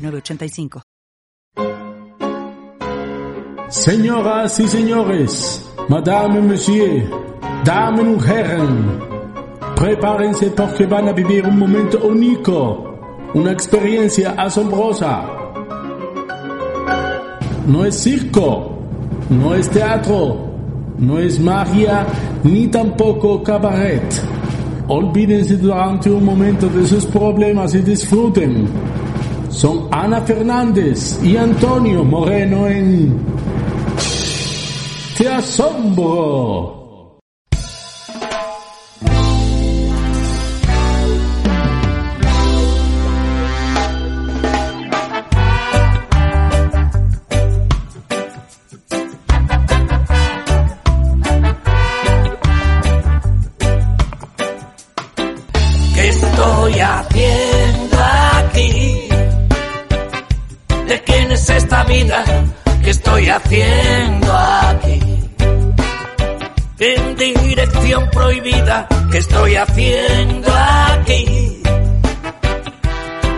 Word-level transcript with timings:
985. 0.00 0.82
Señoras 3.68 4.58
y 4.58 4.66
señores, 4.66 5.64
Madame, 5.88 6.40
Monsieur, 6.40 7.08
Damen 7.64 8.18
y 8.18 8.30
Herren, 8.30 8.98
prepárense 9.76 10.50
porque 10.50 10.86
van 10.86 11.08
a 11.08 11.12
vivir 11.12 11.46
un 11.46 11.56
momento 11.56 12.00
único, 12.02 12.98
una 13.32 13.52
experiencia 13.52 14.32
asombrosa. 14.32 15.24
No 17.68 17.84
es 17.84 18.02
circo, 18.02 18.76
no 19.28 19.54
es 19.54 19.70
teatro, 19.70 20.50
no 20.98 21.20
es 21.20 21.38
magia, 21.38 22.06
ni 22.42 22.66
tampoco 22.66 23.40
cabaret. 23.42 24.02
Olvídense 24.88 25.56
durante 25.56 26.10
un 26.10 26.24
momento 26.24 26.68
de 26.68 26.84
sus 26.88 27.06
problemas 27.06 27.72
y 27.76 27.82
disfruten 27.82 28.66
son 29.50 29.88
Ana 29.90 30.20
Fernández 30.22 31.22
y 31.22 31.36
Antonio 31.36 32.04
Moreno 32.04 32.66
en 32.68 33.18
Te 35.16 35.28
asombro. 35.28 36.79
Haciendo 63.28 64.32
aquí? 64.32 65.00
En 66.78 67.16
dirección 67.16 68.08
prohibida, 68.10 68.88
¿qué 69.10 69.18
estoy 69.18 69.56
haciendo 69.56 70.48
aquí? 70.52 71.62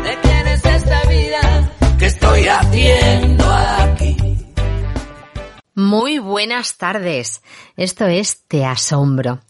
¿De 0.05 0.19
quién 0.23 0.47
es 0.47 0.65
esta 0.65 1.03
vida? 1.09 1.71
¿Qué 1.99 2.07
estoy 2.07 2.47
haciendo 2.47 3.45
aquí? 3.53 4.17
Muy 5.75 6.19
buenas 6.19 6.77
tardes. 6.77 7.43
Esto 7.77 8.07
es 8.07 8.45
Te 8.47 8.65
Asombro. 8.65 9.41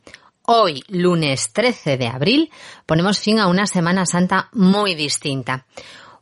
Hoy, 0.44 0.83
lunes 0.88 1.53
13 1.53 1.97
de 1.98 2.08
abril, 2.08 2.50
ponemos 2.86 3.19
fin 3.19 3.38
a 3.38 3.47
una 3.47 3.66
Semana 3.66 4.06
Santa 4.06 4.48
muy 4.53 4.94
distinta. 4.94 5.66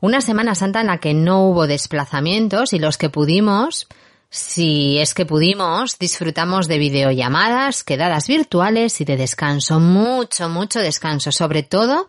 Una 0.01 0.21
Semana 0.21 0.55
Santa 0.55 0.81
en 0.81 0.89
la 0.89 0.99
que 0.99 1.15
no 1.15 1.45
hubo 1.47 1.67
desplazamientos 1.67 2.73
y 2.73 2.79
los 2.79 2.99
que 2.99 3.11
pudimos, 3.11 3.87
si 4.31 4.99
es 5.01 5.13
que 5.13 5.27
pudimos, 5.27 5.99
disfrutamos 5.99 6.69
de 6.69 6.79
videollamadas, 6.79 7.83
quedadas 7.83 8.29
virtuales 8.29 9.01
y 9.01 9.05
de 9.05 9.17
descanso, 9.17 9.81
mucho, 9.81 10.49
mucho 10.49 10.79
descanso, 10.79 11.33
sobre 11.33 11.65
todo 11.65 12.09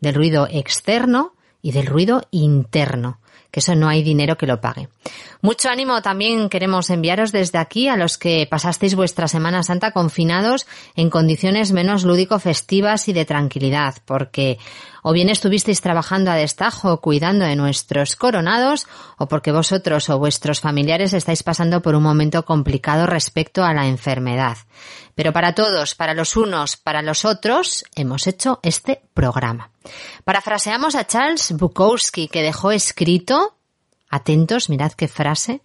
del 0.00 0.14
ruido 0.14 0.46
externo 0.50 1.32
y 1.62 1.72
del 1.72 1.86
ruido 1.86 2.28
interno, 2.30 3.20
que 3.50 3.60
eso 3.60 3.74
no 3.74 3.88
hay 3.88 4.02
dinero 4.02 4.36
que 4.36 4.46
lo 4.46 4.60
pague. 4.60 4.90
Mucho 5.40 5.70
ánimo 5.70 6.02
también 6.02 6.50
queremos 6.50 6.90
enviaros 6.90 7.32
desde 7.32 7.58
aquí 7.58 7.88
a 7.88 7.96
los 7.96 8.18
que 8.18 8.46
pasasteis 8.50 8.94
vuestra 8.94 9.26
Semana 9.26 9.62
Santa 9.62 9.92
confinados 9.92 10.66
en 10.94 11.08
condiciones 11.08 11.72
menos 11.72 12.04
lúdico 12.04 12.38
festivas 12.38 13.08
y 13.08 13.14
de 13.14 13.24
tranquilidad, 13.24 13.94
porque 14.04 14.58
o 15.02 15.12
bien 15.12 15.28
estuvisteis 15.28 15.80
trabajando 15.80 16.30
a 16.30 16.36
destajo 16.36 17.00
cuidando 17.00 17.44
de 17.44 17.56
nuestros 17.56 18.16
coronados, 18.16 18.86
o 19.18 19.26
porque 19.26 19.52
vosotros 19.52 20.08
o 20.08 20.18
vuestros 20.18 20.60
familiares 20.60 21.12
estáis 21.12 21.42
pasando 21.42 21.82
por 21.82 21.94
un 21.94 22.02
momento 22.02 22.44
complicado 22.44 23.06
respecto 23.06 23.64
a 23.64 23.74
la 23.74 23.86
enfermedad. 23.86 24.56
Pero 25.14 25.32
para 25.32 25.54
todos, 25.54 25.94
para 25.94 26.14
los 26.14 26.36
unos, 26.36 26.76
para 26.76 27.02
los 27.02 27.24
otros, 27.24 27.84
hemos 27.96 28.26
hecho 28.26 28.60
este 28.62 29.02
programa. 29.12 29.70
Parafraseamos 30.24 30.94
a 30.94 31.06
Charles 31.06 31.52
Bukowski, 31.52 32.28
que 32.28 32.42
dejó 32.42 32.72
escrito 32.72 33.56
Atentos, 34.12 34.68
mirad 34.68 34.92
qué 34.92 35.08
frase. 35.08 35.62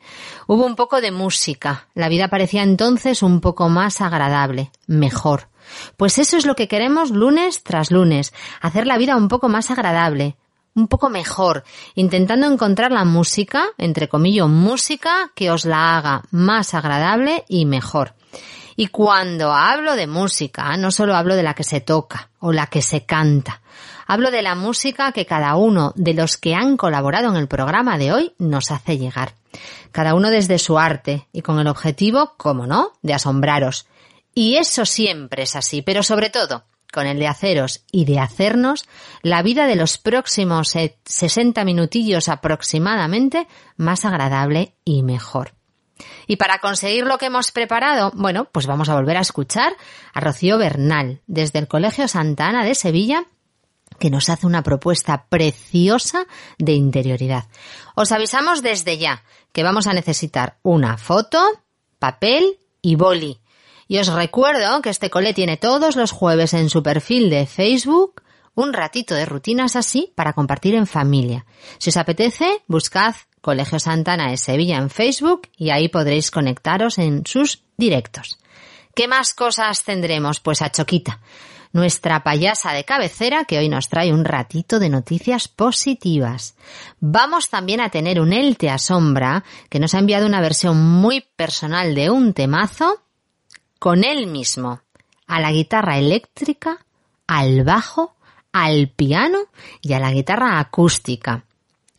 Hubo 0.48 0.66
un 0.66 0.78
poco 0.78 1.02
de 1.02 1.12
música. 1.12 1.90
La 1.94 2.08
vida 2.08 2.30
parecía 2.30 2.64
entonces 2.64 3.22
un 3.22 3.42
poco 3.42 3.68
más 3.68 4.00
agradable, 4.00 4.72
mejor. 4.88 5.50
Pues 5.98 6.18
eso 6.18 6.38
es 6.38 6.46
lo 6.46 6.56
que 6.56 6.68
queremos 6.68 7.12
lunes 7.12 7.64
tras 7.64 7.92
lunes, 7.92 8.34
hacer 8.62 8.88
la 8.88 8.98
vida 8.98 9.16
un 9.16 9.28
poco 9.28 9.50
más 9.50 9.72
agradable, 9.72 10.36
un 10.78 10.88
poco 10.88 11.10
mejor, 11.10 11.64
intentando 11.96 12.48
encontrar 12.48 12.92
la 12.92 13.04
música, 13.04 13.66
entre 13.78 14.08
comillas, 14.08 14.48
música 14.48 15.32
que 15.36 15.52
os 15.52 15.66
la 15.66 15.98
haga 15.98 16.24
más 16.32 16.74
agradable 16.74 17.46
y 17.50 17.66
mejor. 17.66 18.14
Y 18.76 18.88
cuando 18.88 19.54
hablo 19.54 19.96
de 19.96 20.06
música, 20.06 20.78
no 20.78 20.92
solo 20.92 21.16
hablo 21.16 21.36
de 21.36 21.42
la 21.42 21.56
que 21.56 21.64
se 21.64 21.82
toca 21.82 22.30
o 22.40 22.54
la 22.54 22.68
que 22.68 22.84
se 22.84 23.06
canta, 23.06 23.62
hablo 24.06 24.30
de 24.30 24.44
la 24.44 24.54
música 24.54 25.12
que 25.12 25.26
cada 25.26 25.56
uno 25.56 25.94
de 25.96 26.14
los 26.14 26.38
que 26.38 26.54
han 26.54 26.78
colaborado 26.78 27.30
en 27.30 27.38
el 27.38 27.48
programa 27.48 27.98
de 27.98 28.14
hoy 28.14 28.34
nos 28.38 28.70
hace 28.70 29.00
llegar. 29.00 29.34
Cada 29.92 30.14
uno 30.14 30.30
desde 30.30 30.60
su 30.60 30.78
arte 30.78 31.28
y 31.34 31.42
con 31.42 31.60
el 31.60 31.68
objetivo, 31.68 32.34
como 32.38 32.68
no, 32.68 32.94
de 33.02 33.16
asombraros 33.16 33.88
y 34.38 34.58
eso 34.58 34.86
siempre 34.86 35.42
es 35.42 35.56
así, 35.56 35.82
pero 35.82 36.04
sobre 36.04 36.30
todo, 36.30 36.64
con 36.94 37.08
el 37.08 37.18
de 37.18 37.26
haceros 37.26 37.84
y 37.92 38.06
de 38.06 38.20
hacernos, 38.20 38.88
la 39.24 39.42
vida 39.42 39.66
de 39.66 39.76
los 39.76 39.98
próximos 39.98 40.76
60 41.06 41.66
minutillos 41.66 42.30
aproximadamente 42.30 43.48
más 43.78 44.06
agradable 44.06 44.76
y 44.86 45.02
mejor. 45.02 45.56
Y 46.28 46.36
para 46.36 46.60
conseguir 46.60 47.06
lo 47.06 47.18
que 47.18 47.26
hemos 47.26 47.52
preparado, 47.52 48.12
bueno, 48.14 48.48
pues 48.52 48.68
vamos 48.68 48.90
a 48.90 48.94
volver 48.94 49.18
a 49.18 49.22
escuchar 49.22 49.76
a 50.14 50.20
Rocío 50.20 50.60
Bernal 50.60 51.24
desde 51.26 51.58
el 51.58 51.68
Colegio 51.68 52.08
Santa 52.08 52.46
Ana 52.46 52.64
de 52.64 52.76
Sevilla 52.76 53.26
que 53.98 54.12
nos 54.12 54.30
hace 54.30 54.46
una 54.46 54.62
propuesta 54.62 55.26
preciosa 55.30 56.28
de 56.60 56.74
interioridad. 56.74 57.46
Os 57.96 58.12
avisamos 58.12 58.62
desde 58.62 59.00
ya 59.00 59.24
que 59.52 59.64
vamos 59.64 59.88
a 59.88 59.94
necesitar 59.94 60.60
una 60.62 61.00
foto, 61.00 61.44
papel 61.98 62.60
y 62.84 62.94
boli 62.94 63.42
y 63.88 64.00
os 64.00 64.08
recuerdo 64.08 64.82
que 64.82 64.90
este 64.90 65.10
cole 65.10 65.34
tiene 65.34 65.58
todos 65.58 65.96
los 65.96 66.12
jueves 66.12 66.54
en 66.54 66.70
su 66.70 66.84
perfil 66.84 67.30
de 67.30 67.46
Facebook 67.46 68.22
un 68.58 68.74
ratito 68.74 69.14
de 69.14 69.26
rutinas 69.26 69.76
así 69.76 70.12
para 70.16 70.34
compartir 70.34 70.74
en 70.74 70.88
familia. 70.88 71.46
Si 71.78 71.92
os 71.92 71.98
apetece, 71.98 72.64
buscad 72.68 73.16
Colegio 73.40 73.80
Santana 73.80 74.32
de 74.32 74.38
Sevilla 74.38 74.78
en 74.78 74.90
Facebook 74.90 75.48
y 75.56 75.70
ahí 75.70 75.90
podréis 75.90 76.32
conectaros 76.32 76.98
en 76.98 77.24
sus 77.26 77.64
directos. 77.78 78.40
¿Qué 78.96 79.08
más 79.08 79.36
cosas 79.36 79.84
tendremos? 79.84 80.40
Pues 80.40 80.64
a 80.64 80.72
Choquita, 80.72 81.22
nuestra 81.72 82.24
payasa 82.24 82.74
de 82.74 82.84
cabecera 82.84 83.46
que 83.46 83.60
hoy 83.60 83.70
nos 83.70 83.90
trae 83.90 84.12
un 84.12 84.26
ratito 84.26 84.80
de 84.80 84.90
noticias 84.90 85.48
positivas. 85.48 86.56
Vamos 87.00 87.50
también 87.50 87.80
a 87.80 87.90
tener 87.90 88.20
un 88.20 88.34
Elte 88.34 88.72
Asombra 88.72 89.44
que 89.70 89.80
nos 89.80 89.94
ha 89.94 90.00
enviado 90.00 90.26
una 90.26 90.42
versión 90.42 90.84
muy 90.84 91.22
personal 91.36 91.94
de 91.94 92.10
un 92.10 92.34
temazo 92.34 93.04
con 93.80 94.04
él 94.04 94.28
mismo, 94.28 94.82
a 95.28 95.40
la 95.40 95.52
guitarra 95.52 95.98
eléctrica, 95.98 96.86
al 97.28 97.64
bajo, 97.64 98.16
al 98.52 98.90
piano 98.90 99.40
y 99.82 99.94
a 99.94 100.00
la 100.00 100.12
guitarra 100.12 100.60
acústica. 100.60 101.44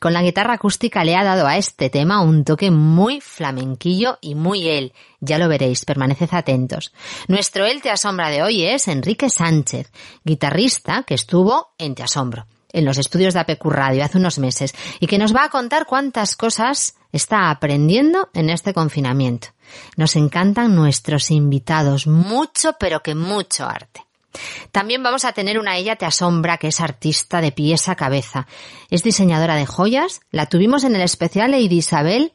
Con 0.00 0.12
la 0.12 0.22
guitarra 0.22 0.54
acústica 0.54 1.02
le 1.02 1.16
ha 1.16 1.24
dado 1.24 1.46
a 1.48 1.56
este 1.56 1.90
tema 1.90 2.22
un 2.22 2.44
toque 2.44 2.70
muy 2.70 3.20
flamenquillo 3.20 4.18
y 4.20 4.36
muy 4.36 4.68
él. 4.68 4.92
Ya 5.20 5.38
lo 5.38 5.48
veréis, 5.48 5.84
permaneced 5.84 6.28
atentos. 6.32 6.92
Nuestro 7.26 7.66
él 7.66 7.82
te 7.82 7.90
asombra 7.90 8.30
de 8.30 8.42
hoy 8.42 8.64
es 8.64 8.86
Enrique 8.86 9.28
Sánchez, 9.28 9.90
guitarrista 10.24 11.02
que 11.02 11.14
estuvo 11.14 11.74
en 11.78 11.96
Te 11.96 12.04
Asombro, 12.04 12.46
en 12.72 12.84
los 12.84 12.96
estudios 12.96 13.34
de 13.34 13.40
APQ 13.40 13.64
Radio 13.66 14.04
hace 14.04 14.18
unos 14.18 14.38
meses, 14.38 14.72
y 15.00 15.08
que 15.08 15.18
nos 15.18 15.34
va 15.34 15.44
a 15.44 15.50
contar 15.50 15.84
cuántas 15.84 16.36
cosas 16.36 16.94
está 17.10 17.50
aprendiendo 17.50 18.28
en 18.34 18.50
este 18.50 18.72
confinamiento. 18.72 19.48
Nos 19.96 20.16
encantan 20.16 20.74
nuestros 20.74 21.30
invitados, 21.30 22.06
mucho 22.06 22.74
pero 22.78 23.02
que 23.02 23.14
mucho 23.14 23.66
arte. 23.66 24.04
También 24.72 25.02
vamos 25.02 25.24
a 25.24 25.32
tener 25.32 25.58
una 25.58 25.76
Ella 25.76 25.96
te 25.96 26.06
asombra 26.06 26.58
que 26.58 26.68
es 26.68 26.80
artista 26.80 27.40
de 27.40 27.52
pies 27.52 27.88
a 27.88 27.96
cabeza. 27.96 28.46
Es 28.90 29.02
diseñadora 29.02 29.56
de 29.56 29.66
joyas, 29.66 30.20
la 30.30 30.46
tuvimos 30.46 30.84
en 30.84 30.94
el 30.94 31.02
especial 31.02 31.50
Lady 31.50 31.78
Isabel 31.78 32.32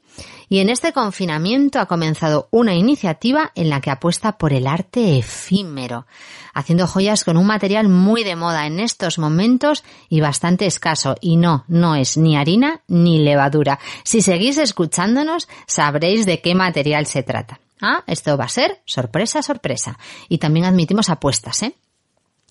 y 0.54 0.60
en 0.60 0.70
este 0.70 0.94
confinamiento 0.94 1.80
ha 1.80 1.88
comenzado 1.88 2.48
una 2.52 2.76
iniciativa 2.76 3.52
en 3.56 3.72
la 3.72 3.82
que 3.82 3.90
apuesta 3.90 4.38
por 4.38 4.54
el 4.54 4.68
arte 4.68 5.18
efímero, 5.18 6.06
haciendo 6.54 6.86
joyas 6.86 7.24
con 7.24 7.38
un 7.38 7.48
material 7.48 7.90
muy 7.90 8.24
de 8.24 8.36
moda 8.36 8.68
en 8.68 8.80
estos 8.80 9.18
momentos 9.18 9.84
y 10.10 10.22
bastante 10.22 10.68
escaso. 10.68 11.16
Y 11.22 11.38
no, 11.38 11.66
no 11.68 11.96
es 11.96 12.18
ni 12.18 12.38
harina 12.38 12.82
ni 12.88 13.18
levadura. 13.18 13.80
Si 14.04 14.22
seguís 14.22 14.60
escuchándonos, 14.60 15.50
sabréis 15.66 16.28
de 16.28 16.40
qué 16.40 16.54
material 16.54 17.08
se 17.08 17.24
trata. 17.24 17.60
Ah, 17.82 18.04
esto 18.06 18.38
va 18.38 18.46
a 18.46 18.50
ser 18.50 18.80
sorpresa, 18.86 19.42
sorpresa. 19.42 19.98
Y 20.30 20.38
también 20.38 20.68
admitimos 20.68 21.10
apuestas, 21.10 21.64
¿eh? 21.64 21.74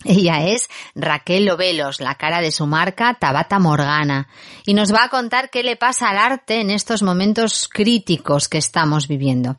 Ella 0.04 0.46
es 0.46 0.68
Raquel 0.94 1.46
Lobelos, 1.46 2.00
la 2.00 2.16
cara 2.16 2.40
de 2.40 2.52
su 2.52 2.66
marca 2.66 3.16
Tabata 3.20 3.58
Morgana, 3.58 4.28
y 4.66 4.74
nos 4.74 4.92
va 4.92 5.04
a 5.04 5.08
contar 5.08 5.50
qué 5.50 5.62
le 5.62 5.76
pasa 5.76 6.10
al 6.10 6.18
arte 6.18 6.60
en 6.60 6.70
estos 6.70 7.02
momentos 7.02 7.68
críticos 7.68 8.48
que 8.48 8.58
estamos 8.58 9.08
viviendo. 9.08 9.56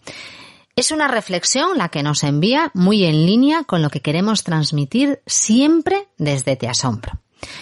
Es 0.76 0.92
una 0.92 1.08
reflexión 1.08 1.78
la 1.78 1.90
que 1.90 2.02
nos 2.02 2.24
envía 2.24 2.72
muy 2.74 3.06
en 3.06 3.26
línea 3.26 3.64
con 3.64 3.82
lo 3.82 3.90
que 3.90 4.02
queremos 4.02 4.44
transmitir 4.44 5.22
siempre 5.28 6.08
desde 6.18 6.56
Te 6.56 6.68
Asombro. 6.68 7.20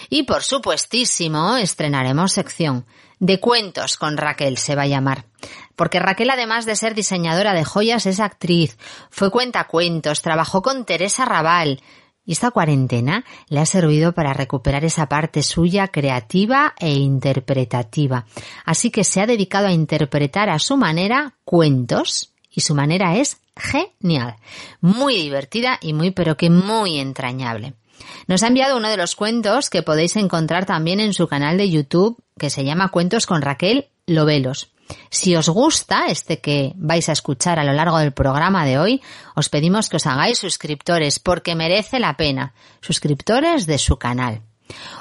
Y 0.08 0.22
por 0.22 0.42
supuestísimo 0.42 1.56
estrenaremos 1.56 2.32
sección 2.32 2.86
de 3.22 3.38
cuentos 3.38 3.96
con 3.98 4.16
Raquel 4.16 4.58
se 4.58 4.74
va 4.74 4.82
a 4.82 4.88
llamar. 4.88 5.26
Porque 5.76 6.00
Raquel, 6.00 6.30
además 6.30 6.66
de 6.66 6.74
ser 6.74 6.94
diseñadora 6.94 7.54
de 7.54 7.64
joyas, 7.64 8.04
es 8.06 8.18
actriz, 8.18 8.76
fue 9.10 9.30
cuentacuentos, 9.30 10.22
trabajó 10.22 10.60
con 10.60 10.84
Teresa 10.84 11.24
Raval, 11.24 11.80
y 12.24 12.32
esta 12.32 12.50
cuarentena 12.50 13.24
le 13.48 13.60
ha 13.60 13.66
servido 13.66 14.12
para 14.12 14.32
recuperar 14.32 14.84
esa 14.84 15.08
parte 15.08 15.42
suya 15.42 15.88
creativa 15.88 16.74
e 16.78 16.92
interpretativa. 16.92 18.26
Así 18.64 18.90
que 18.90 19.04
se 19.04 19.20
ha 19.20 19.26
dedicado 19.26 19.66
a 19.66 19.72
interpretar 19.72 20.48
a 20.48 20.58
su 20.58 20.76
manera 20.76 21.34
cuentos 21.44 22.32
y 22.50 22.60
su 22.60 22.74
manera 22.74 23.16
es 23.16 23.38
genial, 23.56 24.36
muy 24.80 25.16
divertida 25.16 25.78
y 25.80 25.92
muy 25.92 26.10
pero 26.10 26.36
que 26.36 26.50
muy 26.50 26.98
entrañable. 26.98 27.74
Nos 28.26 28.42
ha 28.42 28.48
enviado 28.48 28.76
uno 28.76 28.88
de 28.88 28.96
los 28.96 29.16
cuentos 29.16 29.70
que 29.70 29.82
podéis 29.82 30.16
encontrar 30.16 30.66
también 30.66 31.00
en 31.00 31.14
su 31.14 31.28
canal 31.28 31.56
de 31.56 31.70
YouTube 31.70 32.22
que 32.38 32.50
se 32.50 32.64
llama 32.64 32.90
Cuentos 32.90 33.26
con 33.26 33.42
Raquel 33.42 33.88
Lobelos. 34.06 34.72
Si 35.10 35.36
os 35.36 35.48
gusta 35.48 36.06
este 36.06 36.40
que 36.40 36.72
vais 36.76 37.08
a 37.08 37.12
escuchar 37.12 37.58
a 37.58 37.64
lo 37.64 37.72
largo 37.72 37.98
del 37.98 38.12
programa 38.12 38.64
de 38.64 38.78
hoy, 38.78 39.02
os 39.34 39.48
pedimos 39.48 39.88
que 39.88 39.96
os 39.96 40.06
hagáis 40.06 40.38
suscriptores 40.38 41.18
porque 41.18 41.54
merece 41.54 41.98
la 41.98 42.16
pena. 42.16 42.54
Suscriptores 42.80 43.66
de 43.66 43.78
su 43.78 43.96
canal. 43.96 44.42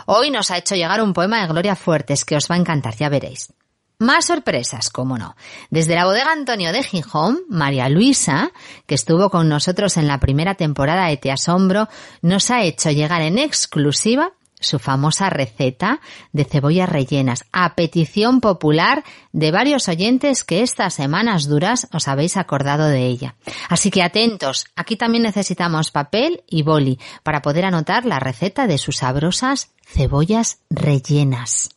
Hoy 0.06 0.32
nos 0.32 0.52
ha 0.52 0.58
hecho 0.58 0.76
llegar 0.76 1.02
un 1.02 1.14
poema 1.14 1.42
de 1.42 1.48
Gloria 1.48 1.76
Fuertes 1.76 2.26
que 2.26 2.36
os 2.36 2.50
va 2.50 2.56
a 2.56 2.60
encantar, 2.60 2.96
ya 2.96 3.10
veréis. 3.10 3.54
Más 4.02 4.26
sorpresas, 4.26 4.90
cómo 4.90 5.20
no. 5.20 5.36
Desde 5.70 5.94
la 5.94 6.06
bodega 6.06 6.32
Antonio 6.32 6.72
de 6.72 6.82
Gijón, 6.82 7.42
María 7.50 7.88
Luisa, 7.88 8.52
que 8.88 8.96
estuvo 8.96 9.30
con 9.30 9.48
nosotros 9.48 9.96
en 9.96 10.08
la 10.08 10.20
primera 10.20 10.56
temporada 10.56 11.06
de 11.06 11.18
Te 11.18 11.32
Asombro, 11.32 11.88
nos 12.24 12.50
ha 12.50 12.64
hecho 12.64 12.90
llegar 12.90 13.22
en 13.22 13.38
exclusiva 13.38 14.34
su 14.62 14.80
famosa 14.80 15.30
receta 15.30 16.00
de 16.32 16.46
cebollas 16.46 16.88
rellenas, 16.88 17.44
a 17.52 17.76
petición 17.76 18.40
popular 18.40 19.04
de 19.34 19.52
varios 19.52 19.90
oyentes 19.90 20.46
que 20.46 20.62
estas 20.62 20.94
semanas 20.94 21.48
duras 21.48 21.88
os 21.92 22.08
habéis 22.08 22.38
acordado 22.38 22.88
de 22.88 23.08
ella. 23.08 23.36
Así 23.68 23.92
que 23.92 24.04
atentos, 24.04 24.68
aquí 24.76 24.96
también 24.96 25.24
necesitamos 25.24 25.92
papel 25.92 26.44
y 26.48 26.64
boli 26.64 27.00
para 27.24 27.42
poder 27.42 27.66
anotar 27.66 28.06
la 28.06 28.20
receta 28.20 28.68
de 28.68 28.78
sus 28.78 28.98
sabrosas 28.98 29.72
cebollas 29.86 30.60
rellenas. 30.70 31.70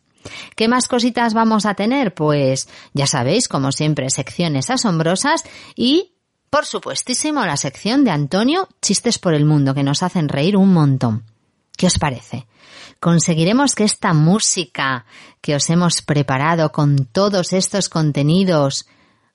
¿Qué 0.56 0.69
más 0.69 0.88
cositas 0.88 1.34
vamos 1.34 1.66
a 1.66 1.75
tener? 1.75 2.14
Pues 2.14 2.69
ya 2.92 3.06
sabéis, 3.06 3.48
como 3.48 3.72
siempre, 3.72 4.08
secciones 4.10 4.70
asombrosas 4.70 5.42
y 5.75 6.12
por 6.54 6.66
supuestísimo, 6.66 7.44
la 7.44 7.56
sección 7.56 8.04
de 8.04 8.12
Antonio, 8.12 8.69
Chistes 8.81 9.19
por 9.19 9.34
el 9.34 9.44
Mundo, 9.44 9.75
que 9.75 9.82
nos 9.82 10.04
hacen 10.04 10.28
reír 10.28 10.56
un 10.56 10.72
montón. 10.72 11.25
¿Qué 11.76 11.88
os 11.88 11.98
parece? 11.98 12.46
Conseguiremos 13.05 13.75
que 13.75 13.85
esta 13.85 14.15
música 14.15 15.05
que 15.43 15.55
os 15.55 15.69
hemos 15.69 16.01
preparado 16.01 16.73
con 16.73 17.05
todos 17.05 17.53
estos 17.53 17.91
contenidos 17.91 18.87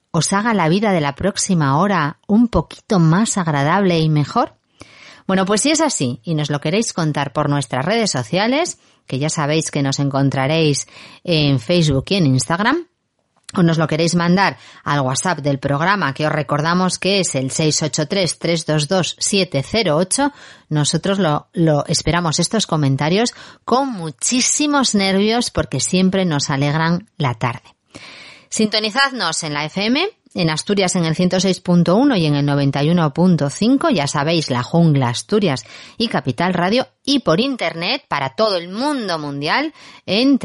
os 0.10 0.34
haga 0.34 0.56
la 0.56 0.70
vida 0.70 0.92
de 0.92 1.02
la 1.02 1.14
próxima 1.14 1.78
hora 1.78 2.18
un 2.26 2.48
poquito 2.48 2.98
más 2.98 3.38
agradable 3.38 4.00
y 4.00 4.10
mejor? 4.10 4.56
Bueno, 5.28 5.46
pues 5.46 5.62
si 5.62 5.70
es 5.70 5.82
así 5.82 6.20
y 6.24 6.34
nos 6.34 6.50
lo 6.50 6.60
queréis 6.62 6.94
contar 6.94 7.32
por 7.32 7.48
nuestras 7.48 7.86
redes 7.86 8.10
sociales, 8.10 8.80
que 9.06 9.20
ya 9.20 9.30
sabéis 9.30 9.70
que 9.70 9.84
nos 9.84 10.00
encontraréis 10.00 10.88
en 11.24 11.60
Facebook 11.60 12.06
y 12.10 12.16
en 12.16 12.26
Instagram, 12.26 12.88
o 13.56 13.64
nos 13.64 13.78
lo 13.78 13.88
queréis 13.88 14.16
mandar 14.16 14.58
al 14.84 15.00
WhatsApp 15.02 15.40
del 15.40 15.60
programa 15.60 16.14
que 16.14 16.28
os 16.28 16.32
recordamos 16.32 17.00
que 17.00 17.20
es 17.20 17.36
el 17.36 17.52
683-322-708, 17.52 20.32
nosotros 20.70 21.20
lo, 21.20 21.50
lo 21.54 21.86
esperamos 21.88 22.40
estos 22.40 22.66
comentarios 22.68 23.34
con 23.66 23.92
muchísimos 23.92 24.96
nervios 24.96 25.52
porque 25.52 25.80
siempre 25.80 26.26
nos 26.26 26.50
alegran 26.50 27.10
la 27.18 27.34
tarde. 27.34 27.76
Sintonizadnos 28.50 29.44
en 29.44 29.54
la 29.54 29.66
FM 29.66 30.10
en 30.36 30.50
Asturias 30.50 30.96
en 30.96 31.06
el 31.06 31.16
106.1 31.16 32.20
y 32.20 32.26
en 32.26 32.36
el 32.36 32.46
91.5, 32.46 33.94
ya 33.94 34.08
sabéis, 34.08 34.50
la 34.50 34.64
jungla 34.64 35.10
Asturias 35.10 35.66
y 35.98 36.08
Capital 36.08 36.54
Radio, 36.54 36.88
y 37.04 37.20
por 37.20 37.40
internet 37.40 38.04
para 38.08 38.36
todo 38.36 38.58
el 38.58 38.70
mundo 38.70 39.18
mundial 39.18 39.74
en 40.06 40.38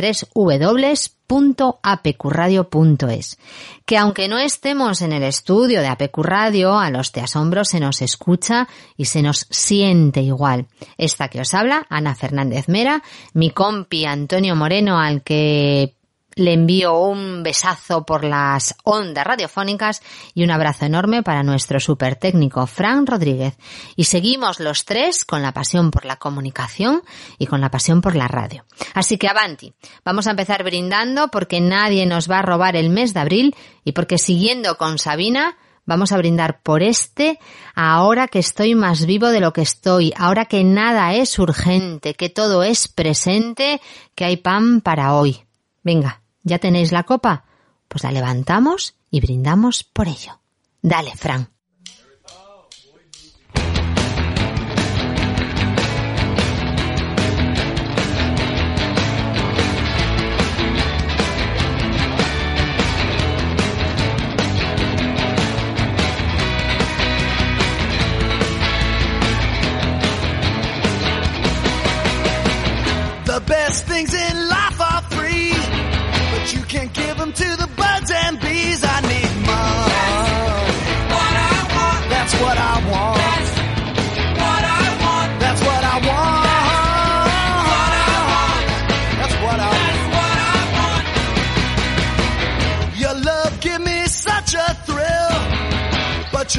Que 3.87 3.99
aunque 3.99 4.29
no 4.29 4.39
estemos 4.39 5.03
en 5.03 5.13
el 5.13 5.23
estudio 5.23 5.81
de 5.81 5.89
APQ 5.89 6.19
Radio, 6.19 6.79
a 6.79 6.91
los 6.91 7.13
de 7.13 7.23
asombro 7.23 7.65
se 7.65 7.81
nos 7.81 8.03
escucha 8.03 8.69
y 8.97 9.07
se 9.07 9.23
nos 9.23 9.47
siente 9.51 10.21
igual. 10.21 10.67
Esta 10.99 11.29
que 11.29 11.41
os 11.41 11.55
habla, 11.55 11.87
Ana 11.89 12.15
Fernández 12.15 12.69
Mera, 12.69 13.03
mi 13.33 13.51
compi 13.51 14.05
Antonio 14.05 14.57
Moreno, 14.57 14.99
al 14.99 15.23
que 15.23 15.95
le 16.35 16.53
envío 16.53 16.99
un 16.99 17.43
besazo 17.43 18.05
por 18.05 18.25
las 18.25 18.75
ondas 18.85 19.27
radiofónicas 19.27 20.03
y 20.35 20.45
un 20.45 20.51
abrazo 20.51 20.87
enorme 20.87 21.23
para 21.23 21.43
nuestro 21.43 21.81
super 21.81 22.17
técnico 22.17 22.67
Fran 22.67 23.07
Rodríguez. 23.07 23.57
Y 23.97 24.05
seguimos 24.05 24.61
los 24.61 24.85
tres 24.85 25.25
con 25.25 25.43
la 25.43 25.53
pasión 25.53 25.91
por 25.91 26.05
la 26.05 26.17
comunicación 26.17 27.03
y 27.39 27.47
con 27.47 27.61
la 27.61 27.71
pasión 27.71 28.01
por 28.01 28.17
la 28.17 28.29
radio. 28.29 28.65
Así 28.95 29.19
que 29.19 29.29
avanti. 29.29 29.75
Vamos 30.05 30.27
a 30.27 30.31
empezar 30.31 30.65
brindando 30.65 31.29
porque 31.29 31.61
nadie 31.61 32.07
nos 32.07 32.31
va 32.31 32.39
a 32.39 32.43
robar 32.43 32.77
el 32.77 32.91
mes 32.91 33.15
de 33.15 33.21
abril 33.21 33.57
y 33.85 33.93
porque 33.93 34.19
siguiendo 34.19 34.77
con 34.77 34.99
Sabina 34.99 35.57
Vamos 35.87 36.13
a 36.13 36.17
brindar 36.17 36.63
por 36.63 36.83
este 36.83 37.39
ahora 37.75 38.27
que 38.29 38.39
estoy 38.39 38.75
más 38.75 39.05
vivo 39.05 39.29
de 39.29 39.41
lo 39.41 39.53
que 39.53 39.61
estoy, 39.61 40.15
ahora 40.17 40.47
que 40.47 40.65
nada 40.65 41.13
es 41.13 41.39
urgente, 41.39 42.15
que 42.15 42.31
todo 42.31 42.63
es 42.63 42.89
presente, 42.89 43.83
que 44.15 44.25
hay 44.25 44.39
pan 44.39 44.81
para 44.81 45.15
hoy. 45.15 45.45
Venga, 45.83 46.23
¿Ya 46.45 46.59
tenéis 46.59 46.93
la 46.93 47.03
copa? 47.03 47.45
Pues 47.89 48.05
la 48.05 48.13
levantamos 48.13 48.97
y 49.11 49.21
brindamos 49.21 49.83
por 49.83 50.09
ello. 50.09 50.41
Dale, 50.83 51.17
Fran. 51.17 51.54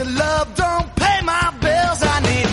love 0.03 0.55
don't 0.55 0.95
pay 0.95 1.21
my 1.23 1.51
bills. 1.61 2.03
I 2.03 2.19
need 2.21 2.45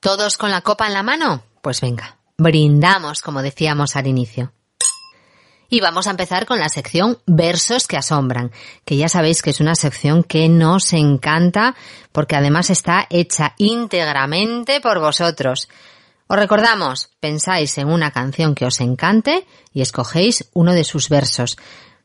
¿Todos 0.00 0.38
con 0.38 0.50
la 0.50 0.62
copa 0.62 0.86
en 0.86 0.94
la 0.94 1.02
mano? 1.02 1.44
Pues 1.62 1.80
venga, 1.80 2.16
brindamos 2.36 3.20
como 3.22 3.42
decíamos 3.42 3.94
al 3.96 4.06
inicio. 4.06 4.52
Y 5.72 5.80
vamos 5.80 6.08
a 6.08 6.10
empezar 6.10 6.46
con 6.46 6.58
la 6.58 6.68
sección 6.68 7.18
Versos 7.26 7.86
que 7.86 7.96
asombran, 7.96 8.50
que 8.84 8.96
ya 8.96 9.08
sabéis 9.08 9.40
que 9.40 9.50
es 9.50 9.60
una 9.60 9.76
sección 9.76 10.24
que 10.24 10.48
nos 10.48 10.92
encanta 10.92 11.76
porque 12.10 12.34
además 12.34 12.70
está 12.70 13.06
hecha 13.08 13.54
íntegramente 13.56 14.80
por 14.80 14.98
vosotros. 14.98 15.68
Os 16.26 16.36
recordamos, 16.36 17.10
pensáis 17.20 17.78
en 17.78 17.88
una 17.88 18.10
canción 18.10 18.56
que 18.56 18.66
os 18.66 18.80
encante 18.80 19.46
y 19.72 19.80
escogéis 19.80 20.50
uno 20.54 20.74
de 20.74 20.82
sus 20.82 21.08
versos. 21.08 21.56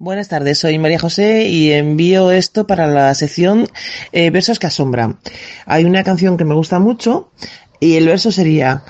Buenas 0.00 0.28
tardes, 0.28 0.58
soy 0.58 0.78
María 0.78 1.00
José 1.00 1.48
y 1.48 1.72
envío 1.72 2.30
esto 2.30 2.68
para 2.68 2.86
la 2.86 3.12
sección 3.16 3.66
eh, 4.12 4.30
Versos 4.30 4.60
que 4.60 4.68
asombran. 4.68 5.18
Hay 5.66 5.84
una 5.86 6.04
canción 6.04 6.36
que 6.36 6.44
me 6.44 6.54
gusta 6.54 6.78
mucho 6.78 7.32
y 7.80 7.96
el 7.96 8.06
verso 8.06 8.30
sería 8.30 8.84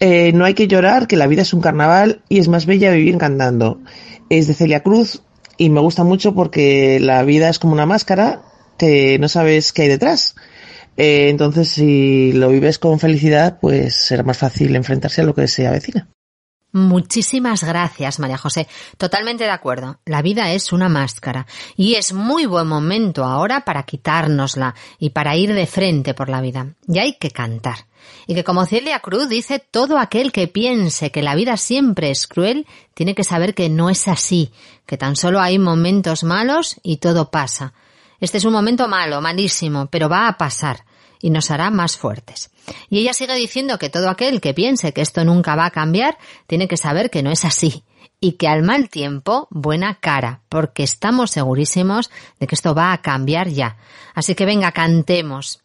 eh, 0.00 0.32
No 0.32 0.44
hay 0.44 0.54
que 0.54 0.66
llorar, 0.66 1.06
que 1.06 1.14
la 1.14 1.28
vida 1.28 1.42
es 1.42 1.54
un 1.54 1.60
carnaval 1.60 2.22
y 2.28 2.40
es 2.40 2.48
más 2.48 2.66
bella 2.66 2.90
vivir 2.90 3.18
cantando. 3.18 3.82
Es 4.30 4.48
de 4.48 4.54
Celia 4.54 4.82
Cruz 4.82 5.22
y 5.58 5.70
me 5.70 5.78
gusta 5.78 6.02
mucho 6.02 6.34
porque 6.34 6.98
la 6.98 7.22
vida 7.22 7.48
es 7.48 7.60
como 7.60 7.74
una 7.74 7.86
máscara 7.86 8.42
que 8.78 9.20
no 9.20 9.28
sabes 9.28 9.72
qué 9.72 9.82
hay 9.82 9.88
detrás. 9.88 10.34
Eh, 10.96 11.28
entonces, 11.28 11.68
si 11.68 12.32
lo 12.32 12.48
vives 12.48 12.80
con 12.80 12.98
felicidad, 12.98 13.60
pues 13.60 13.94
será 13.94 14.24
más 14.24 14.38
fácil 14.38 14.74
enfrentarse 14.74 15.20
a 15.20 15.24
lo 15.24 15.36
que 15.36 15.46
se 15.46 15.68
avecina. 15.68 16.08
Muchísimas 16.72 17.62
gracias, 17.62 18.18
María 18.18 18.38
José. 18.38 18.66
Totalmente 18.96 19.44
de 19.44 19.50
acuerdo. 19.50 19.98
La 20.06 20.22
vida 20.22 20.52
es 20.52 20.72
una 20.72 20.88
máscara 20.88 21.46
y 21.76 21.96
es 21.96 22.14
muy 22.14 22.46
buen 22.46 22.66
momento 22.66 23.24
ahora 23.24 23.66
para 23.66 23.82
quitárnosla 23.82 24.74
y 24.98 25.10
para 25.10 25.36
ir 25.36 25.52
de 25.52 25.66
frente 25.66 26.14
por 26.14 26.30
la 26.30 26.40
vida. 26.40 26.68
Y 26.88 26.98
hay 26.98 27.18
que 27.18 27.30
cantar. 27.30 27.86
Y 28.26 28.34
que 28.34 28.42
como 28.42 28.64
Celia 28.64 29.00
Cruz 29.00 29.28
dice, 29.28 29.58
todo 29.58 29.98
aquel 29.98 30.32
que 30.32 30.48
piense 30.48 31.10
que 31.10 31.20
la 31.20 31.34
vida 31.34 31.58
siempre 31.58 32.10
es 32.10 32.26
cruel, 32.26 32.66
tiene 32.94 33.14
que 33.14 33.22
saber 33.22 33.54
que 33.54 33.68
no 33.68 33.90
es 33.90 34.08
así, 34.08 34.50
que 34.86 34.96
tan 34.96 35.14
solo 35.14 35.40
hay 35.40 35.58
momentos 35.58 36.24
malos 36.24 36.76
y 36.82 36.96
todo 36.96 37.30
pasa. 37.30 37.74
Este 38.18 38.38
es 38.38 38.44
un 38.46 38.54
momento 38.54 38.88
malo, 38.88 39.20
malísimo, 39.20 39.88
pero 39.90 40.08
va 40.08 40.26
a 40.26 40.38
pasar 40.38 40.84
y 41.22 41.30
nos 41.30 41.50
hará 41.50 41.70
más 41.70 41.96
fuertes. 41.96 42.50
Y 42.90 42.98
ella 42.98 43.14
sigue 43.14 43.34
diciendo 43.34 43.78
que 43.78 43.88
todo 43.88 44.10
aquel 44.10 44.42
que 44.42 44.52
piense 44.52 44.92
que 44.92 45.00
esto 45.00 45.24
nunca 45.24 45.56
va 45.56 45.66
a 45.66 45.70
cambiar 45.70 46.18
tiene 46.46 46.68
que 46.68 46.76
saber 46.76 47.08
que 47.08 47.22
no 47.22 47.30
es 47.30 47.46
así 47.46 47.84
y 48.20 48.32
que 48.32 48.48
al 48.48 48.62
mal 48.62 48.90
tiempo 48.90 49.48
buena 49.50 49.98
cara, 50.00 50.42
porque 50.48 50.82
estamos 50.82 51.30
segurísimos 51.30 52.10
de 52.38 52.46
que 52.46 52.54
esto 52.54 52.74
va 52.74 52.92
a 52.92 53.00
cambiar 53.00 53.48
ya. 53.48 53.78
Así 54.14 54.34
que 54.34 54.44
venga, 54.44 54.72
cantemos. 54.72 55.62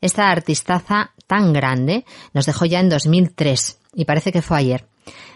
Esta 0.00 0.30
artistaza 0.30 1.12
tan 1.26 1.52
grande 1.52 2.04
nos 2.32 2.46
dejó 2.46 2.64
ya 2.64 2.80
en 2.80 2.88
2003 2.88 3.78
y 3.94 4.04
parece 4.06 4.32
que 4.32 4.42
fue 4.42 4.58
ayer. 4.58 4.86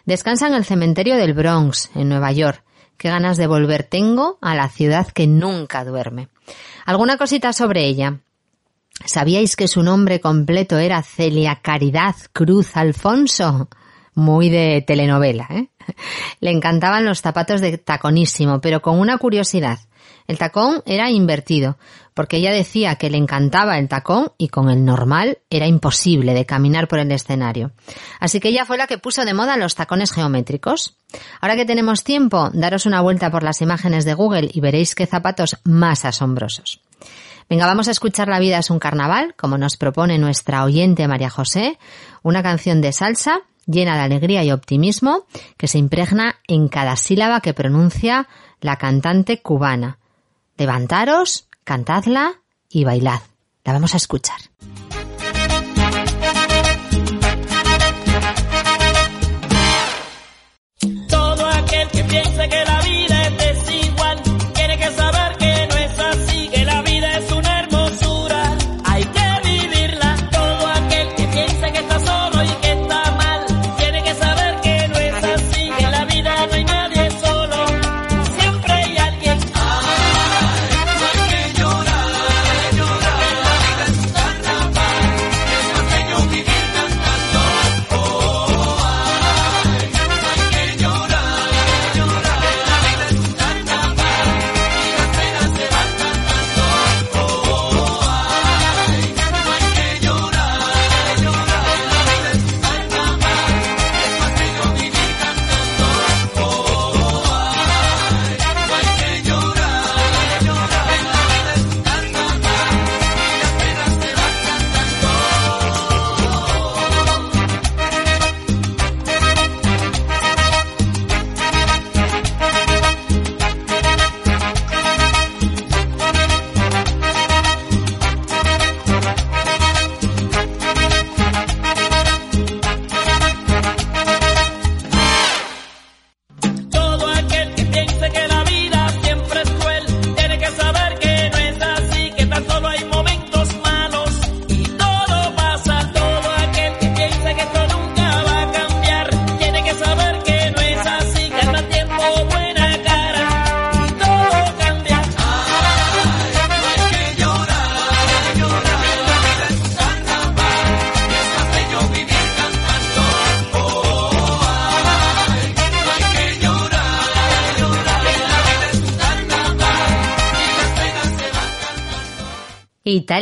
Descansa 0.05 0.47
en 0.47 0.55
el 0.55 0.65
cementerio 0.65 1.17
del 1.17 1.35
Bronx, 1.35 1.91
en 1.95 2.09
Nueva 2.09 2.33
York. 2.33 2.63
Qué 2.97 3.09
ganas 3.09 3.37
de 3.37 3.47
volver 3.47 3.85
tengo 3.85 4.39
a 4.41 4.55
la 4.55 4.69
ciudad 4.69 5.09
que 5.09 5.27
nunca 5.27 5.85
duerme. 5.85 6.29
Alguna 6.85 7.17
cosita 7.17 7.53
sobre 7.53 7.85
ella. 7.87 8.21
¿Sabíais 9.05 9.57
que 9.57 9.69
su 9.69 9.83
nombre 9.83 10.21
completo 10.21 10.79
era 10.79 11.03
Celia 11.03 11.61
Caridad 11.63 12.15
Cruz 12.33 12.77
Alfonso? 12.77 13.69
Muy 14.15 14.49
de 14.49 14.83
telenovela, 14.87 15.49
¿eh? 15.51 15.69
Le 16.41 16.51
encantaban 16.51 17.05
los 17.05 17.21
zapatos 17.21 17.61
de 17.61 17.77
taconísimo, 17.79 18.61
pero 18.61 18.81
con 18.81 18.99
una 18.99 19.19
curiosidad. 19.19 19.81
El 20.27 20.39
tacón 20.39 20.83
era 20.87 21.11
invertido, 21.11 21.77
porque 22.15 22.39
ella 22.39 22.53
decía 22.53 22.95
que 22.95 23.11
le 23.11 23.19
encantaba 23.19 23.79
el 23.79 23.89
tacón 23.89 24.33
y 24.39 24.49
con 24.49 24.71
el 24.71 24.85
normal 24.85 25.39
era 25.51 25.67
imposible 25.67 26.33
de 26.33 26.47
caminar 26.47 26.89
por 26.89 26.99
el 26.99 27.11
escenario. 27.13 27.73
Así 28.21 28.41
que 28.41 28.49
ella 28.49 28.65
fue 28.65 28.79
la 28.79 28.87
que 28.87 28.99
puso 28.99 29.25
de 29.25 29.35
moda 29.35 29.57
los 29.57 29.75
tacones 29.75 30.13
geométricos. 30.13 30.97
Ahora 31.41 31.57
que 31.57 31.67
tenemos 31.67 32.05
tiempo, 32.05 32.51
daros 32.55 32.87
una 32.87 33.03
vuelta 33.03 33.31
por 33.31 33.43
las 33.43 33.61
imágenes 33.61 34.05
de 34.05 34.15
Google 34.15 34.49
y 34.51 34.61
veréis 34.61 34.95
qué 34.95 35.07
zapatos 35.07 35.59
más 35.65 36.05
asombrosos. 36.05 36.81
Venga, 37.49 37.67
vamos 37.67 37.89
a 37.89 37.91
escuchar 37.91 38.29
La 38.29 38.39
vida 38.39 38.59
es 38.59 38.71
un 38.71 38.79
carnaval, 38.79 39.35
como 39.37 39.59
nos 39.59 39.77
propone 39.77 40.19
nuestra 40.19 40.65
oyente 40.65 41.07
María 41.09 41.31
José, 41.31 41.79
una 42.23 42.43
canción 42.43 42.81
de 42.81 42.93
salsa 42.93 43.43
llena 43.67 43.97
de 43.97 44.03
alegría 44.03 44.45
y 44.45 44.53
optimismo 44.53 45.27
que 45.57 45.69
se 45.69 45.79
impregna 45.79 46.37
en 46.47 46.69
cada 46.69 46.97
sílaba 46.97 47.41
que 47.41 47.55
pronuncia 47.55 48.29
la 48.61 48.77
cantante 48.77 49.41
cubana. 49.41 49.99
Levantaros, 50.57 51.49
cantadla 51.65 52.41
y 52.69 52.85
bailad. 52.85 53.21
La 53.65 53.73
vamos 53.73 53.95
a 53.95 53.97
escuchar. 53.97 54.39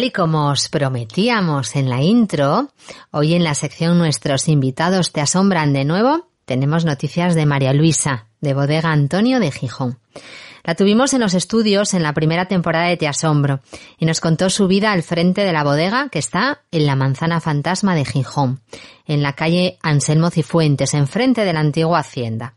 Tal 0.03 0.09
y 0.09 0.11
como 0.11 0.51
os 0.51 0.69
prometíamos 0.69 1.77
en 1.77 1.89
la 1.89 2.03
intro, 2.03 2.69
hoy 3.13 3.35
en 3.35 3.45
la 3.45 3.55
sección 3.55 3.99
Nuestros 3.99 4.49
invitados 4.49 5.13
te 5.13 5.21
asombran 5.21 5.73
de 5.73 5.85
nuevo, 5.85 6.27
tenemos 6.45 6.85
noticias 6.85 7.37
de 7.37 7.47
María 7.47 7.73
Luisa, 7.73 8.27
de 8.41 8.53
Bodega 8.53 8.91
Antonio 8.91 9.39
de 9.39 9.53
Gijón. 9.53 10.01
La 10.65 10.75
tuvimos 10.75 11.15
en 11.15 11.21
los 11.21 11.35
estudios 11.35 11.95
en 11.95 12.03
la 12.03 12.15
primera 12.15 12.47
temporada 12.47 12.89
de 12.89 12.97
Te 12.97 13.07
Asombro 13.07 13.61
y 13.97 14.07
nos 14.07 14.21
contó 14.21 14.51
su 14.51 14.67
vida 14.67 14.91
al 14.91 15.05
frente 15.05 15.45
de 15.45 15.53
la 15.53 15.63
bodega 15.63 16.09
que 16.11 16.19
está 16.19 16.63
en 16.73 16.87
la 16.87 16.97
Manzana 16.97 17.41
Fantasma 17.41 17.95
de 17.95 18.05
Gijón, 18.05 18.61
en 19.07 19.23
la 19.23 19.35
calle 19.35 19.79
Anselmo 19.83 20.31
Cifuentes, 20.31 20.95
enfrente 20.95 21.45
de 21.45 21.53
la 21.53 21.61
antigua 21.61 22.01
hacienda. 22.01 22.55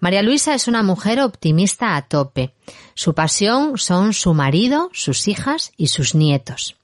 María 0.00 0.22
Luisa 0.22 0.54
es 0.54 0.68
una 0.68 0.82
mujer 0.84 1.20
optimista 1.20 1.96
a 1.96 2.02
tope. 2.02 2.54
Su 2.94 3.14
pasión 3.14 3.78
son 3.78 4.12
su 4.12 4.32
marido, 4.32 4.90
sus 4.92 5.26
hijas 5.26 5.72
y 5.76 5.88
sus 5.88 6.14
nietos. 6.14 6.76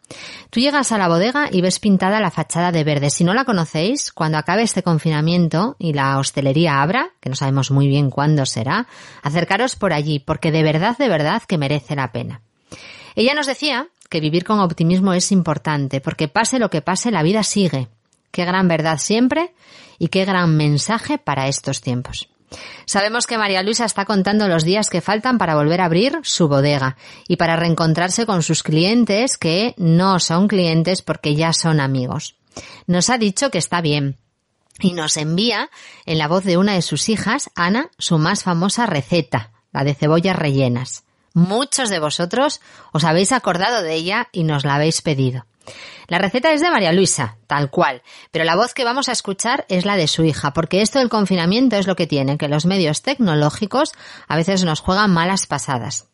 Tú 0.50 0.60
llegas 0.60 0.90
a 0.90 0.98
la 0.98 1.08
bodega 1.08 1.48
y 1.50 1.60
ves 1.60 1.78
pintada 1.78 2.20
la 2.20 2.30
fachada 2.30 2.72
de 2.72 2.82
verde. 2.82 3.10
Si 3.10 3.22
no 3.24 3.32
la 3.32 3.44
conocéis, 3.44 4.12
cuando 4.12 4.38
acabe 4.38 4.62
este 4.62 4.82
confinamiento 4.82 5.76
y 5.78 5.92
la 5.92 6.18
hostelería 6.18 6.82
abra, 6.82 7.10
que 7.20 7.30
no 7.30 7.36
sabemos 7.36 7.70
muy 7.70 7.86
bien 7.86 8.10
cuándo 8.10 8.46
será, 8.46 8.88
acercaros 9.22 9.76
por 9.76 9.92
allí, 9.92 10.18
porque 10.18 10.50
de 10.50 10.62
verdad, 10.62 10.98
de 10.98 11.08
verdad 11.08 11.42
que 11.46 11.58
merece 11.58 11.96
la 11.96 12.12
pena. 12.12 12.42
Ella 13.14 13.34
nos 13.34 13.46
decía 13.46 13.88
que 14.10 14.20
vivir 14.20 14.44
con 14.44 14.58
optimismo 14.58 15.12
es 15.12 15.30
importante, 15.30 16.00
porque 16.00 16.28
pase 16.28 16.58
lo 16.58 16.68
que 16.68 16.82
pase, 16.82 17.12
la 17.12 17.22
vida 17.22 17.44
sigue. 17.44 17.88
Qué 18.32 18.44
gran 18.44 18.66
verdad 18.66 18.98
siempre 18.98 19.54
y 19.98 20.08
qué 20.08 20.24
gran 20.24 20.56
mensaje 20.56 21.18
para 21.18 21.46
estos 21.46 21.80
tiempos. 21.80 22.28
Sabemos 22.86 23.26
que 23.26 23.38
María 23.38 23.62
Luisa 23.62 23.84
está 23.84 24.04
contando 24.04 24.48
los 24.48 24.64
días 24.64 24.90
que 24.90 25.00
faltan 25.00 25.38
para 25.38 25.54
volver 25.54 25.80
a 25.80 25.86
abrir 25.86 26.18
su 26.22 26.48
bodega 26.48 26.96
y 27.28 27.36
para 27.36 27.56
reencontrarse 27.56 28.26
con 28.26 28.42
sus 28.42 28.62
clientes 28.62 29.36
que 29.38 29.74
no 29.76 30.20
son 30.20 30.48
clientes 30.48 31.02
porque 31.02 31.34
ya 31.34 31.52
son 31.52 31.80
amigos. 31.80 32.36
Nos 32.86 33.10
ha 33.10 33.18
dicho 33.18 33.50
que 33.50 33.58
está 33.58 33.80
bien, 33.80 34.18
y 34.80 34.92
nos 34.92 35.16
envía, 35.16 35.70
en 36.04 36.18
la 36.18 36.28
voz 36.28 36.44
de 36.44 36.56
una 36.56 36.74
de 36.74 36.82
sus 36.82 37.08
hijas, 37.08 37.50
Ana, 37.54 37.90
su 37.98 38.18
más 38.18 38.42
famosa 38.42 38.86
receta, 38.86 39.52
la 39.72 39.84
de 39.84 39.94
cebollas 39.94 40.36
rellenas. 40.36 41.04
Muchos 41.32 41.90
de 41.90 41.98
vosotros 41.98 42.60
os 42.92 43.04
habéis 43.04 43.32
acordado 43.32 43.82
de 43.82 43.94
ella 43.94 44.28
y 44.32 44.44
nos 44.44 44.64
la 44.64 44.76
habéis 44.76 45.02
pedido. 45.02 45.46
La 46.08 46.18
receta 46.18 46.52
es 46.52 46.60
de 46.60 46.70
María 46.70 46.92
Luisa, 46.92 47.36
tal 47.46 47.70
cual, 47.70 48.02
pero 48.30 48.44
la 48.44 48.56
voz 48.56 48.74
que 48.74 48.84
vamos 48.84 49.08
a 49.08 49.12
escuchar 49.12 49.64
es 49.68 49.84
la 49.84 49.96
de 49.96 50.08
su 50.08 50.24
hija, 50.24 50.52
porque 50.52 50.82
esto 50.82 50.98
del 50.98 51.08
confinamiento 51.08 51.76
es 51.76 51.86
lo 51.86 51.96
que 51.96 52.06
tiene, 52.06 52.38
que 52.38 52.48
los 52.48 52.66
medios 52.66 53.02
tecnológicos 53.02 53.92
a 54.28 54.36
veces 54.36 54.64
nos 54.64 54.80
juegan 54.80 55.12
malas 55.12 55.46
pasadas. 55.46 56.08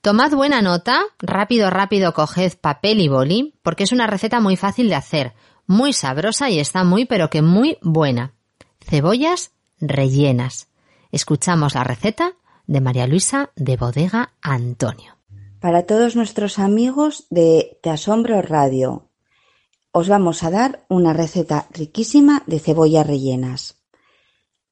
Tomad 0.00 0.32
buena 0.32 0.62
nota, 0.62 1.00
rápido, 1.18 1.70
rápido 1.70 2.14
coged 2.14 2.58
papel 2.60 3.00
y 3.00 3.08
boli, 3.08 3.54
porque 3.62 3.84
es 3.84 3.92
una 3.92 4.06
receta 4.06 4.40
muy 4.40 4.56
fácil 4.56 4.88
de 4.88 4.94
hacer, 4.94 5.34
muy 5.66 5.92
sabrosa 5.92 6.50
y 6.50 6.60
está 6.60 6.84
muy 6.84 7.04
pero 7.04 7.30
que 7.30 7.42
muy 7.42 7.78
buena. 7.82 8.32
Cebollas 8.80 9.52
rellenas. 9.80 10.68
Escuchamos 11.10 11.74
la 11.74 11.84
receta 11.84 12.32
de 12.66 12.80
María 12.80 13.06
Luisa 13.06 13.50
de 13.56 13.76
Bodega 13.76 14.32
Antonio. 14.42 15.15
Para 15.60 15.86
todos 15.86 16.16
nuestros 16.16 16.58
amigos 16.58 17.26
de 17.30 17.78
Te 17.82 17.88
Asombro 17.88 18.42
Radio, 18.42 19.08
os 19.90 20.06
vamos 20.08 20.42
a 20.42 20.50
dar 20.50 20.84
una 20.90 21.14
receta 21.14 21.66
riquísima 21.70 22.42
de 22.46 22.58
cebollas 22.58 23.06
rellenas. 23.06 23.76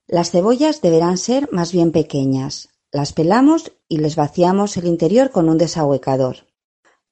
Las 0.06 0.30
cebollas 0.30 0.82
deberán 0.82 1.16
ser 1.16 1.48
más 1.50 1.72
bien 1.72 1.90
pequeñas. 1.90 2.68
Las 2.92 3.14
pelamos 3.14 3.72
y 3.88 3.96
les 3.96 4.14
vaciamos 4.14 4.76
el 4.76 4.86
interior 4.86 5.30
con 5.30 5.48
un 5.48 5.56
desahuecador. 5.56 6.48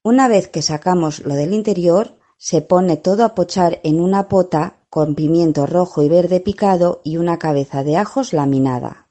Una 0.02 0.28
vez 0.28 0.48
que 0.48 0.60
sacamos 0.60 1.20
lo 1.20 1.34
del 1.34 1.54
interior, 1.54 2.18
se 2.36 2.60
pone 2.60 2.98
todo 2.98 3.24
a 3.24 3.34
pochar 3.34 3.80
en 3.84 4.00
una 4.00 4.28
pota 4.28 4.84
con 4.90 5.14
pimiento 5.14 5.64
rojo 5.64 6.02
y 6.02 6.10
verde 6.10 6.40
picado 6.40 7.00
y 7.04 7.16
una 7.16 7.38
cabeza 7.38 7.82
de 7.84 7.96
ajos 7.96 8.34
laminada. 8.34 9.08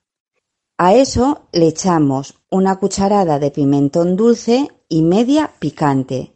A 0.83 0.95
eso 0.95 1.41
le 1.51 1.67
echamos 1.67 2.41
una 2.49 2.79
cucharada 2.79 3.37
de 3.37 3.51
pimentón 3.51 4.15
dulce 4.15 4.67
y 4.89 5.03
media 5.03 5.53
picante 5.59 6.33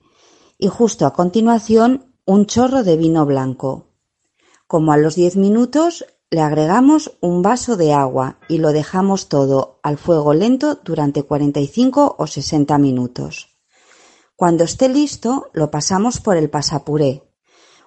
y 0.60 0.68
justo 0.68 1.08
a 1.08 1.14
continuación 1.14 2.14
un 2.28 2.46
chorro 2.46 2.84
de 2.84 2.96
vino 2.96 3.26
blanco. 3.26 3.88
Como 4.68 4.92
a 4.92 4.98
los 4.98 5.16
diez 5.16 5.36
minutos 5.36 6.06
le 6.30 6.42
agregamos 6.42 7.18
un 7.22 7.42
vaso 7.42 7.76
de 7.76 7.94
agua 7.94 8.38
y 8.48 8.60
lo 8.60 8.72
dejamos 8.72 9.30
todo 9.30 9.80
al 9.82 9.98
fuego 9.98 10.36
lento 10.36 10.76
durante 10.76 11.24
45 11.24 12.16
o 12.20 12.28
60 12.28 12.78
minutos. 12.78 13.48
Cuando 14.36 14.64
esté 14.64 14.90
listo 14.90 15.50
lo 15.54 15.72
pasamos 15.72 16.20
por 16.20 16.38
el 16.38 16.52
pasapuré. 16.52 17.24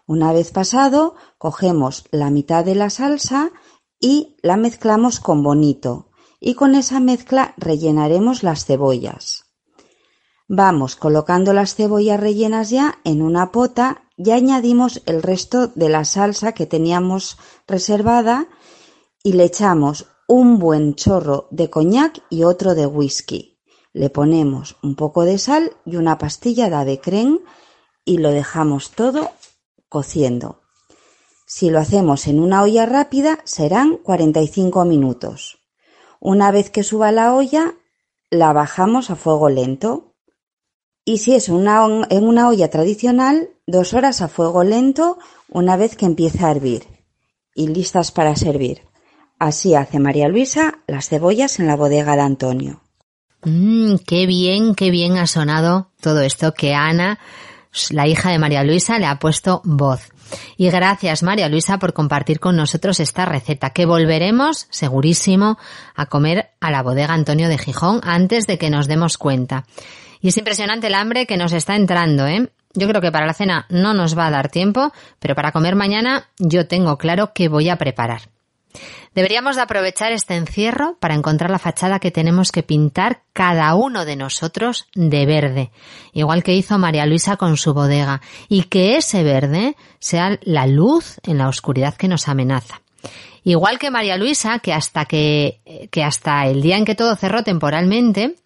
Una 0.06 0.32
vez 0.32 0.50
pasado 0.50 1.14
cogemos 1.38 2.06
la 2.10 2.30
mitad 2.30 2.64
de 2.64 2.74
la 2.74 2.90
salsa 2.90 3.52
y 4.00 4.34
la 4.42 4.56
mezclamos 4.56 5.20
con 5.20 5.44
bonito 5.44 6.07
y 6.40 6.54
con 6.54 6.74
esa 6.74 7.00
mezcla 7.00 7.54
rellenaremos 7.56 8.42
las 8.42 8.64
cebollas. 8.64 9.44
Vamos 10.48 10.96
colocando 10.96 11.52
las 11.52 11.74
cebollas 11.74 12.18
rellenas 12.18 12.70
ya 12.70 12.98
en 13.04 13.20
una 13.22 13.52
pota 13.52 14.04
y 14.16 14.30
añadimos 14.30 15.02
el 15.06 15.22
resto 15.22 15.68
de 15.68 15.88
la 15.88 16.04
salsa 16.04 16.52
que 16.52 16.66
teníamos 16.66 17.36
reservada 17.66 18.48
y 19.22 19.32
le 19.34 19.44
echamos 19.44 20.06
un 20.26 20.58
buen 20.58 20.94
chorro 20.94 21.48
de 21.50 21.70
coñac 21.70 22.22
y 22.30 22.44
otro 22.44 22.74
de 22.74 22.86
whisky. 22.86 23.58
Le 23.92 24.10
ponemos 24.10 24.76
un 24.82 24.94
poco 24.94 25.24
de 25.24 25.38
sal 25.38 25.76
y 25.84 25.96
una 25.96 26.18
pastilla 26.18 26.68
de 26.70 26.76
ave 26.76 27.00
y 28.04 28.18
lo 28.18 28.30
dejamos 28.30 28.90
todo 28.90 29.30
cociendo. 29.88 30.60
Si 31.46 31.70
lo 31.70 31.78
hacemos 31.78 32.26
en 32.26 32.40
una 32.40 32.62
olla 32.62 32.86
rápida 32.86 33.38
serán 33.44 33.96
45 33.96 34.84
minutos. 34.84 35.57
Una 36.20 36.50
vez 36.50 36.70
que 36.70 36.82
suba 36.82 37.12
la 37.12 37.34
olla, 37.34 37.74
la 38.30 38.52
bajamos 38.52 39.10
a 39.10 39.16
fuego 39.16 39.48
lento 39.48 40.08
y 41.08 41.16
si 41.16 41.34
es 41.34 41.48
una, 41.48 41.86
en 42.10 42.24
una 42.24 42.48
olla 42.48 42.68
tradicional, 42.68 43.48
dos 43.66 43.94
horas 43.94 44.20
a 44.20 44.28
fuego 44.28 44.62
lento 44.62 45.16
una 45.48 45.78
vez 45.78 45.96
que 45.96 46.04
empieza 46.04 46.46
a 46.46 46.50
hervir. 46.50 46.84
Y 47.54 47.68
listas 47.68 48.12
para 48.12 48.36
servir. 48.36 48.82
Así 49.38 49.74
hace 49.74 50.00
María 50.00 50.28
Luisa 50.28 50.80
las 50.86 51.08
cebollas 51.08 51.60
en 51.60 51.66
la 51.66 51.76
bodega 51.76 52.14
de 52.14 52.20
Antonio. 52.20 52.82
Mmm, 53.42 53.94
qué 54.06 54.26
bien, 54.26 54.74
qué 54.74 54.90
bien 54.90 55.16
ha 55.16 55.26
sonado 55.26 55.92
todo 56.02 56.20
esto 56.20 56.52
que 56.52 56.74
Ana, 56.74 57.18
la 57.88 58.06
hija 58.06 58.30
de 58.30 58.38
María 58.38 58.62
Luisa, 58.62 58.98
le 58.98 59.06
ha 59.06 59.18
puesto 59.18 59.62
voz. 59.64 60.10
Y 60.56 60.70
gracias 60.70 61.22
María 61.22 61.48
Luisa 61.48 61.78
por 61.78 61.92
compartir 61.92 62.40
con 62.40 62.56
nosotros 62.56 63.00
esta 63.00 63.24
receta 63.24 63.70
que 63.70 63.86
volveremos, 63.86 64.66
segurísimo, 64.70 65.58
a 65.94 66.06
comer 66.06 66.50
a 66.60 66.70
la 66.70 66.82
bodega 66.82 67.14
Antonio 67.14 67.48
de 67.48 67.58
Gijón 67.58 68.00
antes 68.02 68.46
de 68.46 68.58
que 68.58 68.70
nos 68.70 68.88
demos 68.88 69.18
cuenta. 69.18 69.64
Y 70.20 70.28
es 70.28 70.36
impresionante 70.36 70.88
el 70.88 70.94
hambre 70.94 71.26
que 71.26 71.36
nos 71.36 71.52
está 71.52 71.76
entrando, 71.76 72.26
¿eh? 72.26 72.50
Yo 72.74 72.86
creo 72.86 73.00
que 73.00 73.12
para 73.12 73.26
la 73.26 73.34
cena 73.34 73.66
no 73.70 73.94
nos 73.94 74.16
va 74.16 74.26
a 74.26 74.30
dar 74.30 74.50
tiempo, 74.50 74.92
pero 75.18 75.34
para 75.34 75.52
comer 75.52 75.74
mañana 75.74 76.28
yo 76.38 76.66
tengo 76.66 76.98
claro 76.98 77.32
que 77.32 77.48
voy 77.48 77.68
a 77.70 77.76
preparar. 77.76 78.22
Deberíamos 79.18 79.56
de 79.56 79.62
aprovechar 79.62 80.12
este 80.12 80.36
encierro 80.36 80.96
para 81.00 81.16
encontrar 81.16 81.50
la 81.50 81.58
fachada 81.58 81.98
que 81.98 82.12
tenemos 82.12 82.52
que 82.52 82.62
pintar 82.62 83.22
cada 83.32 83.74
uno 83.74 84.04
de 84.04 84.14
nosotros 84.14 84.86
de 84.94 85.26
verde, 85.26 85.72
igual 86.12 86.44
que 86.44 86.54
hizo 86.54 86.78
María 86.78 87.04
Luisa 87.04 87.36
con 87.36 87.56
su 87.56 87.74
bodega, 87.74 88.20
y 88.48 88.62
que 88.62 88.96
ese 88.96 89.24
verde 89.24 89.74
sea 89.98 90.38
la 90.42 90.68
luz 90.68 91.16
en 91.24 91.38
la 91.38 91.48
oscuridad 91.48 91.96
que 91.96 92.06
nos 92.06 92.28
amenaza. 92.28 92.80
Igual 93.42 93.80
que 93.80 93.90
María 93.90 94.16
Luisa, 94.16 94.60
que 94.60 94.72
hasta 94.72 95.04
que, 95.04 95.88
que 95.90 96.04
hasta 96.04 96.46
el 96.46 96.62
día 96.62 96.76
en 96.76 96.84
que 96.84 96.94
todo 96.94 97.16
cerró 97.16 97.42
temporalmente, 97.42 98.36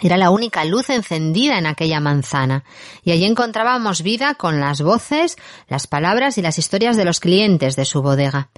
era 0.00 0.16
la 0.16 0.30
única 0.30 0.64
luz 0.64 0.88
encendida 0.88 1.58
en 1.58 1.66
aquella 1.66 1.98
manzana, 1.98 2.62
y 3.02 3.10
allí 3.10 3.24
encontrábamos 3.24 4.02
vida 4.02 4.36
con 4.36 4.60
las 4.60 4.82
voces, 4.82 5.36
las 5.66 5.88
palabras 5.88 6.38
y 6.38 6.42
las 6.42 6.58
historias 6.58 6.96
de 6.96 7.04
los 7.04 7.18
clientes 7.18 7.74
de 7.74 7.84
su 7.84 8.02
bodega. 8.02 8.50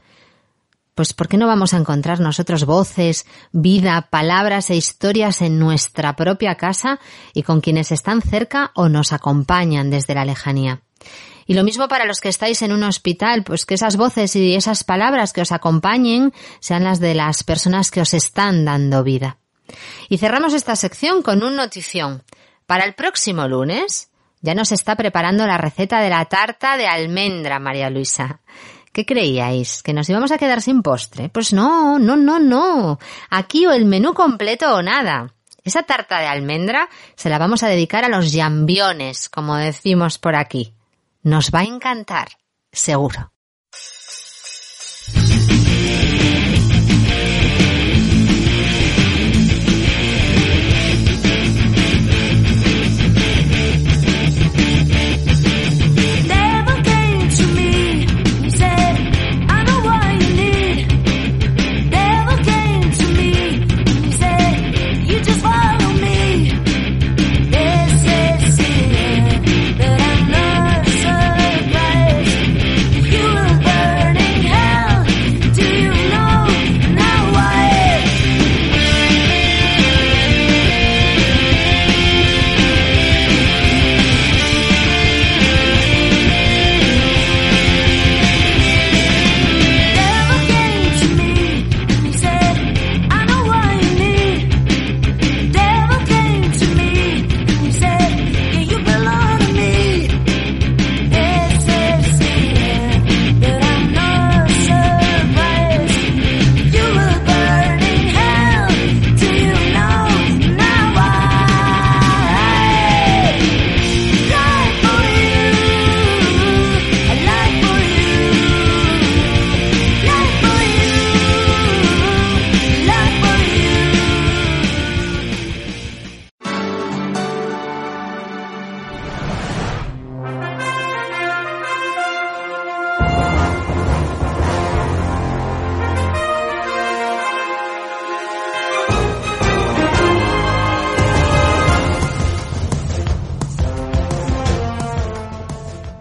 Pues 0.99 1.13
¿por 1.13 1.29
qué 1.29 1.37
no 1.37 1.47
vamos 1.47 1.75
a 1.75 1.77
encontrar 1.77 2.19
nosotros 2.19 2.65
voces, 2.65 3.25
vida, 3.53 4.09
palabras 4.11 4.69
e 4.69 4.75
historias 4.75 5.43
en 5.43 5.57
nuestra 5.61 6.17
propia 6.17 6.57
casa 6.57 6.99
y 7.33 7.45
con 7.45 7.61
quienes 7.61 7.93
están 7.93 8.21
cerca 8.21 8.73
o 8.75 8.89
nos 8.89 9.13
acompañan 9.13 9.91
desde 9.91 10.17
la 10.17 10.25
lejanía? 10.25 10.83
Y 11.47 11.55
lo 11.55 11.63
mismo 11.63 11.87
para 11.87 12.05
los 12.05 12.19
que 12.19 12.29
estáis 12.29 12.63
en 12.63 12.73
un 12.73 12.83
hospital, 12.83 13.45
pues 13.45 13.65
que 13.65 13.75
esas 13.75 13.97
voces 13.97 14.35
y 14.35 14.57
esas 14.57 14.83
palabras 14.83 15.33
que 15.33 15.41
os 15.41 15.53
acompañen 15.53 16.33
sean 16.59 16.83
las 16.83 16.99
de 16.99 17.15
las 17.15 17.45
personas 17.45 17.93
que 17.93 18.01
os 18.01 18.13
están 18.13 18.65
dando 18.65 19.05
vida. 19.05 19.39
Y 20.09 20.19
cerramos 20.19 20.53
esta 20.53 20.75
sección 20.75 21.23
con 21.23 21.45
un 21.45 21.55
notición. 21.55 22.25
Para 22.67 22.83
el 22.83 22.97
próximo 22.97 23.47
lunes 23.47 24.11
ya 24.41 24.57
nos 24.57 24.73
está 24.73 24.97
preparando 24.97 25.47
la 25.47 25.59
receta 25.59 26.01
de 26.01 26.11
la 26.11 26.25
tarta 26.25 26.77
de 26.77 26.89
almendra, 26.89 27.61
María 27.61 27.89
Luisa. 27.89 28.41
¿Qué 28.99 29.07
creíais? 29.07 29.85
¿Que 29.85 29.93
nos 29.93 30.09
íbamos 30.11 30.33
a 30.33 30.39
quedar 30.39 30.61
sin 30.61 30.83
postre? 30.83 31.29
Pues 31.29 31.53
no, 31.53 32.01
no, 32.01 32.17
no, 32.17 32.41
no. 32.41 32.99
Aquí 33.31 33.65
o 33.65 33.71
el 33.71 33.85
menú 33.85 34.13
completo 34.13 34.75
o 34.75 34.83
nada. 34.83 35.37
Esa 35.63 35.85
tarta 35.85 36.19
de 36.19 36.27
almendra 36.27 36.89
se 37.15 37.31
la 37.31 37.39
vamos 37.39 37.63
a 37.63 37.69
dedicar 37.69 38.05
a 38.05 38.09
los 38.09 38.35
jambiones, 38.35 39.29
como 39.29 39.55
decimos 39.55 40.19
por 40.19 40.35
aquí. 40.35 40.75
Nos 41.23 41.53
va 41.53 41.61
a 41.61 41.67
encantar, 41.67 42.27
seguro. 42.73 43.31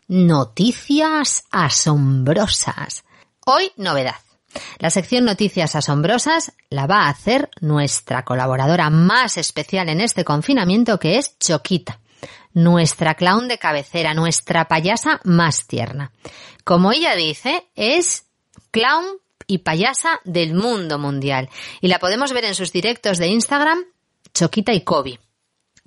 Noticias 0.09 1.43
asombrosas. 1.51 3.03
Hoy 3.45 3.73
novedad. 3.75 4.15
La 4.79 4.89
sección 4.89 5.25
Noticias 5.25 5.75
asombrosas 5.75 6.53
la 6.69 6.87
va 6.87 7.01
a 7.01 7.09
hacer 7.09 7.49
nuestra 7.59 8.23
colaboradora 8.23 8.89
más 8.89 9.35
especial 9.35 9.89
en 9.89 9.99
este 9.99 10.23
confinamiento 10.23 10.97
que 10.97 11.17
es 11.17 11.37
Choquita, 11.39 11.99
nuestra 12.53 13.15
clown 13.15 13.49
de 13.49 13.57
cabecera, 13.57 14.13
nuestra 14.13 14.69
payasa 14.69 15.19
más 15.25 15.67
tierna. 15.67 16.13
Como 16.63 16.93
ella 16.93 17.13
dice, 17.15 17.67
es 17.75 18.27
clown 18.71 19.05
y 19.45 19.57
payasa 19.57 20.21
del 20.23 20.53
mundo 20.53 20.99
mundial 20.99 21.49
y 21.81 21.89
la 21.89 21.99
podemos 21.99 22.31
ver 22.31 22.45
en 22.45 22.55
sus 22.55 22.71
directos 22.71 23.17
de 23.17 23.27
Instagram, 23.27 23.83
Choquita 24.33 24.71
y 24.71 24.85
Kobe. 24.85 25.19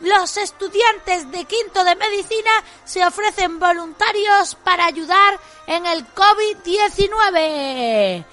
Los 0.02 0.38
estudiantes 0.38 1.32
de 1.32 1.46
quinto 1.46 1.84
de 1.84 1.96
medicina 1.96 2.52
se 2.86 3.04
ofrecen 3.04 3.58
voluntarios 3.58 4.54
para 4.64 4.86
ayudar 4.86 5.40
en 5.66 5.88
el 5.88 6.06
COVID-19. 6.14 8.24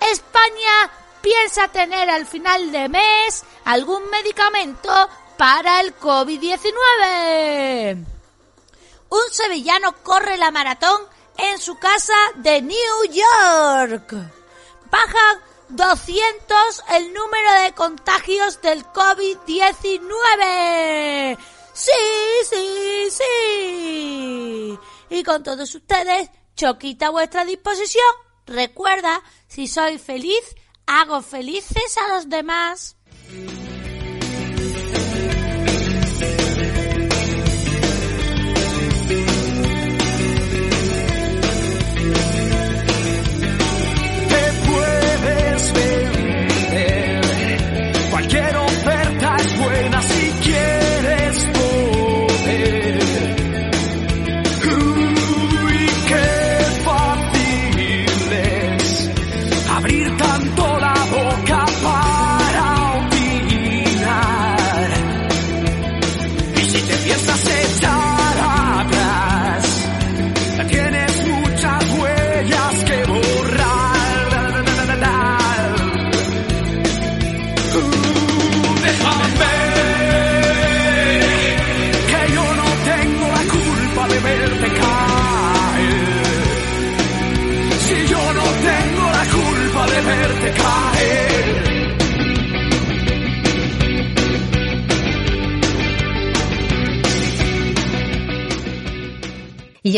España 0.00 0.90
piensa 1.22 1.68
tener 1.68 2.10
al 2.10 2.26
final 2.26 2.72
de 2.72 2.88
mes 2.88 3.44
algún 3.64 4.10
medicamento 4.10 5.08
para 5.38 5.80
el 5.80 5.96
COVID-19. 5.96 8.04
Un 9.10 9.22
sevillano 9.30 9.94
corre 10.02 10.36
la 10.36 10.50
maratón 10.50 11.00
en 11.38 11.58
su 11.58 11.78
casa 11.78 12.12
de 12.36 12.60
New 12.60 13.04
York. 13.10 14.12
Baja 14.90 15.40
200 15.68 16.84
el 16.90 17.14
número 17.14 17.62
de 17.62 17.72
contagios 17.72 18.60
del 18.60 18.84
COVID-19. 18.86 21.38
Sí, 21.72 21.90
sí, 22.50 23.08
sí. 23.10 24.78
Y 25.10 25.22
con 25.22 25.42
todos 25.42 25.74
ustedes, 25.74 26.28
Choquita 26.58 27.06
a 27.06 27.10
vuestra 27.10 27.44
disposición. 27.44 28.04
Recuerda, 28.44 29.22
si 29.46 29.68
soy 29.68 29.98
feliz, 29.98 30.42
hago 30.86 31.22
felices 31.22 31.96
a 31.96 32.14
los 32.14 32.28
demás. 32.28 32.96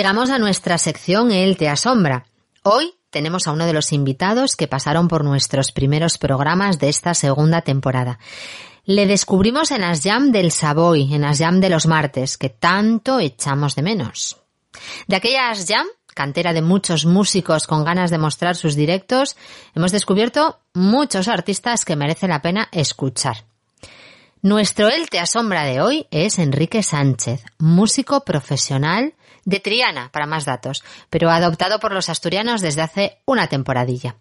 Llegamos 0.00 0.30
a 0.30 0.38
nuestra 0.38 0.78
sección 0.78 1.30
Él 1.30 1.58
te 1.58 1.68
asombra. 1.68 2.24
Hoy 2.62 2.94
tenemos 3.10 3.46
a 3.46 3.52
uno 3.52 3.66
de 3.66 3.74
los 3.74 3.92
invitados 3.92 4.56
que 4.56 4.66
pasaron 4.66 5.08
por 5.08 5.24
nuestros 5.24 5.72
primeros 5.72 6.16
programas 6.16 6.78
de 6.78 6.88
esta 6.88 7.12
segunda 7.12 7.60
temporada. 7.60 8.18
Le 8.86 9.06
descubrimos 9.06 9.70
en 9.72 9.84
As 9.84 10.00
Jam 10.02 10.32
del 10.32 10.52
Savoy, 10.52 11.12
en 11.12 11.22
As 11.22 11.36
Jam 11.36 11.60
de 11.60 11.68
los 11.68 11.84
martes, 11.84 12.38
que 12.38 12.48
tanto 12.48 13.20
echamos 13.20 13.74
de 13.74 13.82
menos. 13.82 14.38
De 15.06 15.16
aquella 15.16 15.50
As 15.50 15.66
Jam, 15.68 15.86
cantera 16.14 16.54
de 16.54 16.62
muchos 16.62 17.04
músicos 17.04 17.66
con 17.66 17.84
ganas 17.84 18.10
de 18.10 18.16
mostrar 18.16 18.56
sus 18.56 18.76
directos, 18.76 19.36
hemos 19.74 19.92
descubierto 19.92 20.60
muchos 20.72 21.28
artistas 21.28 21.84
que 21.84 21.96
merece 21.96 22.26
la 22.26 22.40
pena 22.40 22.70
escuchar. 22.72 23.44
Nuestro 24.40 24.88
Él 24.88 25.10
te 25.10 25.20
asombra 25.20 25.64
de 25.64 25.82
hoy 25.82 26.06
es 26.10 26.38
Enrique 26.38 26.82
Sánchez, 26.82 27.44
músico 27.58 28.24
profesional 28.24 29.12
de 29.50 29.58
Triana, 29.58 30.10
para 30.12 30.26
más 30.26 30.44
datos, 30.44 30.84
pero 31.10 31.28
adoptado 31.28 31.80
por 31.80 31.92
los 31.92 32.08
asturianos 32.08 32.60
desde 32.60 32.82
hace 32.82 33.18
una 33.26 33.48
temporadilla. 33.48 34.14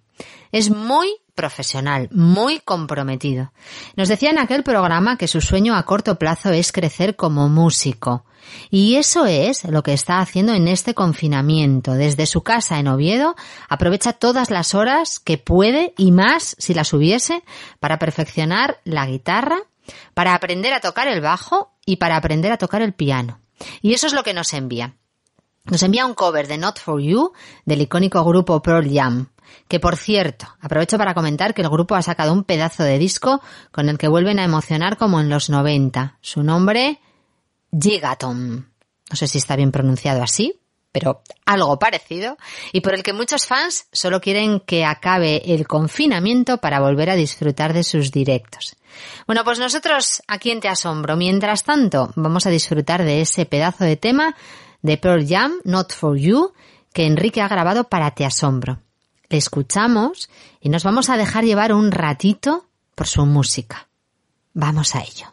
Es 0.52 0.72
muy 0.72 1.18
profesional, 1.36 2.10
muy 2.12 2.60
comprometido. 2.60 3.54
Nos 3.96 4.10
decía 4.10 4.32
en 4.32 4.40
aquel 4.40 4.64
programa 4.64 5.18
que 5.18 5.28
su 5.28 5.40
sueño 5.40 5.76
a 5.76 5.84
corto 5.84 6.18
plazo 6.18 6.50
es 6.50 6.72
crecer 6.72 7.16
como 7.16 7.48
músico. 7.48 8.26
Y 8.72 8.96
eso 8.96 9.28
es 9.28 9.64
lo 9.66 9.84
que 9.84 9.94
está 9.94 10.20
haciendo 10.20 10.54
en 10.56 10.68
este 10.68 10.96
confinamiento. 10.96 11.94
Desde 11.94 12.26
su 12.26 12.42
casa 12.42 12.80
en 12.80 12.88
Oviedo 12.88 13.36
aprovecha 13.70 14.14
todas 14.14 14.50
las 14.50 14.74
horas 14.74 15.20
que 15.20 15.38
puede 15.38 15.94
y 15.96 16.12
más 16.12 16.56
si 16.58 16.74
las 16.74 16.92
hubiese 16.92 17.44
para 17.80 18.00
perfeccionar 18.00 18.80
la 18.84 19.06
guitarra, 19.06 19.60
para 20.16 20.34
aprender 20.34 20.74
a 20.74 20.82
tocar 20.82 21.08
el 21.08 21.22
bajo 21.22 21.72
y 21.86 21.98
para 21.98 22.18
aprender 22.18 22.52
a 22.52 22.58
tocar 22.58 22.82
el 22.82 22.94
piano. 22.94 23.40
Y 23.82 23.94
eso 23.94 24.08
es 24.08 24.14
lo 24.14 24.24
que 24.24 24.34
nos 24.34 24.54
envía. 24.54 24.96
Nos 25.70 25.84
envía 25.84 26.06
un 26.06 26.14
cover 26.14 26.48
de 26.48 26.58
Not 26.58 26.80
For 26.80 27.02
You 27.02 27.34
del 27.66 27.82
icónico 27.82 28.24
grupo 28.24 28.62
Pearl 28.62 28.90
Jam, 28.92 29.28
que 29.68 29.80
por 29.80 29.98
cierto, 29.98 30.48
aprovecho 30.62 30.98
para 30.98 31.14
comentar 31.14 31.54
que 31.54 31.62
el 31.62 31.70
grupo 31.70 31.96
ha 31.96 32.02
sacado 32.02 32.34
un 32.34 32.44
pedazo 32.44 32.84
de 32.84 32.98
disco 32.98 33.42
con 33.72 33.90
el 33.90 33.98
que 33.98 34.08
vuelven 34.08 34.40
a 34.40 34.44
emocionar 34.44 34.98
como 34.98 35.20
en 35.20 35.30
los 35.30 35.50
90. 35.50 36.18
Su 36.22 36.44
nombre, 36.44 37.00
Gigaton. 37.72 38.72
No 39.10 39.16
sé 39.16 39.28
si 39.28 39.38
está 39.38 39.56
bien 39.56 39.72
pronunciado 39.72 40.24
así, 40.24 40.60
pero 40.92 41.22
algo 41.46 41.78
parecido, 41.78 42.38
y 42.72 42.82
por 42.82 42.96
el 42.96 43.04
que 43.04 43.14
muchos 43.14 43.46
fans 43.46 43.88
solo 43.92 44.22
quieren 44.22 44.60
que 44.60 44.86
acabe 44.86 45.54
el 45.54 45.68
confinamiento 45.68 46.58
para 46.58 46.80
volver 46.80 47.12
a 47.12 47.16
disfrutar 47.16 47.74
de 47.74 47.84
sus 47.84 48.12
directos. 48.12 48.76
Bueno, 49.28 49.44
pues 49.44 49.60
nosotros 49.60 50.24
aquí 50.28 50.50
en 50.50 50.62
Te 50.62 50.68
Asombro, 50.68 51.16
mientras 51.16 51.64
tanto, 51.64 52.12
vamos 52.16 52.48
a 52.48 52.50
disfrutar 52.50 53.04
de 53.04 53.22
ese 53.22 53.46
pedazo 53.46 53.84
de 53.84 53.98
tema 53.98 54.36
de 54.82 54.98
Pearl 54.98 55.26
Jam, 55.28 55.54
Not 55.64 55.94
For 55.94 56.18
You, 56.18 56.54
que 56.94 57.06
Enrique 57.06 57.42
ha 57.42 57.48
grabado 57.48 57.86
para 57.86 58.12
Te 58.12 58.26
Asombro. 58.26 58.80
Le 59.30 59.38
escuchamos 59.38 60.30
y 60.60 60.70
nos 60.70 60.84
vamos 60.84 61.10
a 61.10 61.18
dejar 61.18 61.44
llevar 61.44 61.74
un 61.74 61.92
ratito 61.92 62.66
por 62.96 63.08
su 63.08 63.26
música. 63.26 63.88
Vamos 64.54 64.96
a 64.96 65.02
ello. 65.02 65.28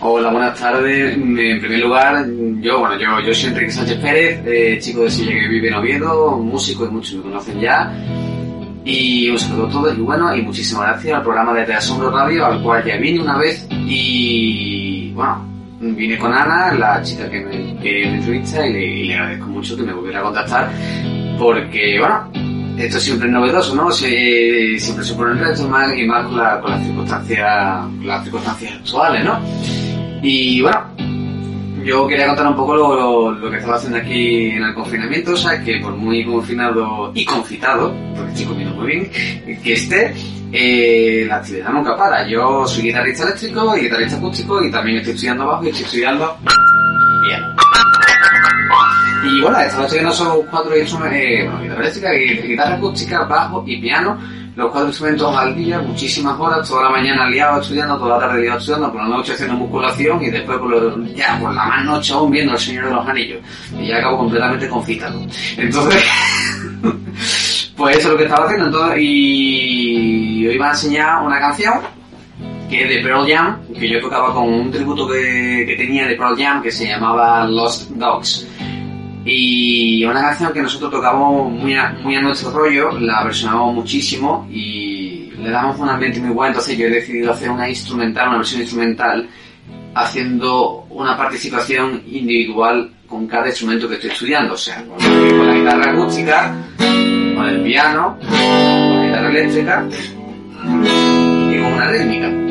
Hola, 0.00 0.30
buenas 0.30 0.58
tardes. 0.58 1.14
En 1.14 1.60
primer 1.60 1.78
lugar, 1.78 2.26
yo, 2.60 2.80
bueno, 2.80 2.98
yo, 2.98 3.20
yo 3.20 3.34
soy 3.34 3.50
Enrique 3.50 3.70
Sánchez 3.70 3.98
Pérez, 3.98 4.42
eh, 4.46 4.78
chico 4.80 5.02
de 5.02 5.10
Silla 5.10 5.32
que 5.32 5.48
vive 5.48 5.68
en 5.68 5.74
Oviedo, 5.74 6.38
músico 6.38 6.86
y 6.86 6.88
muchos 6.88 7.16
me 7.16 7.22
conocen 7.22 7.60
ya. 7.60 7.92
Y 8.84 9.28
un 9.28 9.38
saludo 9.38 9.66
a 9.66 9.70
todos 9.70 9.98
y 9.98 10.00
bueno, 10.00 10.34
y 10.34 10.42
muchísimas 10.42 10.88
gracias 10.88 11.16
al 11.16 11.22
programa 11.22 11.52
de 11.52 11.66
Te 11.66 11.74
Asombro 11.74 12.10
Radio, 12.10 12.46
al 12.46 12.62
cual 12.62 12.84
ya 12.84 12.96
vine 12.96 13.20
una 13.20 13.36
vez 13.38 13.66
y 13.70 15.12
bueno, 15.12 15.49
vine 15.80 16.18
con 16.18 16.32
Ana, 16.32 16.74
la 16.74 17.02
chica 17.02 17.28
que 17.28 17.40
me, 17.40 18.14
entrevista 18.16 18.66
y 18.66 19.06
le, 19.06 19.14
agradezco 19.14 19.46
mucho 19.46 19.76
que 19.76 19.82
me 19.82 19.92
volviera 19.92 20.20
a 20.20 20.22
contactar 20.22 20.70
porque, 21.38 21.98
bueno, 21.98 22.30
esto 22.76 23.00
siempre 23.00 23.28
es 23.28 23.32
novedoso, 23.32 23.74
¿no? 23.74 23.90
Se, 23.90 24.78
siempre 24.78 25.04
supone 25.04 25.32
un 25.32 25.38
reto 25.38 25.66
más 25.68 25.96
y 25.96 26.04
más 26.04 26.26
con, 26.26 26.38
con 26.60 26.70
las 26.70 26.84
circunstancias, 26.84 27.84
las 28.02 28.22
circunstancias 28.22 28.74
actuales, 28.74 29.24
¿no? 29.24 29.40
Y 30.22 30.60
bueno, 30.60 30.84
yo 31.84 32.06
quería 32.06 32.26
contar 32.26 32.46
un 32.46 32.56
poco 32.56 32.74
lo, 32.74 32.94
lo, 32.94 33.32
lo, 33.32 33.50
que 33.50 33.56
estaba 33.56 33.76
haciendo 33.76 33.98
aquí 33.98 34.50
en 34.50 34.62
el 34.62 34.74
confinamiento, 34.74 35.32
o 35.32 35.36
sea, 35.36 35.62
que 35.62 35.78
por 35.78 35.96
muy 35.96 36.24
confinado 36.24 37.12
y 37.14 37.24
confitado, 37.24 37.94
porque 38.14 38.32
estoy 38.32 38.46
comiendo 38.46 38.74
muy 38.74 38.86
bien, 38.86 39.10
que 39.62 39.72
esté, 39.72 40.14
eh, 40.52 41.24
la 41.28 41.36
actividad 41.36 41.70
nunca 41.70 41.96
para. 41.96 42.26
Yo 42.26 42.66
soy 42.66 42.84
guitarrista 42.84 43.24
eléctrico 43.24 43.76
y 43.76 43.82
guitarrista 43.82 44.16
acústico 44.16 44.62
y 44.62 44.70
también 44.70 44.98
estoy 44.98 45.14
estudiando 45.14 45.46
bajo 45.46 45.64
y 45.64 45.68
estoy 45.68 45.84
estudiando 45.84 46.36
piano. 47.26 47.54
Y 49.22 49.40
bueno, 49.40 49.58
estaba 49.60 49.84
estudiando 49.84 50.12
son 50.12 50.46
cuatro 50.50 50.76
instrumentos, 50.78 51.18
eh, 51.18 51.44
bueno, 51.44 51.62
guitarra 51.62 51.80
eléctrica, 51.82 52.46
guitarra 52.46 52.74
acústica, 52.76 53.24
bajo 53.24 53.64
y 53.66 53.80
piano, 53.80 54.18
los 54.56 54.70
cuatro 54.70 54.88
instrumentos 54.88 55.36
al 55.36 55.54
día, 55.54 55.78
muchísimas 55.78 56.38
horas, 56.38 56.68
toda 56.68 56.84
la 56.84 56.90
mañana 56.90 57.28
liado 57.28 57.60
estudiando, 57.60 57.98
toda 57.98 58.18
la 58.18 58.26
tarde 58.26 58.42
liado 58.42 58.58
estudiando, 58.58 58.92
por 58.92 59.02
la 59.02 59.08
noche 59.08 59.32
haciendo 59.32 59.56
musculación 59.56 60.22
y 60.22 60.30
después 60.30 60.58
por 60.58 60.70
lo, 60.70 61.04
ya 61.14 61.38
por 61.38 61.54
la 61.54 61.64
más 61.66 61.84
noche 61.84 62.12
aún 62.12 62.30
viendo 62.30 62.52
El 62.52 62.58
Señor 62.58 62.86
de 62.86 62.90
los 62.92 63.06
Anillos. 63.06 63.38
Y 63.78 63.88
ya 63.88 63.98
acabo 63.98 64.18
completamente 64.18 64.68
confitado. 64.68 65.20
Entonces, 65.56 66.04
pues 67.76 67.96
eso 67.98 68.08
es 68.08 68.12
lo 68.12 68.16
que 68.16 68.24
estaba 68.24 68.46
haciendo. 68.46 68.66
Entonces, 68.66 68.98
y 69.00 70.46
hoy 70.48 70.58
me 70.58 70.64
a 70.66 70.70
enseñar 70.70 71.22
una 71.22 71.38
canción 71.38 71.99
que 72.70 72.84
es 72.84 72.88
de 72.88 73.02
Pearl 73.02 73.28
Jam, 73.28 73.58
que 73.78 73.88
yo 73.88 74.00
tocaba 74.00 74.32
con 74.32 74.48
un 74.48 74.70
tributo 74.70 75.08
que, 75.08 75.64
que 75.66 75.74
tenía 75.76 76.06
de 76.06 76.14
Pearl 76.14 76.36
Jam 76.38 76.62
que 76.62 76.70
se 76.70 76.86
llamaba 76.86 77.44
Lost 77.44 77.90
Dogs. 77.90 78.46
Y 79.24 80.04
una 80.04 80.22
canción 80.22 80.52
que 80.52 80.62
nosotros 80.62 80.90
tocamos 80.90 81.50
muy 81.52 81.74
a, 81.74 81.92
nuestro 82.22 82.50
rollo, 82.52 82.92
la 82.98 83.24
versionamos 83.24 83.74
muchísimo 83.74 84.48
y 84.50 85.30
le 85.38 85.50
damos 85.50 85.78
un 85.78 85.88
ambiente 85.88 86.20
muy 86.20 86.30
bueno, 86.30 86.52
entonces 86.52 86.78
yo 86.78 86.86
he 86.86 86.90
decidido 86.90 87.32
hacer 87.32 87.50
una 87.50 87.68
instrumental, 87.68 88.28
una 88.28 88.38
versión 88.38 88.62
instrumental, 88.62 89.28
haciendo 89.94 90.86
una 90.90 91.16
participación 91.16 92.02
individual 92.06 92.92
con 93.06 93.26
cada 93.26 93.48
instrumento 93.48 93.88
que 93.88 93.96
estoy 93.96 94.10
estudiando, 94.10 94.54
o 94.54 94.56
sea, 94.56 94.84
con, 94.84 94.96
con 94.96 95.46
la 95.46 95.54
guitarra 95.54 95.92
acústica, 95.92 96.54
con 96.78 97.48
el 97.48 97.62
piano, 97.62 98.16
con 98.20 98.96
la 98.96 99.06
guitarra 99.06 99.28
eléctrica 99.28 99.88
y 100.62 101.58
con 101.58 101.72
una 101.72 101.88
rítmica. 101.88 102.49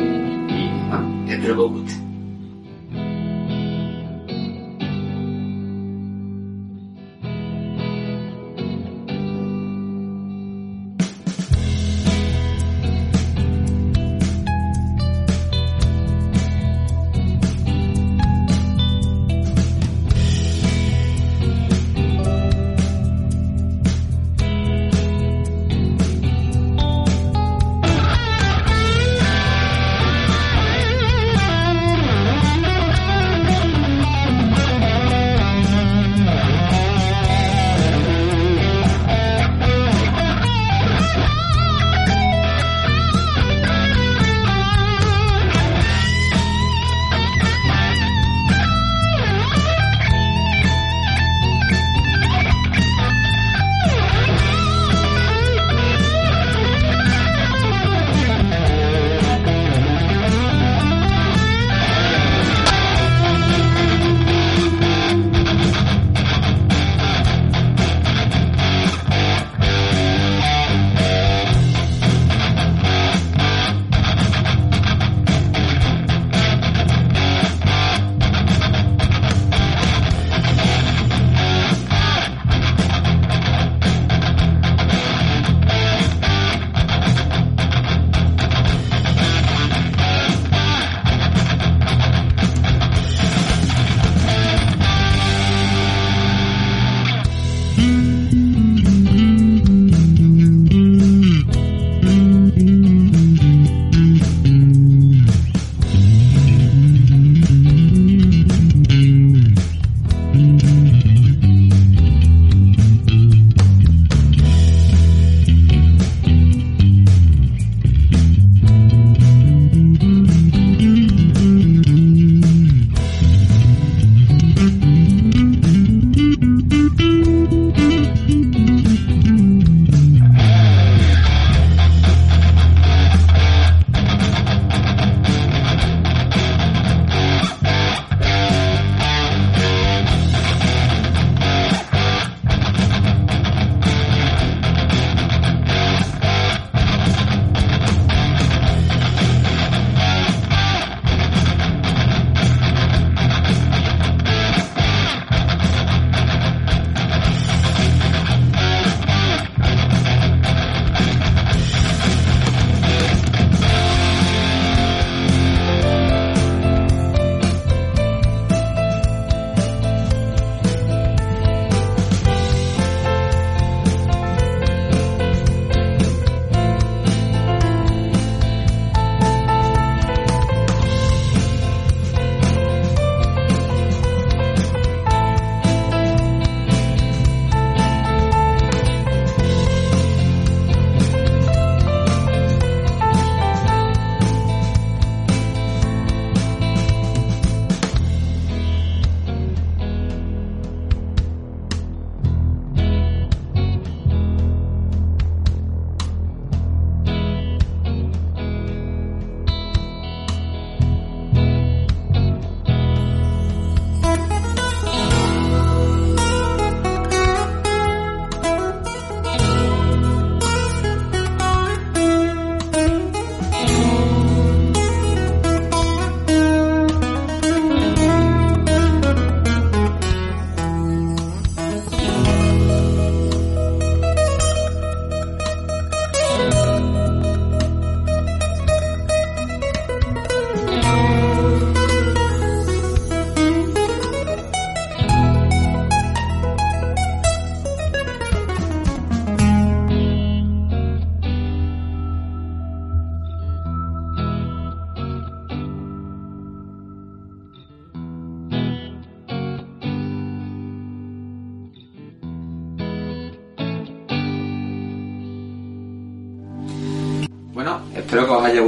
Y 1.30 1.36
bueno, 1.36 1.44
espero 1.44 2.09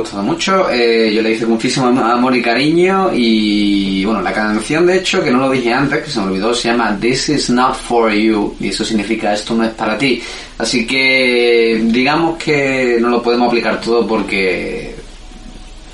gustado 0.03 0.23
mucho. 0.23 0.71
Eh, 0.71 1.13
yo 1.15 1.23
le 1.23 1.33
hice 1.33 1.47
muchísimo 1.47 1.87
amor 1.87 2.37
y 2.37 2.43
cariño 2.43 3.11
y 3.13 4.05
bueno, 4.05 4.21
la 4.21 4.33
canción 4.33 4.87
de 4.87 4.99
hecho, 4.99 5.23
que 5.23 5.31
no 5.31 5.39
lo 5.39 5.51
dije 5.51 5.73
antes, 5.73 6.05
que 6.05 6.11
se 6.11 6.21
me 6.21 6.27
olvidó, 6.27 6.55
se 6.55 6.69
llama 6.69 6.97
This 7.01 7.29
is 7.31 7.51
not 7.51 7.75
for 7.75 8.13
you 8.13 8.55
y 8.61 8.69
eso 8.69 8.85
significa 8.85 9.33
esto 9.33 9.55
no 9.55 9.65
es 9.65 9.71
para 9.71 9.97
ti. 9.97 10.23
Así 10.59 10.87
que 10.87 11.83
digamos 11.85 12.37
que 12.37 12.99
no 13.01 13.09
lo 13.09 13.23
podemos 13.23 13.49
aplicar 13.49 13.81
todo 13.81 14.07
porque 14.07 14.95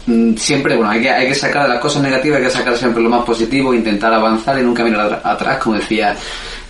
mm, 0.07 0.35
siempre, 0.37 0.77
bueno, 0.77 0.91
hay 0.91 1.03
que, 1.03 1.11
hay 1.11 1.29
que 1.29 1.35
sacar 1.35 1.65
de 1.65 1.75
las 1.75 1.81
cosas 1.81 2.03
negativas, 2.03 2.39
hay 2.39 2.45
que 2.45 2.51
sacar 2.51 2.77
siempre 2.77 3.03
lo 3.03 3.11
más 3.11 3.25
positivo, 3.25 3.75
intentar 3.75 4.13
avanzar 4.13 4.59
y 4.59 4.63
nunca 4.63 4.85
mirar 4.85 5.21
atrás, 5.23 5.59
como 5.59 5.77
decía 5.77 6.17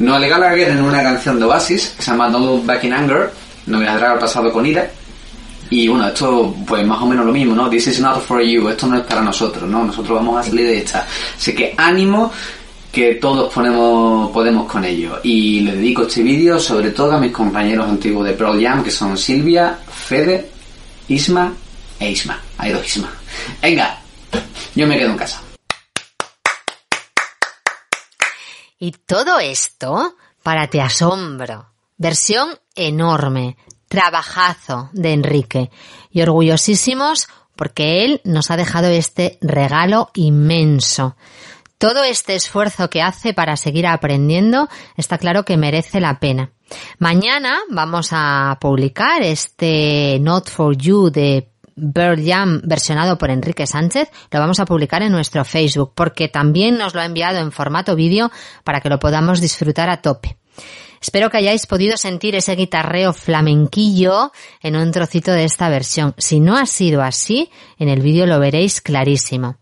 Noel 0.01 0.29
Gallagher 0.29 0.71
en 0.71 0.83
una 0.83 1.03
canción 1.03 1.39
de 1.39 1.47
Oasis 1.47 1.95
que 1.97 2.03
se 2.03 2.11
llama 2.11 2.31
Don't 2.31 2.47
Look 2.47 2.67
Back 2.67 2.85
in 2.85 2.93
Anger, 2.93 3.31
no 3.67 3.79
mirar 3.79 4.03
al 4.03 4.19
pasado 4.19 4.53
con 4.53 4.67
ira 4.67 4.91
y 5.71 5.89
bueno, 5.89 6.09
esto 6.09 6.55
pues 6.67 6.87
más 6.87 7.01
o 7.03 7.07
menos 7.07 7.27
lo 7.27 7.33
mismo, 7.33 7.55
¿no? 7.55 7.69
This 7.69 7.89
is 7.89 8.01
not 8.01 8.23
for 8.23 8.43
you, 8.43 8.69
esto 8.69 8.87
no 8.87 8.97
es 8.99 9.05
para 9.05 9.23
nosotros, 9.23 9.69
¿no? 9.69 9.85
Nosotros 9.85 10.19
vamos 10.19 10.39
a 10.39 10.49
salir 10.49 10.67
de 10.67 10.79
esta. 10.79 11.07
Así 11.37 11.55
que 11.55 11.75
ánimo 11.77 12.33
que 12.91 13.17
todos 13.17 13.53
ponemos, 13.53 14.31
podemos 14.31 14.71
con 14.71 14.85
ello. 14.85 15.21
Y 15.23 15.61
le 15.61 15.77
dedico 15.77 16.03
este 16.03 16.23
vídeo 16.23 16.59
sobre 16.59 16.91
todo 16.91 17.13
a 17.13 17.21
mis 17.21 17.33
compañeros 17.33 17.89
antiguos 17.89 18.27
de 18.27 18.33
Pearl 18.33 18.63
Jam, 18.63 18.83
que 18.83 18.91
son 18.91 19.17
Silvia, 19.17 19.79
Fede, 19.89 20.51
Isma 21.09 21.53
e 22.01 22.11
Isma. 22.11 22.41
Hay 22.57 22.73
dos 22.73 22.87
Isma. 22.87 23.13
Venga, 23.61 23.99
yo 24.75 24.87
me 24.87 24.99
quedo 24.99 25.11
en 25.11 25.19
casa. 25.19 25.43
Y 28.81 28.93
todo 28.93 29.41
esto 29.41 30.15
para 30.43 30.69
Te 30.69 30.81
Asombro. 30.81 31.67
Versión 31.97 32.49
enorme, 32.77 33.57
trabajazo 33.89 34.91
de 34.93 35.13
Enrique. 35.13 35.71
Y 36.11 36.23
orgullosísimos 36.23 37.29
porque 37.57 38.05
él 38.05 38.21
nos 38.25 38.51
ha 38.51 38.57
dejado 38.57 38.89
este 38.89 39.39
regalo 39.41 40.11
inmenso. 40.15 41.17
Todo 41.79 42.05
este 42.05 42.35
esfuerzo 42.35 42.91
que 42.91 43.03
hace 43.03 43.35
para 43.35 43.57
seguir 43.57 43.87
aprendiendo 43.87 44.69
está 44.97 45.19
claro 45.19 45.45
que 45.45 45.57
merece 45.57 46.01
la 46.01 46.21
pena. 46.21 46.51
Mañana 46.99 47.59
vamos 47.71 48.11
a 48.13 48.59
publicar 48.61 49.23
este 49.23 50.19
Not 50.21 50.51
for 50.51 50.77
You 50.77 51.11
de 51.11 51.51
Bird 51.77 52.21
Jam 52.25 52.61
versionado 52.65 53.17
por 53.17 53.31
Enrique 53.31 53.67
Sánchez. 53.67 54.11
Lo 54.31 54.41
vamos 54.41 54.61
a 54.61 54.67
publicar 54.67 55.03
en 55.03 55.13
nuestro 55.13 55.45
Facebook 55.45 55.93
porque 55.95 56.29
también 56.29 56.79
nos 56.79 56.95
lo 56.95 57.01
ha 57.01 57.07
enviado 57.07 57.39
en 57.39 57.53
formato 57.53 57.95
vídeo 57.95 58.31
para 58.65 58.81
que 58.81 58.89
lo 58.89 58.99
podamos 58.99 59.41
disfrutar 59.41 59.89
a 59.89 60.03
tope. 60.03 60.37
Espero 61.01 61.31
que 61.31 61.39
hayáis 61.39 61.67
podido 61.67 61.97
sentir 61.97 62.35
ese 62.35 62.57
guitarreo 62.57 63.13
flamenquillo 63.13 64.33
en 64.63 64.77
un 64.77 64.91
trocito 64.91 65.33
de 65.33 65.45
esta 65.45 65.69
versión. 65.69 66.15
Si 66.19 66.41
no 66.41 66.57
ha 66.57 66.67
sido 66.67 67.03
así, 67.03 67.51
en 67.79 67.89
el 67.89 68.01
vídeo 68.01 68.27
lo 68.27 68.41
veréis 68.41 68.81
clarísimo. 68.81 69.57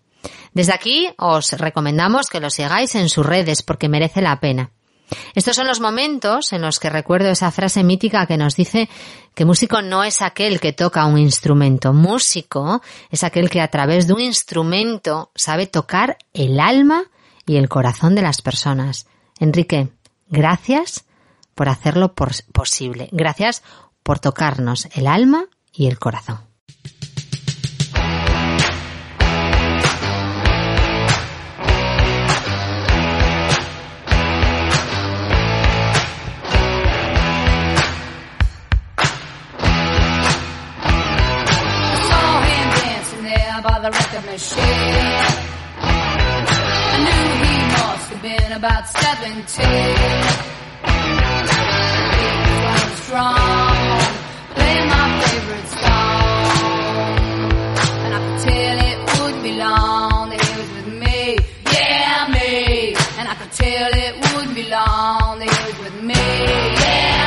Desde 0.52 0.72
aquí 0.72 1.08
os 1.18 1.52
recomendamos 1.52 2.28
que 2.28 2.40
lo 2.40 2.50
sigáis 2.50 2.94
en 2.94 3.08
sus 3.08 3.26
redes 3.26 3.62
porque 3.62 3.88
merece 3.88 4.22
la 4.22 4.40
pena. 4.40 4.70
Estos 5.34 5.54
son 5.54 5.66
los 5.66 5.80
momentos 5.80 6.52
en 6.52 6.62
los 6.62 6.80
que 6.80 6.90
recuerdo 6.90 7.28
esa 7.28 7.50
frase 7.50 7.84
mítica 7.84 8.26
que 8.26 8.36
nos 8.36 8.56
dice 8.56 8.88
que 9.34 9.44
músico 9.44 9.82
no 9.82 10.02
es 10.02 10.22
aquel 10.22 10.58
que 10.58 10.72
toca 10.72 11.06
un 11.06 11.18
instrumento, 11.18 11.92
músico 11.92 12.82
es 13.10 13.22
aquel 13.22 13.50
que 13.50 13.60
a 13.60 13.68
través 13.68 14.06
de 14.06 14.14
un 14.14 14.20
instrumento 14.20 15.30
sabe 15.34 15.66
tocar 15.66 16.16
el 16.32 16.58
alma 16.58 17.04
y 17.46 17.56
el 17.56 17.68
corazón 17.68 18.14
de 18.14 18.22
las 18.22 18.42
personas. 18.42 19.06
Enrique, 19.38 19.90
gracias 20.28 21.05
por 21.56 21.68
hacerlo 21.68 22.14
posible. 22.14 23.08
Gracias 23.10 23.64
por 24.04 24.20
tocarnos 24.20 24.86
el 24.94 25.08
alma 25.08 25.46
y 25.72 25.88
el 25.88 25.98
corazón. 25.98 26.46
about 48.56 48.86
17 48.86 50.65
tell 63.56 63.90
it 63.94 64.34
wouldn't 64.34 64.54
be 64.54 64.68
long 64.68 65.40
he 65.40 65.46
was 65.46 65.78
with 65.78 66.02
me, 66.02 66.14
yeah 66.14 67.25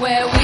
where 0.00 0.24
we 0.24 0.39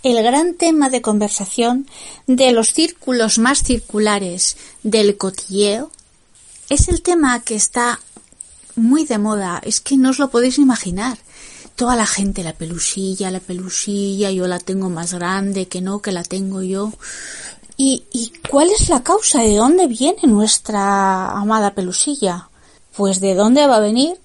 el 0.02 0.22
gran 0.22 0.54
tema 0.54 0.90
de 0.90 1.02
conversación 1.02 1.86
de 2.26 2.52
los 2.52 2.72
círculos 2.72 3.38
más 3.38 3.62
circulares 3.62 4.56
del 4.82 5.16
cotilleo. 5.16 5.90
Es 6.68 6.88
el 6.88 7.02
tema 7.02 7.40
que 7.40 7.54
está 7.54 8.00
muy 8.74 9.04
de 9.04 9.18
moda, 9.18 9.60
es 9.64 9.80
que 9.80 9.96
no 9.96 10.10
os 10.10 10.18
lo 10.18 10.30
podéis 10.30 10.58
imaginar. 10.58 11.18
Toda 11.76 11.96
la 11.96 12.06
gente, 12.06 12.42
la 12.42 12.52
pelusilla, 12.52 13.30
la 13.30 13.40
pelusilla, 13.40 14.30
yo 14.30 14.46
la 14.46 14.58
tengo 14.58 14.90
más 14.90 15.14
grande, 15.14 15.68
que 15.68 15.80
no, 15.80 16.00
que 16.00 16.12
la 16.12 16.22
tengo 16.22 16.62
yo. 16.62 16.92
¿Y, 17.76 18.04
¿Y 18.12 18.32
cuál 18.50 18.70
es 18.70 18.88
la 18.88 19.02
causa? 19.02 19.40
¿De 19.40 19.56
dónde 19.56 19.86
viene 19.86 20.22
nuestra 20.24 21.30
amada 21.30 21.74
pelusilla? 21.74 22.48
Pues 22.96 23.20
de 23.20 23.34
dónde 23.34 23.66
va 23.66 23.76
a 23.76 23.80
venir? 23.80 24.16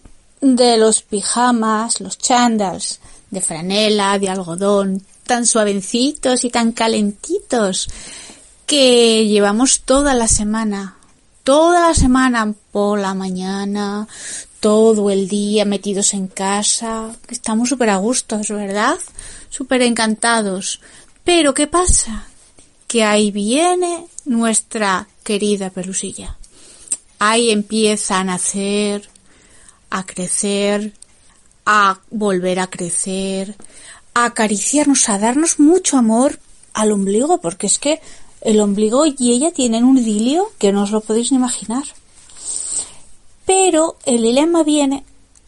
De 0.41 0.77
los 0.77 1.01
pijamas, 1.01 2.01
los 2.01 2.17
chandals, 2.17 2.99
de 3.31 3.41
franela, 3.41 4.19
de 4.19 4.29
algodón, 4.29 5.03
tan 5.27 5.45
suavecitos 5.45 6.43
y 6.43 6.49
tan 6.49 6.71
calentitos 6.71 7.89
que 8.65 9.27
llevamos 9.27 9.81
toda 9.81 10.13
la 10.13 10.27
semana, 10.27 10.97
toda 11.43 11.89
la 11.89 11.93
semana 11.93 12.53
por 12.71 12.99
la 12.99 13.13
mañana, 13.13 14.07
todo 14.59 15.09
el 15.09 15.27
día 15.27 15.65
metidos 15.65 16.13
en 16.13 16.27
casa. 16.27 17.15
Estamos 17.29 17.69
súper 17.69 17.91
a 17.91 17.97
gustos, 17.97 18.49
¿verdad? 18.49 18.97
Súper 19.49 19.81
encantados. 19.83 20.81
Pero 21.23 21.53
¿qué 21.53 21.67
pasa? 21.67 22.25
Que 22.87 23.03
ahí 23.03 23.31
viene 23.31 24.07
nuestra 24.25 25.07
querida 25.23 25.69
pelusilla. 25.69 26.37
Ahí 27.19 27.51
empieza 27.51 28.19
a 28.19 28.23
nacer, 28.23 29.09
a 29.89 30.05
crecer, 30.05 30.93
a 31.65 31.99
volver 32.09 32.59
a 32.59 32.67
crecer, 32.67 33.55
a 34.17 34.25
acariciarnos, 34.25 35.09
a 35.09 35.19
darnos 35.19 35.59
mucho 35.59 35.97
amor 35.97 36.39
al 36.73 36.91
ombligo, 36.91 37.39
porque 37.39 37.67
es 37.67 37.77
que 37.77 38.01
el 38.41 38.59
ombligo 38.59 39.05
y 39.05 39.33
ella 39.33 39.51
tienen 39.51 39.83
un 39.83 39.97
idilio 39.97 40.51
que 40.57 40.71
no 40.71 40.83
os 40.83 40.91
lo 40.91 41.01
podéis 41.01 41.31
ni 41.31 41.37
imaginar. 41.37 41.83
Pero 43.45 43.97
el 44.05 44.21
dilema 44.21 44.63
viene 44.63 45.03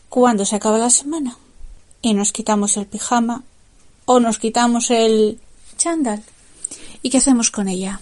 cuando 0.07 0.45
se 0.45 0.55
acaba 0.55 0.78
la 0.78 0.89
semana 0.89 1.38
y 2.01 2.13
nos 2.13 2.32
quitamos 2.32 2.78
el 2.78 2.86
pijama 2.86 3.43
o 4.05 4.20
nos 4.20 4.38
quitamos 4.38 4.91
el 4.91 5.39
chándal. 5.78 6.24
¿Y 7.01 7.09
qué 7.09 7.17
hacemos 7.17 7.51
con 7.51 7.67
ella? 7.67 8.01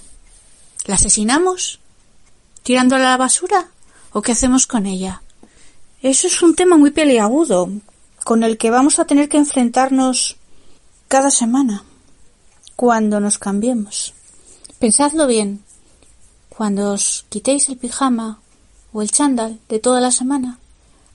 ¿La 0.86 0.96
asesinamos? 0.96 1.80
¿Tirándola 2.64 3.08
a 3.08 3.12
la 3.12 3.18
basura? 3.18 3.70
¿O 4.12 4.22
qué 4.22 4.34
hacemos 4.34 4.68
con 4.68 4.86
ella? 4.86 5.22
Eso 6.02 6.28
es 6.28 6.42
un 6.42 6.56
tema 6.56 6.78
muy 6.78 6.92
peliagudo, 6.92 7.70
con 8.24 8.44
el 8.44 8.58
que 8.58 8.70
vamos 8.70 9.00
a 9.00 9.06
tener 9.06 9.30
que 9.30 9.38
enfrentarnos 9.38 10.37
cada 11.08 11.32
semana, 11.32 11.84
cuando 12.76 13.20
nos 13.20 13.38
cambiemos. 13.38 14.14
Pensadlo 14.80 15.26
bien. 15.26 15.64
Cuando 16.50 16.94
os 16.94 17.26
quitéis 17.30 17.70
el 17.70 17.78
pijama 17.78 18.40
o 18.92 19.02
el 19.02 19.12
chándal 19.12 19.60
de 19.70 19.80
toda 19.80 20.02
la 20.02 20.12
semana, 20.12 20.60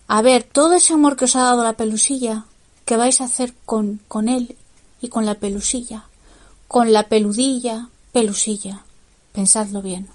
a 0.07 0.23
ver 0.23 0.45
todo 0.45 0.75
ese 0.75 0.95
amor 0.95 1.17
que 1.17 1.27
os 1.27 1.37
ha 1.37 1.43
dado 1.43 1.63
la 1.63 1.75
pelusilla, 1.75 2.45
¿qué 2.85 2.97
vais 2.97 3.21
a 3.21 3.25
hacer 3.25 3.55
con, 3.67 4.01
con 4.09 4.29
él 4.29 4.57
y 5.01 5.09
con 5.09 5.27
la 5.27 5.35
pelusilla? 5.35 6.05
Con 6.69 6.93
la 6.93 7.09
peludilla, 7.09 7.89
pelusilla. 8.13 8.85
Pensadlo 9.33 9.83
bien. 9.83 10.09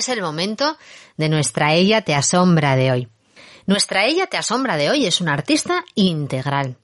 Es 0.00 0.08
el 0.08 0.20
momento 0.20 0.76
de 1.16 1.28
nuestra 1.28 1.74
Ella 1.74 2.02
te 2.02 2.14
asombra 2.14 2.74
de 2.76 2.90
hoy. 2.90 3.08
Nuestra 3.66 4.04
Ella 4.04 4.26
te 4.26 4.36
asombra 4.36 4.76
de 4.76 4.90
hoy 4.90 5.06
es 5.06 5.20
una 5.20 5.34
artista 5.34 5.84
integral. 5.94 6.76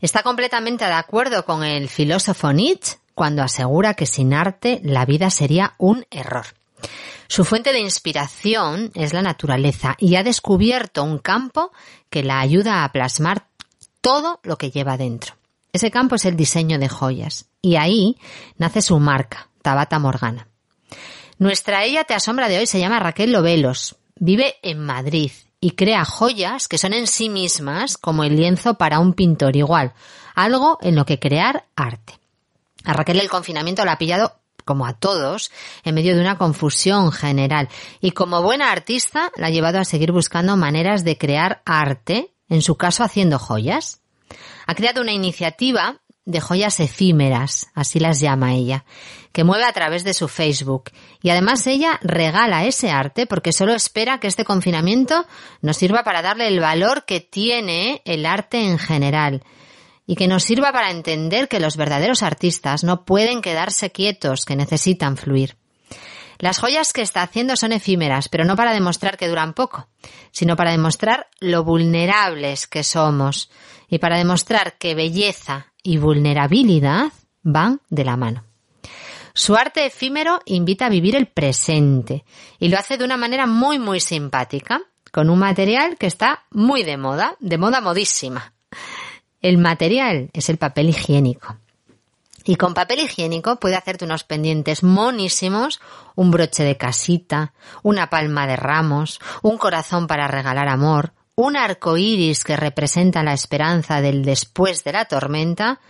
Está 0.00 0.22
completamente 0.22 0.84
de 0.84 0.92
acuerdo 0.92 1.44
con 1.44 1.62
el 1.62 1.88
filósofo 1.88 2.52
Nietzsche 2.52 2.98
cuando 3.14 3.42
asegura 3.42 3.94
que 3.94 4.06
sin 4.06 4.34
arte 4.34 4.80
la 4.82 5.06
vida 5.06 5.30
sería 5.30 5.74
un 5.78 6.04
error. 6.10 6.46
Su 7.28 7.44
fuente 7.44 7.72
de 7.72 7.80
inspiración 7.80 8.90
es 8.94 9.12
la 9.12 9.22
naturaleza 9.22 9.96
y 9.98 10.16
ha 10.16 10.22
descubierto 10.22 11.04
un 11.04 11.18
campo 11.18 11.70
que 12.10 12.22
la 12.22 12.40
ayuda 12.40 12.84
a 12.84 12.92
plasmar 12.92 13.48
todo 14.00 14.40
lo 14.42 14.58
que 14.58 14.70
lleva 14.70 14.96
dentro. 14.96 15.34
Ese 15.72 15.90
campo 15.90 16.16
es 16.16 16.24
el 16.24 16.36
diseño 16.36 16.78
de 16.78 16.88
joyas 16.88 17.46
y 17.62 17.76
ahí 17.76 18.18
nace 18.58 18.82
su 18.82 18.98
marca, 18.98 19.48
Tabata 19.62 19.98
Morgana. 19.98 20.48
Nuestra 21.38 21.84
ella 21.84 22.04
te 22.04 22.14
asombra 22.14 22.48
de 22.48 22.58
hoy 22.58 22.66
se 22.66 22.78
llama 22.78 23.00
Raquel 23.00 23.32
Lobelos. 23.32 23.96
Vive 24.16 24.56
en 24.62 24.78
Madrid 24.78 25.32
y 25.60 25.72
crea 25.72 26.04
joyas 26.04 26.68
que 26.68 26.78
son 26.78 26.92
en 26.92 27.06
sí 27.06 27.28
mismas 27.28 27.96
como 27.98 28.22
el 28.22 28.36
lienzo 28.36 28.74
para 28.74 29.00
un 29.00 29.14
pintor 29.14 29.56
igual, 29.56 29.94
algo 30.34 30.78
en 30.80 30.94
lo 30.94 31.04
que 31.04 31.18
crear 31.18 31.66
arte. 31.74 32.14
A 32.84 32.92
Raquel 32.92 33.18
el 33.18 33.28
confinamiento 33.28 33.84
la 33.84 33.92
ha 33.92 33.98
pillado 33.98 34.38
como 34.64 34.86
a 34.86 34.94
todos, 34.94 35.50
en 35.82 35.94
medio 35.94 36.14
de 36.14 36.20
una 36.20 36.38
confusión 36.38 37.10
general 37.10 37.68
y 38.00 38.12
como 38.12 38.42
buena 38.42 38.70
artista 38.70 39.32
la 39.36 39.48
ha 39.48 39.50
llevado 39.50 39.78
a 39.78 39.84
seguir 39.84 40.12
buscando 40.12 40.56
maneras 40.56 41.02
de 41.02 41.18
crear 41.18 41.62
arte, 41.64 42.32
en 42.48 42.62
su 42.62 42.76
caso 42.76 43.02
haciendo 43.02 43.38
joyas. 43.38 44.00
Ha 44.66 44.74
creado 44.74 45.02
una 45.02 45.12
iniciativa 45.12 46.00
de 46.26 46.40
joyas 46.40 46.80
efímeras, 46.80 47.68
así 47.74 48.00
las 48.00 48.20
llama 48.20 48.54
ella, 48.54 48.84
que 49.32 49.44
mueve 49.44 49.64
a 49.64 49.72
través 49.72 50.04
de 50.04 50.14
su 50.14 50.28
Facebook. 50.28 50.90
Y 51.22 51.30
además 51.30 51.66
ella 51.66 51.98
regala 52.02 52.64
ese 52.64 52.90
arte 52.90 53.26
porque 53.26 53.52
solo 53.52 53.74
espera 53.74 54.20
que 54.20 54.28
este 54.28 54.44
confinamiento 54.44 55.26
nos 55.60 55.76
sirva 55.76 56.02
para 56.02 56.22
darle 56.22 56.48
el 56.48 56.60
valor 56.60 57.04
que 57.04 57.20
tiene 57.20 58.00
el 58.04 58.24
arte 58.26 58.64
en 58.64 58.78
general 58.78 59.44
y 60.06 60.16
que 60.16 60.28
nos 60.28 60.44
sirva 60.44 60.72
para 60.72 60.90
entender 60.90 61.48
que 61.48 61.60
los 61.60 61.76
verdaderos 61.76 62.22
artistas 62.22 62.84
no 62.84 63.04
pueden 63.04 63.42
quedarse 63.42 63.90
quietos, 63.90 64.44
que 64.44 64.56
necesitan 64.56 65.16
fluir. 65.16 65.56
Las 66.38 66.58
joyas 66.58 66.92
que 66.92 67.02
está 67.02 67.22
haciendo 67.22 67.56
son 67.56 67.72
efímeras, 67.72 68.28
pero 68.28 68.44
no 68.44 68.56
para 68.56 68.72
demostrar 68.72 69.16
que 69.16 69.28
duran 69.28 69.54
poco, 69.54 69.88
sino 70.30 70.56
para 70.56 70.72
demostrar 70.72 71.28
lo 71.40 71.64
vulnerables 71.64 72.66
que 72.66 72.82
somos 72.82 73.50
y 73.88 73.98
para 73.98 74.18
demostrar 74.18 74.76
que 74.78 74.94
belleza 74.94 75.73
y 75.84 75.98
vulnerabilidad 75.98 77.12
van 77.44 77.80
de 77.90 78.04
la 78.04 78.16
mano. 78.16 78.42
Su 79.34 79.54
arte 79.54 79.86
efímero 79.86 80.40
invita 80.46 80.86
a 80.86 80.90
vivir 80.90 81.14
el 81.14 81.26
presente 81.26 82.24
y 82.58 82.68
lo 82.68 82.78
hace 82.78 82.96
de 82.96 83.04
una 83.04 83.16
manera 83.16 83.46
muy 83.46 83.78
muy 83.78 84.00
simpática, 84.00 84.80
con 85.12 85.30
un 85.30 85.38
material 85.38 85.96
que 85.96 86.06
está 86.06 86.44
muy 86.50 86.82
de 86.82 86.96
moda, 86.96 87.36
de 87.38 87.58
moda 87.58 87.80
modísima. 87.80 88.52
El 89.40 89.58
material 89.58 90.30
es 90.32 90.48
el 90.48 90.56
papel 90.56 90.88
higiénico. 90.88 91.56
Y 92.44 92.56
con 92.56 92.74
papel 92.74 93.00
higiénico 93.00 93.56
puede 93.56 93.76
hacerte 93.76 94.04
unos 94.04 94.24
pendientes 94.24 94.82
monísimos, 94.82 95.80
un 96.14 96.30
broche 96.30 96.62
de 96.62 96.76
casita, 96.76 97.54
una 97.82 98.10
palma 98.10 98.46
de 98.46 98.56
ramos, 98.56 99.20
un 99.42 99.56
corazón 99.56 100.06
para 100.06 100.28
regalar 100.28 100.68
amor, 100.68 101.12
un 101.36 101.56
arco 101.56 101.96
iris 101.96 102.44
que 102.44 102.56
representa 102.56 103.22
la 103.22 103.32
esperanza 103.32 104.00
del 104.00 104.24
después 104.24 104.84
de 104.84 104.92
la 104.92 105.06
tormenta, 105.06 105.80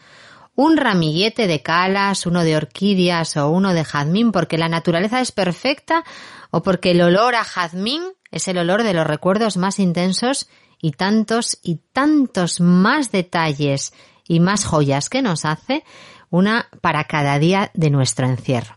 un 0.55 0.77
ramillete 0.77 1.47
de 1.47 1.63
calas, 1.63 2.27
uno 2.27 2.45
de 2.45 2.57
orquídeas 2.57 3.37
o 3.37 3.49
uno 3.51 3.75
de 3.75 3.85
jazmín 3.85 4.33
porque 4.33 4.59
la 4.59 4.69
naturaleza 4.69 5.21
es 5.21 5.33
perfecta 5.33 6.05
o 6.51 6.63
porque 6.63 6.93
el 6.93 7.03
olor 7.03 7.35
a 7.35 7.45
jazmín 7.45 8.03
es 8.31 8.49
el 8.49 8.59
olor 8.59 8.83
de 8.83 8.95
los 8.95 9.07
recuerdos 9.07 9.57
más 9.57 9.79
intensos 9.79 10.49
y 10.81 10.93
tantos 10.93 11.59
y 11.63 11.81
tantos 11.93 12.61
más 12.61 13.11
detalles 13.11 13.93
y 14.27 14.41
más 14.41 14.65
joyas 14.65 15.09
que 15.09 15.23
nos 15.23 15.45
hace 15.45 15.85
una 16.31 16.69
para 16.81 17.05
cada 17.05 17.39
día 17.39 17.71
de 17.75 17.91
nuestro 17.91 18.27
encierro. 18.27 18.77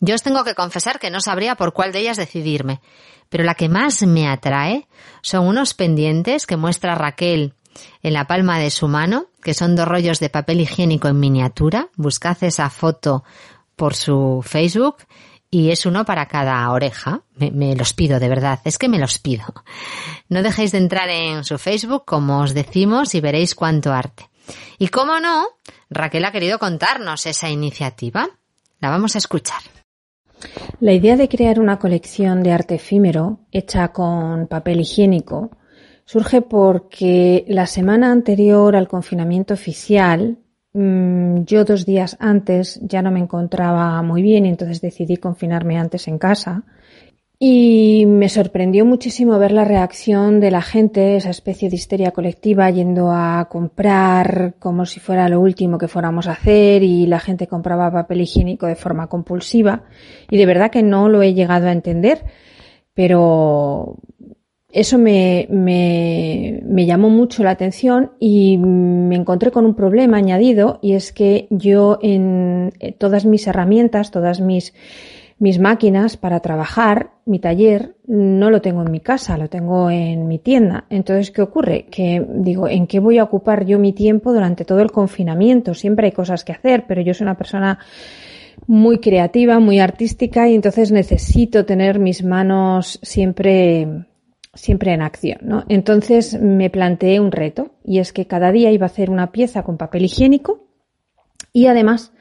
Yo 0.00 0.14
os 0.14 0.22
tengo 0.22 0.44
que 0.44 0.54
confesar 0.54 1.00
que 1.00 1.10
no 1.10 1.20
sabría 1.20 1.56
por 1.56 1.72
cuál 1.72 1.92
de 1.92 2.00
ellas 2.00 2.16
decidirme, 2.16 2.80
pero 3.28 3.44
la 3.44 3.54
que 3.54 3.68
más 3.68 4.02
me 4.02 4.28
atrae 4.28 4.88
son 5.22 5.46
unos 5.46 5.74
pendientes 5.74 6.46
que 6.46 6.56
muestra 6.56 6.94
Raquel 6.94 7.54
en 8.02 8.12
la 8.12 8.26
palma 8.26 8.58
de 8.58 8.70
su 8.70 8.88
mano, 8.88 9.26
que 9.42 9.54
son 9.54 9.76
dos 9.76 9.86
rollos 9.86 10.20
de 10.20 10.30
papel 10.30 10.60
higiénico 10.60 11.08
en 11.08 11.20
miniatura. 11.20 11.88
Buscad 11.96 12.42
esa 12.42 12.70
foto 12.70 13.24
por 13.76 13.94
su 13.94 14.44
Facebook 14.44 14.96
y 15.50 15.70
es 15.70 15.86
uno 15.86 16.04
para 16.04 16.26
cada 16.26 16.70
oreja. 16.70 17.22
Me, 17.36 17.50
me, 17.50 17.74
los 17.74 17.92
pido, 17.92 18.18
de 18.18 18.28
verdad, 18.28 18.60
es 18.64 18.78
que 18.78 18.88
me 18.88 18.98
los 18.98 19.18
pido. 19.18 19.44
No 20.28 20.42
dejéis 20.42 20.72
de 20.72 20.78
entrar 20.78 21.08
en 21.08 21.44
su 21.44 21.58
Facebook, 21.58 22.04
como 22.04 22.40
os 22.40 22.54
decimos, 22.54 23.14
y 23.14 23.20
veréis 23.20 23.54
cuánto 23.54 23.92
arte. 23.92 24.28
Y 24.78 24.88
cómo 24.88 25.20
no, 25.20 25.46
Raquel 25.90 26.24
ha 26.24 26.32
querido 26.32 26.58
contarnos 26.58 27.26
esa 27.26 27.48
iniciativa. 27.48 28.28
La 28.80 28.90
vamos 28.90 29.14
a 29.14 29.18
escuchar. 29.18 29.62
La 30.80 30.92
idea 30.92 31.16
de 31.16 31.28
crear 31.28 31.60
una 31.60 31.78
colección 31.78 32.42
de 32.42 32.52
arte 32.52 32.76
efímero 32.76 33.40
hecha 33.50 33.88
con 33.88 34.46
papel 34.46 34.80
higiénico 34.80 35.50
surge 36.04 36.40
porque 36.40 37.44
la 37.48 37.66
semana 37.66 38.12
anterior 38.12 38.76
al 38.76 38.88
confinamiento 38.88 39.54
oficial, 39.54 40.38
mmm, 40.72 41.42
yo 41.44 41.64
dos 41.64 41.84
días 41.84 42.16
antes 42.20 42.80
ya 42.82 43.02
no 43.02 43.10
me 43.10 43.20
encontraba 43.20 44.00
muy 44.02 44.22
bien 44.22 44.46
y 44.46 44.50
entonces 44.50 44.80
decidí 44.80 45.16
confinarme 45.16 45.78
antes 45.78 46.08
en 46.08 46.18
casa 46.18 46.64
y 47.40 48.04
me 48.06 48.28
sorprendió 48.28 48.84
muchísimo 48.84 49.38
ver 49.38 49.52
la 49.52 49.64
reacción 49.64 50.40
de 50.40 50.50
la 50.50 50.60
gente, 50.60 51.16
esa 51.16 51.30
especie 51.30 51.70
de 51.70 51.76
histeria 51.76 52.10
colectiva, 52.10 52.68
yendo 52.70 53.12
a 53.12 53.46
comprar 53.48 54.54
como 54.58 54.86
si 54.86 54.98
fuera 54.98 55.28
lo 55.28 55.40
último 55.40 55.78
que 55.78 55.86
fuéramos 55.86 56.26
a 56.26 56.32
hacer 56.32 56.82
y 56.82 57.06
la 57.06 57.20
gente 57.20 57.46
compraba 57.46 57.92
papel 57.92 58.22
higiénico 58.22 58.66
de 58.66 58.74
forma 58.74 59.06
compulsiva. 59.06 59.84
Y 60.28 60.36
de 60.36 60.46
verdad 60.46 60.72
que 60.72 60.82
no 60.82 61.08
lo 61.08 61.22
he 61.22 61.32
llegado 61.32 61.68
a 61.68 61.72
entender, 61.72 62.24
pero 62.92 63.98
eso 64.72 64.98
me, 64.98 65.46
me, 65.48 66.60
me 66.64 66.86
llamó 66.86 67.08
mucho 67.08 67.44
la 67.44 67.50
atención 67.50 68.14
y 68.18 68.58
me 68.58 69.14
encontré 69.14 69.52
con 69.52 69.64
un 69.64 69.76
problema 69.76 70.16
añadido 70.16 70.80
y 70.82 70.94
es 70.94 71.12
que 71.12 71.46
yo 71.50 72.00
en 72.02 72.72
todas 72.98 73.26
mis 73.26 73.46
herramientas, 73.46 74.10
todas 74.10 74.40
mis 74.40 74.74
mis 75.38 75.58
máquinas 75.58 76.16
para 76.16 76.40
trabajar, 76.40 77.10
mi 77.24 77.38
taller, 77.38 77.94
no 78.06 78.50
lo 78.50 78.60
tengo 78.60 78.82
en 78.82 78.90
mi 78.90 79.00
casa, 79.00 79.38
lo 79.38 79.48
tengo 79.48 79.90
en 79.90 80.26
mi 80.26 80.38
tienda. 80.38 80.84
Entonces, 80.90 81.30
¿qué 81.30 81.42
ocurre? 81.42 81.86
Que 81.90 82.26
digo, 82.28 82.68
¿en 82.68 82.86
qué 82.86 82.98
voy 82.98 83.18
a 83.18 83.24
ocupar 83.24 83.64
yo 83.64 83.78
mi 83.78 83.92
tiempo 83.92 84.32
durante 84.32 84.64
todo 84.64 84.80
el 84.80 84.90
confinamiento? 84.90 85.74
Siempre 85.74 86.06
hay 86.06 86.12
cosas 86.12 86.44
que 86.44 86.52
hacer, 86.52 86.84
pero 86.88 87.02
yo 87.02 87.14
soy 87.14 87.24
una 87.24 87.36
persona 87.36 87.78
muy 88.66 88.98
creativa, 88.98 89.60
muy 89.60 89.78
artística 89.78 90.48
y 90.48 90.54
entonces 90.54 90.90
necesito 90.90 91.64
tener 91.64 91.98
mis 91.98 92.24
manos 92.24 92.98
siempre 93.02 94.06
siempre 94.54 94.92
en 94.92 95.02
acción, 95.02 95.38
¿no? 95.42 95.64
Entonces 95.68 96.40
me 96.40 96.68
planteé 96.68 97.20
un 97.20 97.30
reto 97.30 97.76
y 97.84 98.00
es 98.00 98.12
que 98.12 98.26
cada 98.26 98.50
día 98.50 98.72
iba 98.72 98.86
a 98.86 98.90
hacer 98.90 99.08
una 99.08 99.30
pieza 99.30 99.62
con 99.62 99.76
papel 99.76 100.04
higiénico 100.04 100.66
y 101.52 101.66
además 101.66 102.12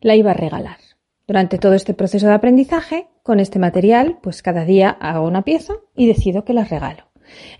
la 0.00 0.16
iba 0.16 0.32
a 0.32 0.34
regalar. 0.34 0.87
Durante 1.28 1.58
todo 1.58 1.74
este 1.74 1.92
proceso 1.92 2.26
de 2.26 2.32
aprendizaje, 2.32 3.06
con 3.22 3.38
este 3.38 3.58
material, 3.58 4.18
pues 4.22 4.40
cada 4.40 4.64
día 4.64 4.88
hago 4.88 5.26
una 5.26 5.42
pieza 5.42 5.74
y 5.94 6.06
decido 6.06 6.42
que 6.42 6.54
las 6.54 6.70
regalo. 6.70 7.04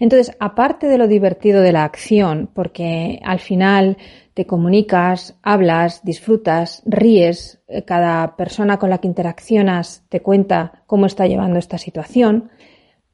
Entonces, 0.00 0.34
aparte 0.40 0.86
de 0.86 0.96
lo 0.96 1.06
divertido 1.06 1.60
de 1.60 1.72
la 1.72 1.84
acción, 1.84 2.48
porque 2.54 3.20
al 3.22 3.40
final 3.40 3.98
te 4.32 4.46
comunicas, 4.46 5.38
hablas, 5.42 6.02
disfrutas, 6.02 6.82
ríes, 6.86 7.60
eh, 7.68 7.82
cada 7.82 8.36
persona 8.36 8.78
con 8.78 8.88
la 8.88 8.98
que 8.98 9.08
interaccionas 9.08 10.02
te 10.08 10.20
cuenta 10.20 10.84
cómo 10.86 11.04
está 11.04 11.26
llevando 11.26 11.58
esta 11.58 11.76
situación, 11.76 12.48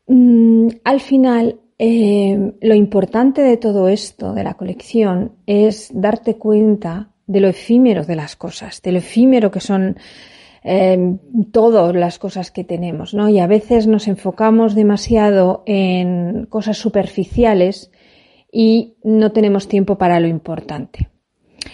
mmm, 0.07 0.69
al 0.85 1.01
final 1.01 1.59
eh, 1.81 2.53
lo 2.61 2.75
importante 2.77 3.43
de 3.43 3.57
todo 3.57 3.89
esto, 3.89 4.33
de 4.33 4.45
la 4.45 4.55
colección, 4.55 5.33
es 5.47 5.91
darte 5.93 6.37
cuenta 6.37 7.11
de 7.27 7.41
lo 7.41 7.49
efímero 7.49 8.05
de 8.05 8.15
las 8.15 8.37
cosas, 8.37 8.81
de 8.83 8.93
lo 8.93 8.99
efímero 8.99 9.51
que 9.51 9.61
son 9.61 9.97
eh, 10.67 11.19
todas 11.53 11.95
las 11.95 12.19
cosas 12.19 12.51
que 12.51 12.65
tenemos, 12.65 13.13
¿no? 13.13 13.29
Y 13.29 13.39
a 13.39 13.47
veces 13.47 13.87
nos 13.87 14.09
enfocamos 14.09 14.75
demasiado 14.75 15.63
en 15.67 16.47
cosas 16.47 16.79
superficiales 16.79 17.91
y 18.51 18.97
no 19.05 19.33
tenemos 19.33 19.69
tiempo 19.69 19.99
para 19.99 20.21
lo 20.21 20.27
importante. 20.27 21.11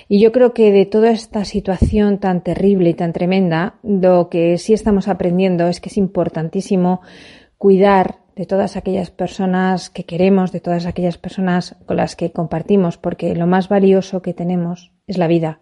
Y 0.09 0.21
yo 0.21 0.33
creo 0.33 0.53
que 0.55 0.73
de 0.73 0.87
toda 0.87 1.13
esta 1.13 1.45
situación 1.45 2.19
tan 2.19 2.43
terrible 2.43 2.91
y 2.91 2.95
tan 2.95 3.13
tremenda, 3.13 3.79
lo 3.85 4.29
que 4.29 4.59
sí 4.59 4.73
estamos 4.73 5.07
aprendiendo 5.07 5.69
es 5.69 5.81
que 5.81 5.89
es 5.89 5.97
importantísimo 5.97 7.01
cuidar 7.59 8.19
de 8.35 8.47
todas 8.47 8.77
aquellas 8.77 9.13
personas 9.13 9.89
que 9.89 10.05
queremos, 10.05 10.51
de 10.51 10.61
todas 10.61 10.87
aquellas 10.87 11.17
personas 11.17 11.77
con 11.87 11.97
las 11.97 12.17
que 12.17 12.33
compartimos, 12.33 12.97
porque 12.97 13.37
lo 13.37 13.47
más 13.47 13.69
valioso 13.69 14.21
que 14.21 14.35
tenemos 14.35 14.93
es 15.07 15.17
la 15.17 15.29
vida 15.29 15.61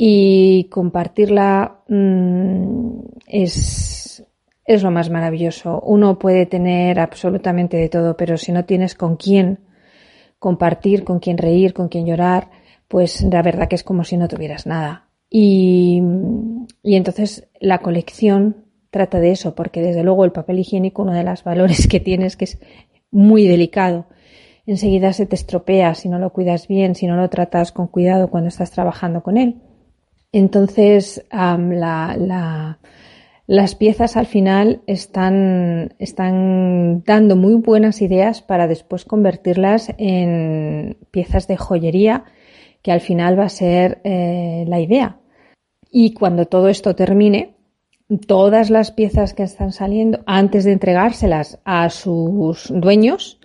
y 0.00 0.68
compartirla 0.70 1.80
mmm, 1.88 3.00
es, 3.26 4.24
es 4.64 4.82
lo 4.84 4.92
más 4.92 5.10
maravilloso. 5.10 5.80
Uno 5.80 6.20
puede 6.20 6.46
tener 6.46 7.00
absolutamente 7.00 7.76
de 7.76 7.88
todo, 7.88 8.16
pero 8.16 8.36
si 8.36 8.52
no 8.52 8.64
tienes 8.64 8.94
con 8.94 9.16
quién 9.16 9.58
compartir, 10.38 11.02
con 11.02 11.18
quién 11.18 11.36
reír, 11.36 11.74
con 11.74 11.88
quién 11.88 12.06
llorar, 12.06 12.48
pues 12.86 13.22
la 13.22 13.42
verdad 13.42 13.66
que 13.66 13.74
es 13.74 13.82
como 13.82 14.04
si 14.04 14.16
no 14.16 14.28
tuvieras 14.28 14.68
nada. 14.68 15.08
Y, 15.28 16.00
y 16.84 16.94
entonces 16.94 17.48
la 17.58 17.80
colección 17.80 18.66
trata 18.90 19.18
de 19.18 19.32
eso, 19.32 19.56
porque 19.56 19.82
desde 19.82 20.04
luego 20.04 20.24
el 20.24 20.30
papel 20.30 20.60
higiénico, 20.60 21.02
uno 21.02 21.12
de 21.12 21.24
los 21.24 21.42
valores 21.42 21.88
que 21.88 21.98
tienes 21.98 22.36
que 22.36 22.44
es 22.44 22.60
muy 23.10 23.48
delicado. 23.48 24.06
Enseguida 24.64 25.12
se 25.12 25.26
te 25.26 25.34
estropea 25.34 25.96
si 25.96 26.08
no 26.08 26.20
lo 26.20 26.32
cuidas 26.32 26.68
bien, 26.68 26.94
si 26.94 27.08
no 27.08 27.16
lo 27.16 27.28
tratas 27.28 27.72
con 27.72 27.88
cuidado 27.88 28.30
cuando 28.30 28.48
estás 28.48 28.70
trabajando 28.70 29.24
con 29.24 29.38
él. 29.38 29.56
Entonces, 30.32 31.24
la, 31.30 32.16
la, 32.18 32.78
las 33.46 33.74
piezas 33.74 34.16
al 34.18 34.26
final 34.26 34.82
están, 34.86 35.94
están 35.98 37.02
dando 37.04 37.34
muy 37.34 37.54
buenas 37.54 38.02
ideas 38.02 38.42
para 38.42 38.66
después 38.66 39.06
convertirlas 39.06 39.92
en 39.96 40.98
piezas 41.10 41.48
de 41.48 41.56
joyería, 41.56 42.24
que 42.82 42.92
al 42.92 43.00
final 43.00 43.38
va 43.38 43.44
a 43.44 43.48
ser 43.48 44.00
eh, 44.04 44.64
la 44.68 44.80
idea. 44.80 45.20
Y 45.90 46.12
cuando 46.12 46.44
todo 46.44 46.68
esto 46.68 46.94
termine, 46.94 47.56
todas 48.26 48.68
las 48.68 48.92
piezas 48.92 49.32
que 49.32 49.44
están 49.44 49.72
saliendo, 49.72 50.20
antes 50.26 50.64
de 50.64 50.72
entregárselas 50.72 51.58
a 51.64 51.88
sus 51.88 52.70
dueños, 52.74 53.40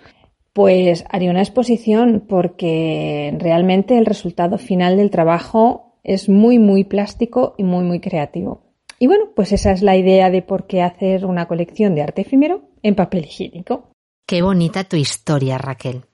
pues 0.52 1.06
haría 1.10 1.32
una 1.32 1.42
exposición 1.42 2.26
porque 2.28 3.36
realmente 3.40 3.98
el 3.98 4.06
resultado 4.06 4.58
final 4.58 4.98
del 4.98 5.12
trabajo 5.12 5.93
es 6.04 6.30
muy, 6.30 6.60
muy 6.60 6.84
plástico 6.84 7.56
y 7.58 7.64
muy, 7.64 7.84
muy 7.84 8.00
creativo. 8.00 8.64
Y 9.00 9.08
bueno, 9.08 9.26
pues 9.36 9.52
esa 9.52 9.72
es 9.72 9.82
la 9.82 9.98
idea 9.98 10.30
de 10.30 10.42
por 10.42 10.68
qué 10.68 10.82
hacer 10.82 11.26
una 11.26 11.48
colección 11.48 11.96
de 11.96 12.04
arte 12.04 12.22
efímero 12.22 12.70
en 12.84 12.96
papel 12.96 13.26
higiénico. 13.26 13.90
Qué 14.26 14.42
bonita 14.42 14.84
tu 14.84 14.96
historia, 14.96 15.58
Raquel. 15.58 16.06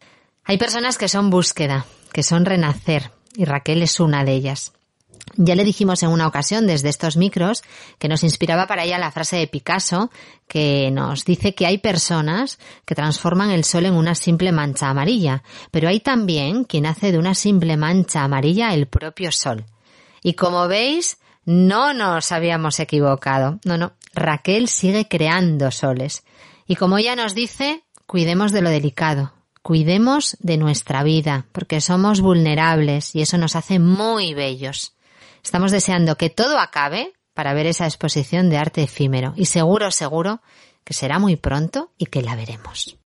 Hay 0.44 0.58
personas 0.58 0.98
que 0.98 1.08
son 1.08 1.30
búsqueda, 1.30 1.86
que 2.12 2.24
son 2.24 2.46
renacer, 2.46 3.12
y 3.36 3.46
Raquel 3.46 3.84
es 3.84 4.00
una 4.00 4.24
de 4.24 4.34
ellas. 4.34 4.74
Ya 5.36 5.56
le 5.56 5.64
dijimos 5.64 6.02
en 6.04 6.10
una 6.10 6.28
ocasión 6.28 6.66
desde 6.66 6.90
estos 6.90 7.16
micros 7.16 7.64
que 8.00 8.08
nos 8.08 8.24
inspiraba 8.24 8.68
para 8.68 8.84
ella 8.84 8.98
la 8.98 9.12
frase 9.12 9.38
de 9.38 9.48
Picasso 9.48 10.10
que 10.48 10.90
nos 10.92 11.24
dice 11.26 11.54
que 11.54 11.66
hay 11.66 11.78
personas 11.78 12.58
que 12.86 12.96
transforman 12.96 13.52
el 13.52 13.64
sol 13.64 13.86
en 13.86 13.94
una 13.94 14.16
simple 14.16 14.52
mancha 14.52 14.90
amarilla, 14.90 15.44
pero 15.72 15.88
hay 15.88 16.00
también 16.00 16.64
quien 16.64 16.86
hace 16.86 17.12
de 17.12 17.20
una 17.20 17.36
simple 17.36 17.78
mancha 17.78 18.24
amarilla 18.24 18.74
el 18.74 18.88
propio 18.88 19.32
sol. 19.32 19.66
Y 20.24 20.34
como 20.34 20.68
veis, 20.68 21.18
no 21.46 21.94
nos 21.94 22.32
habíamos 22.32 22.80
equivocado. 22.80 23.60
No, 23.66 23.78
no. 23.78 23.94
Raquel 24.14 24.68
sigue 24.68 25.08
creando 25.08 25.72
soles. 25.72 26.24
Y 26.68 26.76
como 26.76 26.98
ella 26.98 27.16
nos 27.16 27.34
dice, 27.34 27.84
cuidemos 28.06 28.52
de 28.52 28.62
lo 28.62 28.70
delicado, 28.70 29.34
cuidemos 29.64 30.38
de 30.40 30.58
nuestra 30.58 31.04
vida, 31.04 31.48
porque 31.52 31.82
somos 31.82 32.22
vulnerables 32.22 33.16
y 33.16 33.22
eso 33.22 33.38
nos 33.38 33.56
hace 33.56 33.80
muy 33.80 34.34
bellos. 34.34 34.96
Estamos 35.44 35.72
deseando 35.72 36.16
que 36.16 36.30
todo 36.30 36.60
acabe 36.60 37.14
para 37.34 37.54
ver 37.54 37.66
esa 37.66 37.86
exposición 37.86 38.50
de 38.50 38.58
arte 38.58 38.84
efímero 38.84 39.34
y 39.36 39.46
seguro, 39.46 39.92
seguro 39.92 40.42
que 40.84 40.94
será 40.94 41.20
muy 41.20 41.36
pronto 41.36 41.92
y 41.98 42.06
que 42.06 42.22
la 42.22 42.36
veremos. 42.36 42.99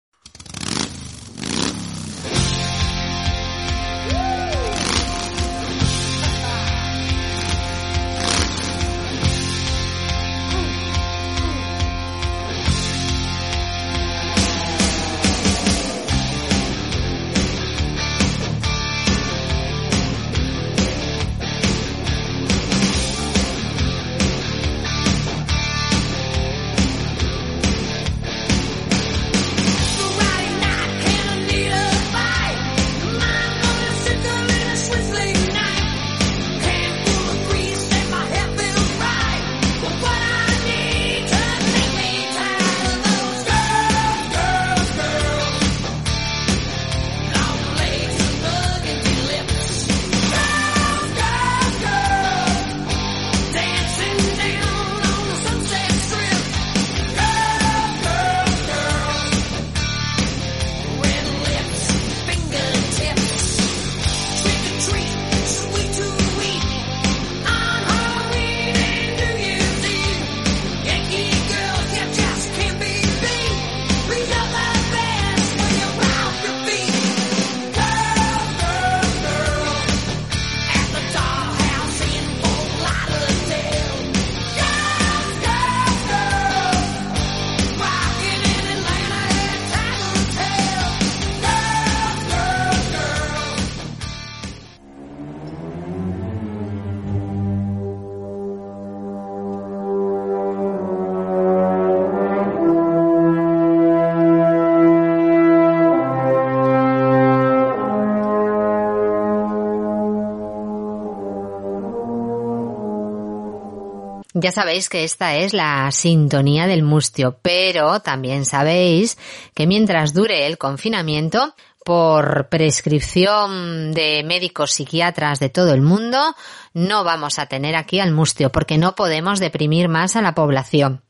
Ya 114.44 114.52
sabéis 114.52 114.89
que 114.89 115.06
esta 115.06 115.38
es 115.38 115.54
la 115.54 115.89
sintonía 115.94 116.68
del 116.68 116.84
mustio, 116.84 117.39
pero 117.41 118.02
también 118.02 118.44
sabéis 118.44 119.18
que 119.56 119.68
mientras 119.68 120.14
dure 120.14 120.48
el 120.48 120.58
confinamiento, 120.58 121.56
por 121.86 122.50
prescripción 122.50 123.94
de 123.94 124.22
médicos 124.26 124.74
psiquiatras 124.74 125.39
de 125.39 125.48
todo 125.48 125.74
el 125.74 125.82
mundo, 125.82 126.36
no 126.74 127.06
vamos 127.06 127.39
a 127.39 127.46
tener 127.46 127.78
aquí 127.78 128.02
al 128.02 128.12
mustio 128.12 128.52
porque 128.52 128.78
no 128.78 128.96
podemos 128.96 129.39
deprimir 129.39 129.88
más 129.88 130.18
a 130.18 130.22
la 130.22 130.36
población. 130.36 131.06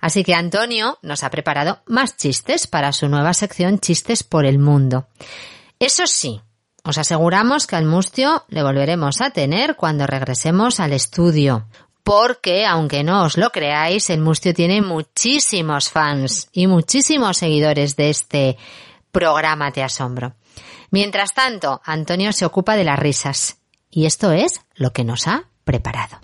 Así 0.00 0.24
que 0.24 0.34
Antonio 0.34 0.98
nos 1.02 1.24
ha 1.24 1.30
preparado 1.30 1.82
más 1.84 2.16
chistes 2.16 2.66
para 2.66 2.92
su 2.92 3.06
nueva 3.06 3.34
sección 3.34 3.80
Chistes 3.80 4.22
por 4.22 4.46
el 4.46 4.58
Mundo. 4.58 5.08
Eso 5.78 6.06
sí, 6.06 6.40
os 6.84 6.98
aseguramos 6.98 7.68
que 7.68 7.76
al 7.76 7.84
mustio 7.84 8.44
le 8.48 8.62
volveremos 8.62 9.20
a 9.20 9.30
tener 9.30 9.76
cuando 9.76 10.04
regresemos 10.04 10.80
al 10.80 10.92
estudio, 10.92 11.66
porque, 12.02 12.66
aunque 12.66 13.04
no 13.04 13.24
os 13.24 13.36
lo 13.36 13.50
creáis, 13.50 14.10
el 14.10 14.20
Mustio 14.20 14.52
tiene 14.54 14.82
muchísimos 14.82 15.90
fans 15.90 16.48
y 16.52 16.66
muchísimos 16.66 17.36
seguidores 17.36 17.96
de 17.96 18.10
este 18.10 18.56
programa 19.12 19.70
de 19.70 19.82
asombro. 19.82 20.34
Mientras 20.90 21.32
tanto, 21.32 21.80
Antonio 21.84 22.32
se 22.32 22.44
ocupa 22.44 22.76
de 22.76 22.84
las 22.84 22.98
risas. 22.98 23.58
Y 23.90 24.06
esto 24.06 24.32
es 24.32 24.60
lo 24.74 24.92
que 24.92 25.04
nos 25.04 25.26
ha 25.28 25.44
preparado. 25.64 26.18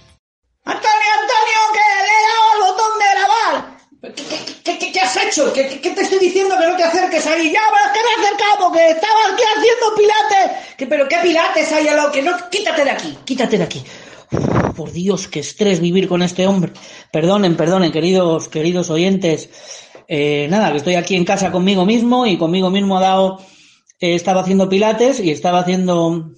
¡Antonio, 0.65 1.11
Antonio, 1.21 1.61
que 1.73 1.87
le 2.05 2.13
he 2.13 2.25
dado 2.29 2.53
al 2.53 2.61
botón 2.71 2.99
de 2.99 3.07
grabar! 3.15 3.79
¿Qué, 4.15 4.65
qué, 4.65 4.79
qué, 4.79 4.93
qué 4.93 5.01
has 5.01 5.17
hecho? 5.17 5.53
¿Qué, 5.53 5.81
¿Qué, 5.81 5.91
te 5.91 6.03
estoy 6.03 6.19
diciendo 6.19 6.57
que 6.59 6.67
no 6.67 6.77
te 6.77 6.85
acerques 6.85 7.27
ahí? 7.27 7.53
Ya, 7.53 7.61
pero 7.71 7.87
es 7.87 7.93
que 7.93 8.05
me 8.05 8.11
he 8.11 8.27
acercado 8.27 8.69
porque 8.69 8.91
estaba 8.91 9.21
aquí 9.33 9.43
haciendo 9.57 9.95
pilates. 9.97 10.77
¿Qué, 10.77 10.87
¿Pero 10.87 11.09
qué 11.09 11.19
pilates 11.23 11.73
hay 11.73 11.89
al 11.89 11.97
lado? 11.97 12.13
Que 12.13 12.23
no, 12.23 12.51
quítate 12.51 12.85
de 12.85 12.91
aquí, 12.91 13.19
quítate 13.25 13.59
de 13.59 13.65
aquí. 13.65 13.85
Por 14.77 14.93
Dios, 14.93 15.29
qué 15.29 15.41
estrés 15.41 15.81
vivir 15.81 16.09
con 16.09 16.23
este 16.23 16.47
hombre. 16.47 16.73
Perdonen, 17.13 17.57
perdonen, 17.57 17.93
queridos, 17.93 18.49
queridos 18.49 18.91
oyentes. 18.91 19.51
Eh, 20.07 20.47
nada, 20.51 20.71
que 20.71 20.79
estoy 20.79 20.95
aquí 20.95 21.17
en 21.17 21.25
casa 21.25 21.51
conmigo 21.51 21.85
mismo 21.85 22.27
y 22.27 22.39
conmigo 22.39 22.71
mismo 22.71 22.99
ha 22.99 23.01
dado, 23.01 23.39
eh, 24.01 24.15
estaba 24.15 24.43
haciendo 24.43 24.69
pilates 24.69 25.21
y 25.21 25.31
estaba 25.31 25.61
haciendo, 25.61 26.33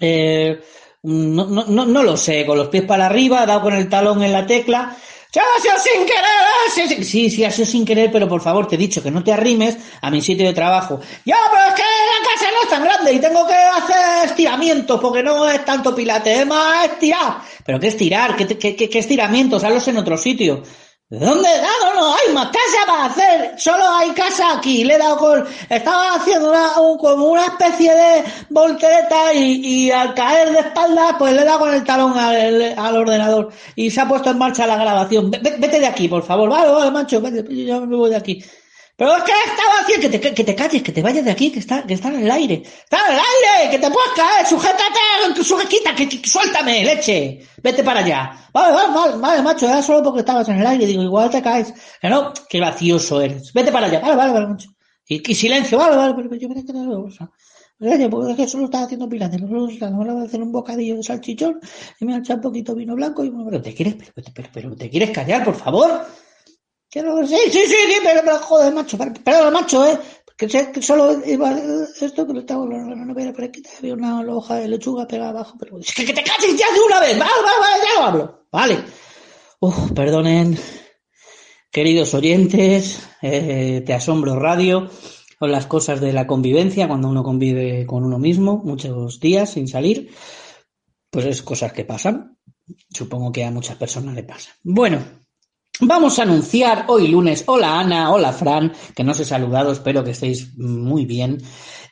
eh, 0.00 0.60
no, 1.02 1.46
no, 1.46 1.64
no, 1.66 1.86
no 1.86 2.02
lo 2.02 2.16
sé, 2.16 2.44
con 2.46 2.58
los 2.58 2.68
pies 2.68 2.84
para 2.84 3.06
arriba, 3.06 3.42
ha 3.42 3.46
dado 3.46 3.62
con 3.62 3.74
el 3.74 3.88
talón 3.88 4.22
en 4.22 4.32
la 4.32 4.46
tecla. 4.46 4.96
¡Ya 5.36 5.42
ha 5.42 5.60
sido 5.60 5.74
sin 5.78 6.06
querer! 6.06 6.24
ha 6.66 6.70
sido 6.70 6.88
sin-". 6.88 7.04
Sí, 7.04 7.28
sí, 7.28 7.44
ha 7.44 7.50
sido 7.50 7.66
sin 7.66 7.84
querer, 7.84 8.10
pero 8.10 8.26
por 8.26 8.40
favor, 8.40 8.66
te 8.66 8.76
he 8.76 8.78
dicho 8.78 9.02
que 9.02 9.10
no 9.10 9.22
te 9.22 9.34
arrimes 9.34 9.76
a 10.00 10.10
mi 10.10 10.22
sitio 10.22 10.46
de 10.46 10.54
trabajo. 10.54 10.98
Ya, 11.26 11.36
pero 11.50 11.62
es 11.68 11.74
que 11.74 11.82
la 11.82 12.30
casa 12.30 12.50
no 12.54 12.62
es 12.62 12.68
tan 12.70 12.82
grande 12.82 13.12
y 13.12 13.18
tengo 13.18 13.46
que 13.46 13.52
hacer 13.52 14.30
estiramientos 14.30 14.98
porque 14.98 15.22
no 15.22 15.46
es 15.50 15.62
tanto 15.62 15.94
pilates, 15.94 16.38
es 16.40 16.46
más 16.46 16.86
estirar. 16.86 17.42
¿Pero 17.66 17.78
qué 17.78 17.88
estirar? 17.88 18.34
¿Qué, 18.34 18.46
qué, 18.46 18.74
qué, 18.74 18.88
qué 18.88 18.98
estiramientos? 18.98 19.62
Hazlos 19.62 19.86
en 19.88 19.98
otro 19.98 20.16
sitio. 20.16 20.62
¿De 21.08 21.20
dónde 21.24 21.48
dado? 21.48 21.94
No 21.94 22.14
hay 22.14 22.34
más 22.34 22.46
casa 22.46 22.84
para 22.84 23.04
hacer. 23.04 23.54
Solo 23.60 23.84
hay 23.88 24.10
casa 24.10 24.54
aquí. 24.58 24.82
Le 24.82 24.94
he 24.94 24.98
dado 24.98 25.16
con... 25.18 25.46
Estaba 25.70 26.14
haciendo 26.16 26.50
una, 26.50 26.80
un- 26.80 26.98
como 26.98 27.26
una 27.26 27.46
especie 27.46 27.94
de 27.94 28.24
voltereta 28.50 29.32
y, 29.32 29.84
y 29.86 29.90
al 29.92 30.14
caer 30.14 30.50
de 30.50 30.58
espaldas, 30.58 31.14
pues 31.16 31.32
le 31.32 31.42
he 31.42 31.44
dado 31.44 31.60
con 31.60 31.72
el 31.74 31.84
talón 31.84 32.18
al, 32.18 32.74
al 32.76 32.96
ordenador. 32.96 33.52
Y 33.76 33.88
se 33.88 34.00
ha 34.00 34.08
puesto 34.08 34.30
en 34.30 34.38
marcha 34.38 34.66
la 34.66 34.76
grabación. 34.78 35.30
Ve- 35.30 35.38
ve- 35.40 35.56
Vete 35.60 35.78
de 35.78 35.86
aquí, 35.86 36.08
por 36.08 36.24
favor. 36.24 36.48
Vale, 36.50 36.72
vale, 36.72 36.90
macho. 36.90 37.20
Vete, 37.20 37.44
yo 37.64 37.86
me 37.86 37.94
voy 37.96 38.10
de 38.10 38.16
aquí. 38.16 38.44
Pero 38.96 39.14
es 39.16 39.22
que 39.24 39.32
estaba 39.32 39.80
haciendo 39.82 40.08
que 40.10 40.18
te, 40.18 40.34
que 40.34 40.44
te 40.44 40.54
calles, 40.54 40.82
que 40.82 40.92
te 40.92 41.02
vayas 41.02 41.24
de 41.24 41.30
aquí, 41.30 41.50
que 41.52 41.58
está, 41.58 41.82
que 41.86 41.94
está 41.94 42.08
en 42.08 42.20
el 42.22 42.30
aire. 42.30 42.62
¡Está 42.64 42.96
en 43.08 43.14
el 43.14 43.20
aire! 43.20 43.70
¡Que 43.70 43.78
te 43.78 43.90
puedes 43.90 44.10
caer! 44.16 44.46
¡Sujétate! 44.46 45.44
¡Sujetita! 45.44 45.94
Que, 45.94 46.08
que- 46.08 46.26
suéltame, 46.26 46.82
leche! 46.82 47.40
Vete 47.62 47.84
para 47.84 48.00
allá. 48.00 48.48
Vale, 48.54 48.72
vale, 48.72 48.94
vale, 48.94 49.16
vale, 49.18 49.42
macho, 49.42 49.66
era 49.66 49.82
solo 49.82 50.02
porque 50.02 50.20
estabas 50.20 50.48
en 50.48 50.60
el 50.60 50.66
aire. 50.66 50.86
Digo, 50.86 51.02
igual 51.02 51.28
te 51.28 51.42
caes. 51.42 51.74
Que 52.00 52.08
no, 52.08 52.32
qué 52.48 52.58
gracioso 52.58 53.20
eres. 53.20 53.52
Vete 53.52 53.70
para 53.70 53.86
allá. 53.86 54.00
Vale, 54.00 54.16
vale, 54.16 54.32
vale, 54.32 54.46
macho. 54.46 54.70
Y, 55.08 55.30
y 55.30 55.34
silencio, 55.34 55.76
vale, 55.76 55.96
vale, 55.96 56.14
pero 56.14 56.34
yo 56.36 56.48
me 56.48 56.60
he 56.60 56.64
quedado. 56.64 57.04
o 57.04 57.10
sea, 57.10 57.30
Oye, 57.78 58.08
porque 58.08 58.30
es 58.30 58.36
que 58.38 58.48
solo 58.48 58.64
estaba 58.64 58.84
haciendo 58.84 59.06
pilates, 59.06 59.42
no 59.42 59.58
ahora 59.58 60.14
voy 60.14 60.22
a 60.22 60.24
hacer 60.24 60.40
un 60.40 60.50
bocadillo 60.50 60.96
de 60.96 61.02
salchichón 61.02 61.60
y 62.00 62.06
me 62.06 62.18
voy 62.18 62.26
a 62.26 62.34
un 62.34 62.40
poquito 62.40 62.74
vino 62.74 62.94
blanco 62.94 63.22
y 63.22 63.30
pero 63.30 63.60
te 63.60 63.74
quieres, 63.74 63.96
pero, 63.96 64.12
pero, 64.34 64.48
pero, 64.50 64.74
te 64.76 64.88
quieres 64.88 65.10
callar, 65.10 65.44
por 65.44 65.54
favor. 65.56 66.06
Que 66.90 67.02
no, 67.02 67.26
sí, 67.26 67.36
sí, 67.50 67.66
sí, 67.66 67.76
pero, 68.02 68.20
pero 68.24 68.38
joder, 68.38 68.72
macho, 68.72 68.96
pero, 68.96 69.12
pero 69.24 69.50
macho, 69.50 69.84
eh, 69.86 69.98
que, 70.36 70.46
que 70.46 70.82
solo 70.82 71.20
iba 71.26 71.52
esto, 72.00 72.26
pero 72.26 72.40
estaba 72.40 72.66
la 72.66 72.94
no 72.94 73.14
voy 73.14 73.24
a 73.24 73.32
por 73.32 73.44
aquí, 73.44 73.62
había 73.78 73.94
una 73.94 74.20
hoja 74.20 74.56
de 74.56 74.68
lechuga 74.68 75.06
pegada 75.06 75.30
abajo, 75.30 75.56
pero 75.58 75.78
que, 75.78 76.04
que 76.04 76.12
te 76.12 76.22
calles 76.22 76.56
ya 76.56 76.72
de 76.72 76.80
una 76.86 77.00
vez, 77.00 77.18
vale, 77.18 77.32
vale, 77.42 77.60
vale, 77.60 77.82
ya 77.84 78.00
lo 78.00 78.06
hablo, 78.06 78.46
vale. 78.52 78.84
Uf, 79.60 79.92
perdonen, 79.92 80.58
queridos 81.70 82.14
oyentes, 82.14 83.00
eh, 83.22 83.82
te 83.84 83.94
asombro 83.94 84.38
radio, 84.38 84.88
con 85.38 85.52
las 85.52 85.66
cosas 85.66 86.00
de 86.00 86.12
la 86.12 86.26
convivencia, 86.26 86.88
cuando 86.88 87.08
uno 87.08 87.22
convive 87.22 87.86
con 87.86 88.04
uno 88.04 88.18
mismo 88.18 88.62
muchos 88.64 89.20
días 89.20 89.50
sin 89.50 89.68
salir, 89.68 90.10
pues 91.10 91.26
es 91.26 91.42
cosas 91.42 91.72
que 91.72 91.84
pasan. 91.84 92.38
Supongo 92.90 93.30
que 93.30 93.44
a 93.44 93.50
muchas 93.50 93.76
personas 93.76 94.14
le 94.14 94.24
pasan. 94.24 94.54
Bueno, 94.62 95.04
vamos 95.80 96.18
a 96.18 96.22
anunciar 96.22 96.84
hoy 96.88 97.08
lunes, 97.08 97.44
hola 97.46 97.80
Ana, 97.80 98.12
hola 98.12 98.32
Fran, 98.32 98.72
que 98.94 99.04
no 99.04 99.12
os 99.12 99.20
he 99.20 99.24
saludado, 99.24 99.72
espero 99.72 100.02
que 100.02 100.10
estéis 100.10 100.56
muy 100.56 101.04
bien. 101.04 101.38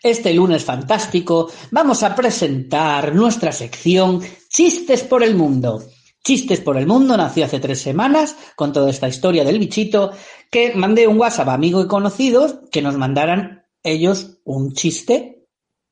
Este 0.03 0.35
lunes 0.35 0.64
fantástico 0.64 1.51
vamos 1.70 2.03
a 2.03 2.14
presentar 2.14 3.14
nuestra 3.14 3.53
sección 3.53 4.20
Chistes 4.49 5.03
por 5.03 5.22
el 5.22 5.35
Mundo. 5.35 5.82
Chistes 6.22 6.61
por 6.61 6.76
el 6.76 6.87
Mundo 6.87 7.16
nació 7.16 7.45
hace 7.45 7.61
tres 7.61 7.80
semanas 7.80 8.37
con 8.57 8.72
toda 8.72 8.91
esta 8.91 9.09
historia 9.09 9.45
del 9.45 9.59
bichito 9.59 10.12
que 10.51 10.74
mandé 10.74 11.07
un 11.07 11.18
WhatsApp 11.18 11.49
a 11.49 11.55
amigos 11.55 11.85
y 11.85 11.89
conocidos 11.89 12.57
que 12.70 12.82
nos 12.82 12.97
mandaran 12.97 13.66
ellos 13.82 14.39
un 14.45 14.72
chiste, 14.72 15.47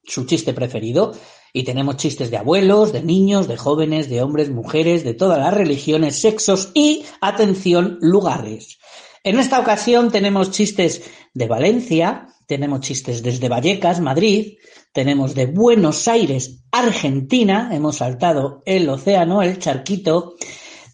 su 0.04 0.24
chiste 0.24 0.54
preferido. 0.54 1.14
Y 1.52 1.64
tenemos 1.64 1.96
chistes 1.98 2.30
de 2.30 2.38
abuelos, 2.38 2.92
de 2.92 3.02
niños, 3.02 3.46
de 3.46 3.56
jóvenes, 3.56 4.08
de 4.08 4.22
hombres, 4.22 4.50
mujeres, 4.50 5.04
de 5.04 5.14
todas 5.14 5.38
las 5.38 5.52
religiones, 5.52 6.20
sexos 6.20 6.70
y, 6.74 7.04
atención, 7.20 7.98
lugares. 8.00 8.78
En 9.22 9.38
esta 9.38 9.60
ocasión 9.60 10.10
tenemos 10.10 10.50
chistes 10.50 11.02
de 11.34 11.46
Valencia, 11.46 12.28
tenemos 12.46 12.80
chistes 12.80 13.22
desde 13.22 13.48
Vallecas, 13.48 14.00
Madrid, 14.00 14.54
tenemos 14.92 15.34
de 15.34 15.46
Buenos 15.46 16.08
Aires, 16.08 16.64
Argentina, 16.70 17.70
hemos 17.72 17.96
saltado 17.96 18.62
el 18.66 18.88
océano, 18.88 19.42
el 19.42 19.58
charquito, 19.58 20.34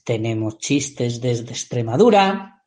tenemos 0.05 0.59
chistes 0.59 1.21
desde 1.21 1.51
Extremadura, 1.51 2.63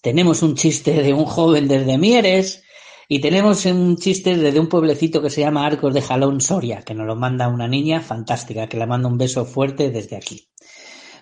tenemos 0.00 0.42
un 0.42 0.54
chiste 0.54 1.02
de 1.02 1.12
un 1.12 1.24
joven 1.24 1.68
desde 1.68 1.98
Mieres 1.98 2.62
y 3.08 3.20
tenemos 3.20 3.64
un 3.66 3.96
chiste 3.96 4.36
desde 4.36 4.60
un 4.60 4.68
pueblecito 4.68 5.20
que 5.20 5.30
se 5.30 5.42
llama 5.42 5.66
Arcos 5.66 5.92
de 5.92 6.02
Jalón, 6.02 6.40
Soria, 6.40 6.82
que 6.82 6.94
nos 6.94 7.06
lo 7.06 7.16
manda 7.16 7.48
una 7.48 7.68
niña 7.68 8.00
fantástica, 8.00 8.68
que 8.68 8.76
la 8.76 8.86
manda 8.86 9.08
un 9.08 9.18
beso 9.18 9.44
fuerte 9.44 9.90
desde 9.90 10.16
aquí. 10.16 10.48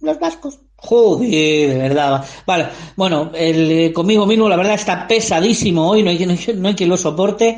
Los 0.00 0.18
vascos. 0.18 0.60
Joder, 0.84 1.68
de 1.70 1.78
verdad. 1.78 2.24
Vale, 2.44 2.68
bueno, 2.96 3.30
el, 3.34 3.70
eh, 3.70 3.92
conmigo 3.92 4.26
mismo 4.26 4.48
la 4.48 4.56
verdad 4.56 4.74
está 4.74 5.06
pesadísimo 5.06 5.88
hoy, 5.88 6.02
no 6.02 6.10
hay, 6.10 6.26
no 6.26 6.34
no 6.56 6.68
hay 6.68 6.74
quien 6.74 6.88
lo 6.88 6.96
soporte. 6.96 7.56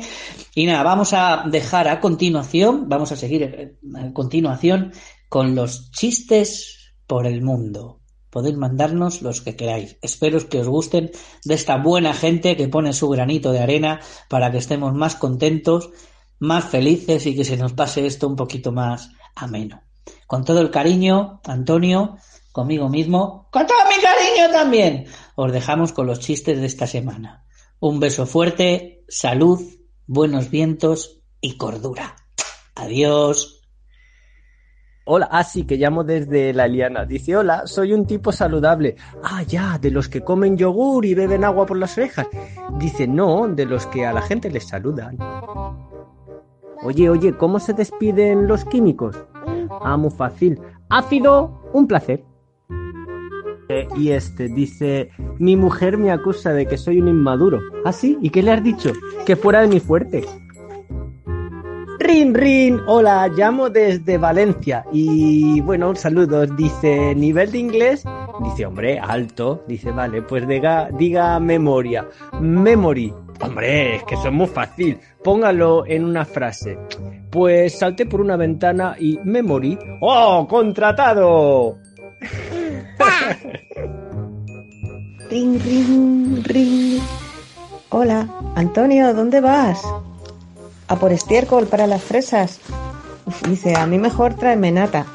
Y 0.53 0.67
nada, 0.67 0.83
vamos 0.83 1.11
a 1.13 1.43
dejar 1.49 1.87
a 1.87 1.99
continuación, 1.99 2.87
vamos 2.87 3.11
a 3.11 3.15
seguir 3.15 3.41
eh, 3.43 3.77
a 3.95 4.13
continuación 4.13 4.93
con 5.27 5.55
los 5.55 5.89
chistes 5.91 6.93
por 7.07 7.25
el 7.25 7.41
mundo. 7.41 7.99
Podéis 8.29 8.57
mandarnos 8.57 9.23
los 9.23 9.41
que 9.41 9.55
queráis. 9.55 9.97
Espero 10.03 10.47
que 10.47 10.59
os 10.59 10.67
gusten 10.67 11.09
de 11.45 11.55
esta 11.55 11.77
buena 11.77 12.13
gente 12.13 12.55
que 12.55 12.67
pone 12.67 12.93
su 12.93 13.09
granito 13.09 13.51
de 13.51 13.59
arena 13.59 14.01
para 14.29 14.51
que 14.51 14.59
estemos 14.59 14.93
más 14.93 15.15
contentos, 15.15 15.89
más 16.37 16.65
felices 16.65 17.25
y 17.25 17.35
que 17.35 17.43
se 17.43 17.57
nos 17.57 17.73
pase 17.73 18.05
esto 18.05 18.27
un 18.27 18.35
poquito 18.35 18.71
más 18.71 19.09
ameno. 19.35 19.81
Con 20.27 20.43
todo 20.45 20.61
el 20.61 20.69
cariño, 20.69 21.41
Antonio, 21.45 22.17
conmigo 22.55 22.87
mismo, 22.87 23.49
con 23.51 23.67
todo 23.67 23.79
mi 23.89 24.01
cariño 24.01 24.49
también, 24.49 25.07
os 25.35 25.51
dejamos 25.51 25.91
con 25.91 26.07
los 26.07 26.21
chistes 26.21 26.57
de 26.57 26.65
esta 26.65 26.87
semana. 26.87 27.43
Un 27.81 27.99
beso 27.99 28.25
fuerte, 28.25 29.03
salud, 29.09 29.59
buenos 30.07 30.49
vientos 30.49 31.19
y 31.41 31.57
cordura. 31.57 32.15
Adiós. 32.75 33.61
Hola, 35.03 35.27
ah, 35.29 35.43
sí, 35.43 35.65
que 35.65 35.75
llamo 35.75 36.05
desde 36.05 36.53
la 36.53 36.69
liana. 36.69 37.03
Dice, 37.03 37.35
hola, 37.35 37.67
soy 37.67 37.91
un 37.91 38.07
tipo 38.07 38.31
saludable. 38.31 38.95
Ah, 39.21 39.43
ya, 39.43 39.77
de 39.77 39.91
los 39.91 40.07
que 40.07 40.21
comen 40.21 40.55
yogur 40.55 41.05
y 41.05 41.13
beben 41.13 41.43
agua 41.43 41.65
por 41.65 41.77
las 41.77 41.97
orejas. 41.97 42.27
Dice, 42.79 43.05
no, 43.05 43.49
de 43.49 43.65
los 43.65 43.85
que 43.87 44.05
a 44.05 44.13
la 44.13 44.21
gente 44.21 44.49
les 44.49 44.65
saludan. 44.65 45.17
Oye, 46.83 47.09
oye, 47.09 47.35
¿cómo 47.35 47.59
se 47.59 47.73
despiden 47.73 48.47
los 48.47 48.63
químicos? 48.63 49.17
Ah, 49.81 49.97
muy 49.97 50.11
fácil. 50.11 50.61
Ácido, 50.87 51.69
un 51.73 51.85
placer. 51.85 52.23
Eh, 53.69 53.87
y 53.97 54.11
este 54.11 54.47
dice, 54.47 55.09
mi 55.39 55.55
mujer 55.55 55.97
me 55.97 56.11
acusa 56.11 56.53
de 56.53 56.67
que 56.67 56.77
soy 56.77 57.01
un 57.01 57.07
inmaduro. 57.07 57.59
¿Ah, 57.83 57.91
sí? 57.91 58.17
¿Y 58.21 58.29
qué 58.29 58.43
le 58.43 58.51
has 58.51 58.63
dicho? 58.63 58.91
Que 59.25 59.35
fuera 59.35 59.61
de 59.61 59.67
mi 59.67 59.79
fuerte. 59.79 60.23
Rin, 61.97 62.35
rin, 62.35 62.81
hola, 62.87 63.27
llamo 63.29 63.69
desde 63.69 64.17
Valencia 64.17 64.85
y 64.91 65.61
bueno, 65.61 65.95
saludos, 65.95 66.55
dice 66.55 67.15
nivel 67.15 67.51
de 67.51 67.57
inglés, 67.57 68.03
dice 68.43 68.65
hombre, 68.65 68.99
alto, 68.99 69.63
dice 69.67 69.91
vale, 69.91 70.21
pues 70.21 70.45
diga, 70.47 71.39
memoria, 71.39 72.05
memory, 72.39 73.13
hombre, 73.41 73.95
es 73.95 74.03
que 74.03 74.15
eso 74.15 74.27
es 74.27 74.33
muy 74.33 74.47
fácil, 74.47 74.99
póngalo 75.23 75.85
en 75.87 76.03
una 76.03 76.25
frase, 76.25 76.77
pues 77.31 77.79
salté 77.79 78.05
por 78.05 78.19
una 78.19 78.35
ventana 78.35 78.97
y 78.99 79.17
memory, 79.23 79.79
¡oh, 80.01 80.45
contratado! 80.47 81.79
Ring, 85.29 85.59
ring, 85.59 86.43
ring. 86.43 87.01
Hola, 87.89 88.27
Antonio, 88.55 89.13
¿dónde 89.13 89.41
vas? 89.41 89.83
A 90.87 90.95
por 90.95 91.11
estiércol 91.11 91.67
para 91.67 91.87
las 91.87 92.03
fresas. 92.03 92.61
Dice, 93.47 93.75
a 93.75 93.85
mí 93.87 93.97
mejor 93.97 94.35
tráeme 94.35 94.71
nata. 94.71 95.05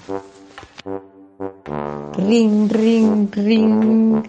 Ring, 2.17 2.69
ring, 2.69 3.29
ring. 3.33 4.23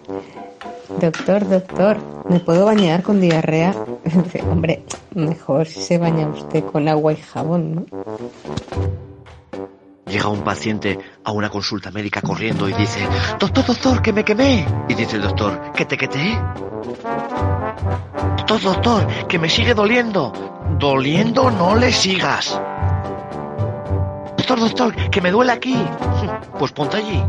Doctor, 1.00 1.50
doctor, 1.50 1.98
¿me 2.30 2.40
puedo 2.40 2.66
bañar 2.66 3.02
con 3.02 3.20
diarrea? 3.20 3.74
Hombre, 4.52 4.84
mejor 5.16 5.68
se 5.68 5.98
baña 5.98 6.28
usted 6.28 6.64
con 6.66 6.88
agua 6.88 7.14
y 7.14 7.18
jabón, 7.18 7.76
¿no? 7.76 7.86
Llega 10.22 10.30
un 10.30 10.44
paciente 10.44 11.00
a 11.24 11.32
una 11.32 11.50
consulta 11.50 11.90
médica 11.90 12.22
corriendo 12.22 12.70
y 12.70 12.74
dice, 12.74 13.00
doctor, 13.40 13.66
doctor, 13.66 14.04
que 14.04 14.14
me 14.14 14.24
quemé. 14.24 14.68
Y 14.88 14.94
dice 14.94 15.16
el 15.16 15.24
doctor, 15.24 15.72
¿que 15.72 15.86
te 15.86 15.98
quemé? 15.98 16.40
Doctor, 18.38 18.62
doctor, 18.62 19.28
que 19.28 19.40
me 19.40 19.50
sigue 19.50 19.74
doliendo. 19.74 20.32
Doliendo 20.78 21.50
no 21.50 21.76
le 21.76 21.92
sigas. 21.92 22.52
Doctor, 24.38 24.60
doctor, 24.60 24.96
que 25.10 25.22
me 25.22 25.32
duele 25.32 25.54
aquí. 25.54 25.76
Pues 26.60 26.72
ponte 26.72 26.98
allí. 26.98 27.24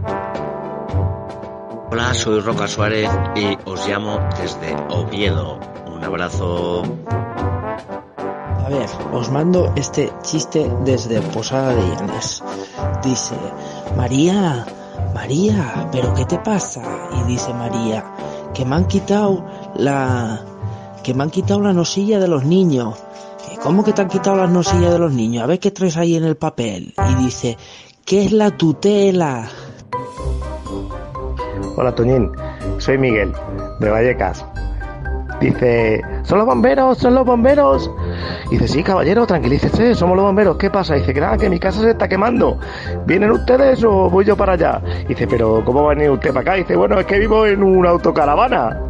Hola, 1.90 2.12
soy 2.12 2.40
Roca 2.40 2.68
Suárez 2.68 3.08
y 3.34 3.56
os 3.64 3.88
llamo 3.88 4.20
desde 4.38 4.76
Oviedo. 4.90 5.58
Un 5.86 6.04
abrazo. 6.04 6.82
A 8.64 8.68
ver, 8.68 8.88
os 9.12 9.30
mando 9.30 9.72
este 9.76 10.12
chiste 10.22 10.70
desde 10.84 11.20
Posada 11.20 11.74
de 11.74 11.82
Llanes. 11.82 12.42
Dice, 13.02 13.34
María, 13.96 14.64
María, 15.14 15.88
¿pero 15.90 16.14
qué 16.14 16.24
te 16.24 16.38
pasa? 16.38 16.82
Y 17.20 17.24
dice 17.28 17.52
María, 17.52 18.04
que 18.54 18.64
me 18.64 18.76
han 18.76 18.86
quitado 18.86 19.44
la... 19.74 20.40
que 21.02 21.12
me 21.14 21.24
han 21.24 21.30
quitado 21.30 21.60
la 21.60 21.72
nosilla 21.72 22.20
de 22.20 22.28
los 22.28 22.44
niños. 22.44 22.98
"¿Y 23.52 23.56
¿Cómo 23.56 23.82
que 23.84 23.92
te 23.92 24.02
han 24.02 24.08
quitado 24.08 24.36
las 24.36 24.50
nosillas 24.50 24.92
de 24.92 24.98
los 24.98 25.12
niños? 25.12 25.42
A 25.42 25.46
ver 25.46 25.58
qué 25.58 25.70
traes 25.72 25.96
ahí 25.96 26.14
en 26.16 26.24
el 26.24 26.36
papel. 26.36 26.94
Y 27.10 27.14
dice, 27.24 27.58
¿qué 28.04 28.24
es 28.24 28.32
la 28.32 28.50
tutela? 28.56 29.48
Hola 31.76 31.94
Toñín, 31.94 32.30
soy 32.78 32.98
Miguel, 32.98 33.32
de 33.80 33.90
Vallecas. 33.90 34.44
Dice, 35.42 36.02
son 36.22 36.38
los 36.38 36.46
bomberos, 36.46 36.96
son 36.98 37.16
los 37.16 37.26
bomberos. 37.26 37.90
Dice, 38.48 38.68
sí, 38.68 38.84
caballero, 38.84 39.26
tranquilícese, 39.26 39.96
somos 39.96 40.16
los 40.16 40.24
bomberos, 40.24 40.56
¿qué 40.56 40.70
pasa? 40.70 40.96
Y 40.96 41.00
dice, 41.00 41.12
nada, 41.14 41.36
que 41.36 41.50
mi 41.50 41.58
casa 41.58 41.80
se 41.80 41.90
está 41.90 42.06
quemando. 42.06 42.60
¿Vienen 43.06 43.32
ustedes 43.32 43.82
o 43.82 44.08
voy 44.08 44.24
yo 44.24 44.36
para 44.36 44.52
allá? 44.52 44.80
Dice, 45.08 45.26
pero 45.26 45.64
¿cómo 45.64 45.82
va 45.82 45.90
a 45.90 45.94
venir 45.96 46.12
usted 46.12 46.28
para 46.28 46.42
acá? 46.42 46.54
Dice, 46.54 46.76
bueno, 46.76 47.00
es 47.00 47.06
que 47.06 47.18
vivo 47.18 47.44
en 47.44 47.60
una 47.60 47.90
autocaravana. 47.90 48.80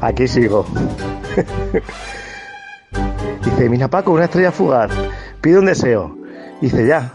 Aquí 0.00 0.26
sigo. 0.26 0.66
dice, 3.44 3.68
mira 3.68 3.86
Paco, 3.86 4.10
una 4.10 4.24
estrella 4.24 4.50
fugaz, 4.50 4.90
pide 5.40 5.60
un 5.60 5.66
deseo. 5.66 6.16
Dice, 6.60 6.84
ya, 6.84 7.12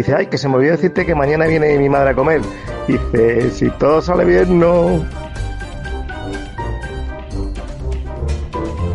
Dice, 0.00 0.14
ay, 0.14 0.28
que 0.28 0.38
se 0.38 0.48
me 0.48 0.54
olvidó 0.54 0.72
decirte 0.72 1.04
que 1.04 1.14
mañana 1.14 1.44
viene 1.44 1.78
mi 1.78 1.90
madre 1.90 2.12
a 2.12 2.14
comer. 2.14 2.40
Dice, 2.88 3.50
si 3.50 3.68
todo 3.72 4.00
sale 4.00 4.24
bien, 4.24 4.58
no. 4.58 5.04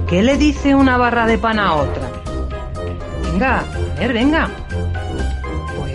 ¿Qué 0.08 0.24
le 0.24 0.36
dice 0.36 0.74
una 0.74 0.97
barra 0.97 1.28
de 1.28 1.38
pan 1.38 1.60
a 1.60 1.76
otra? 1.76 2.10
Venga, 3.22 3.60
a 3.60 3.99
ver, 3.99 4.14
venga. 4.14 4.49
Pues 5.78 5.93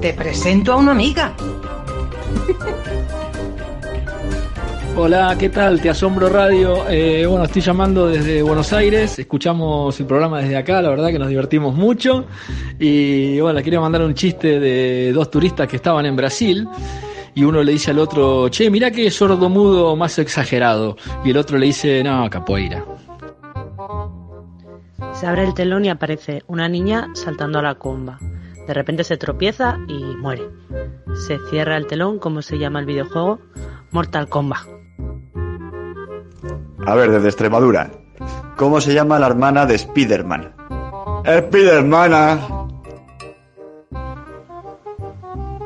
te 0.00 0.14
presento 0.14 0.72
a 0.72 0.76
una 0.76 0.92
amiga. 0.92 1.34
Hola, 4.94 5.34
¿qué 5.38 5.48
tal? 5.48 5.80
Te 5.80 5.88
Asombro 5.88 6.28
Radio. 6.28 6.86
Eh, 6.88 7.24
bueno, 7.26 7.44
estoy 7.44 7.62
llamando 7.62 8.08
desde 8.08 8.42
Buenos 8.42 8.74
Aires. 8.74 9.18
Escuchamos 9.18 9.98
el 9.98 10.06
programa 10.06 10.40
desde 10.40 10.54
acá, 10.56 10.82
la 10.82 10.90
verdad 10.90 11.08
que 11.08 11.18
nos 11.18 11.28
divertimos 11.28 11.74
mucho. 11.74 12.26
Y 12.78 13.40
bueno, 13.40 13.62
quiero 13.62 13.80
mandar 13.80 14.02
un 14.02 14.12
chiste 14.12 14.60
de 14.60 15.12
dos 15.12 15.30
turistas 15.30 15.66
que 15.66 15.76
estaban 15.76 16.04
en 16.04 16.14
Brasil. 16.14 16.68
Y 17.34 17.42
uno 17.42 17.62
le 17.62 17.72
dice 17.72 17.92
al 17.92 18.00
otro, 18.00 18.50
che, 18.50 18.68
mirá 18.68 18.90
qué 18.90 19.10
sordomudo 19.10 19.96
más 19.96 20.18
exagerado. 20.18 20.96
Y 21.24 21.30
el 21.30 21.38
otro 21.38 21.56
le 21.56 21.66
dice, 21.66 22.04
no, 22.04 22.28
capoeira. 22.28 22.84
Se 25.14 25.26
abre 25.26 25.44
el 25.44 25.54
telón 25.54 25.86
y 25.86 25.88
aparece 25.88 26.42
una 26.48 26.68
niña 26.68 27.08
saltando 27.14 27.58
a 27.58 27.62
la 27.62 27.76
comba. 27.76 28.18
De 28.66 28.74
repente 28.74 29.04
se 29.04 29.16
tropieza 29.16 29.78
y 29.88 30.02
muere. 30.16 30.42
Se 31.26 31.38
cierra 31.50 31.78
el 31.78 31.86
telón, 31.86 32.18
como 32.18 32.42
se 32.42 32.58
llama 32.58 32.78
el 32.78 32.86
videojuego, 32.86 33.40
Mortal 33.90 34.28
Kombat. 34.28 34.81
A 36.86 36.94
ver, 36.94 37.10
desde 37.10 37.28
Extremadura. 37.28 37.90
¿Cómo 38.56 38.80
se 38.80 38.94
llama 38.94 39.18
la 39.18 39.26
hermana 39.26 39.66
de 39.66 39.78
Spiderman? 39.78 40.54
Spidermana. 41.24 42.40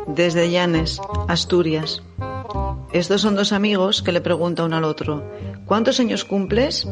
Desde 0.07 0.51
Llanes, 0.51 1.01
Asturias. 1.29 2.03
Estos 2.93 3.21
son 3.21 3.35
dos 3.35 3.53
amigos 3.53 4.03
que 4.03 4.13
le 4.13 4.21
preguntan 4.21 4.67
uno 4.67 4.77
al 4.77 4.85
otro, 4.85 5.23
¿cuántos 5.67 6.01
años 6.01 6.25
cumples? 6.25 6.89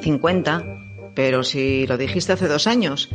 50. 0.00 0.62
Pero 1.14 1.44
si 1.44 1.86
lo 1.86 1.96
dijiste 1.96 2.32
hace 2.32 2.48
dos 2.48 2.66
años. 2.66 3.08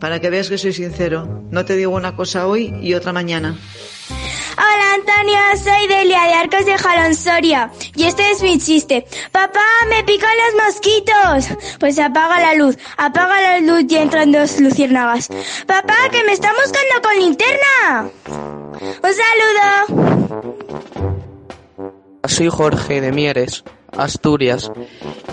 Para 0.00 0.20
que 0.20 0.30
veas 0.30 0.50
que 0.50 0.58
soy 0.58 0.72
sincero, 0.72 1.46
no 1.50 1.64
te 1.64 1.74
digo 1.74 1.94
una 1.94 2.16
cosa 2.16 2.46
hoy 2.46 2.74
y 2.82 2.94
otra 2.94 3.12
mañana. 3.12 3.56
Hola 4.96 5.04
Antonio, 5.12 5.38
soy 5.62 5.88
Delia 5.88 6.22
de 6.22 6.32
Arcos 6.34 6.64
de 6.64 6.78
Jalón 6.78 7.14
Soria 7.14 7.70
y 7.94 8.04
este 8.04 8.30
es 8.30 8.42
mi 8.42 8.58
chiste. 8.58 9.06
Papá, 9.30 9.60
me 9.90 10.02
pican 10.04 10.30
los 10.46 10.54
mosquitos. 10.64 11.58
Pues 11.78 11.98
apaga 11.98 12.40
la 12.40 12.54
luz, 12.54 12.78
apaga 12.96 13.40
la 13.40 13.60
luz 13.60 13.84
y 13.90 13.96
entran 13.96 14.32
dos 14.32 14.58
luciérnagas. 14.58 15.28
Papá, 15.66 15.94
que 16.10 16.24
me 16.24 16.32
están 16.32 16.54
buscando 16.54 17.02
con 17.02 17.18
linterna. 17.18 18.08
Un 19.02 19.12
saludo. 19.90 20.62
Soy 22.24 22.48
Jorge 22.48 23.00
de 23.02 23.12
Mieres, 23.12 23.64
Asturias, 23.96 24.70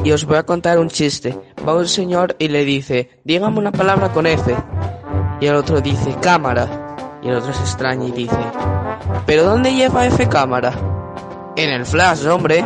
y 0.04 0.12
os 0.12 0.26
voy 0.26 0.38
a 0.38 0.44
contar 0.44 0.78
un 0.80 0.90
chiste. 0.90 1.38
Va 1.66 1.76
un 1.76 1.88
señor 1.88 2.36
y 2.38 2.50
le 2.50 2.66
dice, 2.66 3.22
dígame 3.24 3.60
una 3.60 3.72
palabra 3.72 4.12
con 4.12 4.26
F. 4.26 4.54
Y 5.40 5.46
el 5.46 5.56
otro 5.56 5.80
dice, 5.80 6.16
cámara. 6.22 6.83
Y 7.24 7.30
el 7.30 7.36
otro 7.36 7.54
se 7.54 7.62
extraña 7.62 8.06
y 8.06 8.12
dice, 8.12 8.36
¿pero 9.26 9.44
dónde 9.44 9.74
lleva 9.74 10.06
F 10.06 10.28
cámara? 10.28 10.74
En 11.56 11.70
el 11.70 11.86
flash, 11.86 12.26
hombre. 12.28 12.64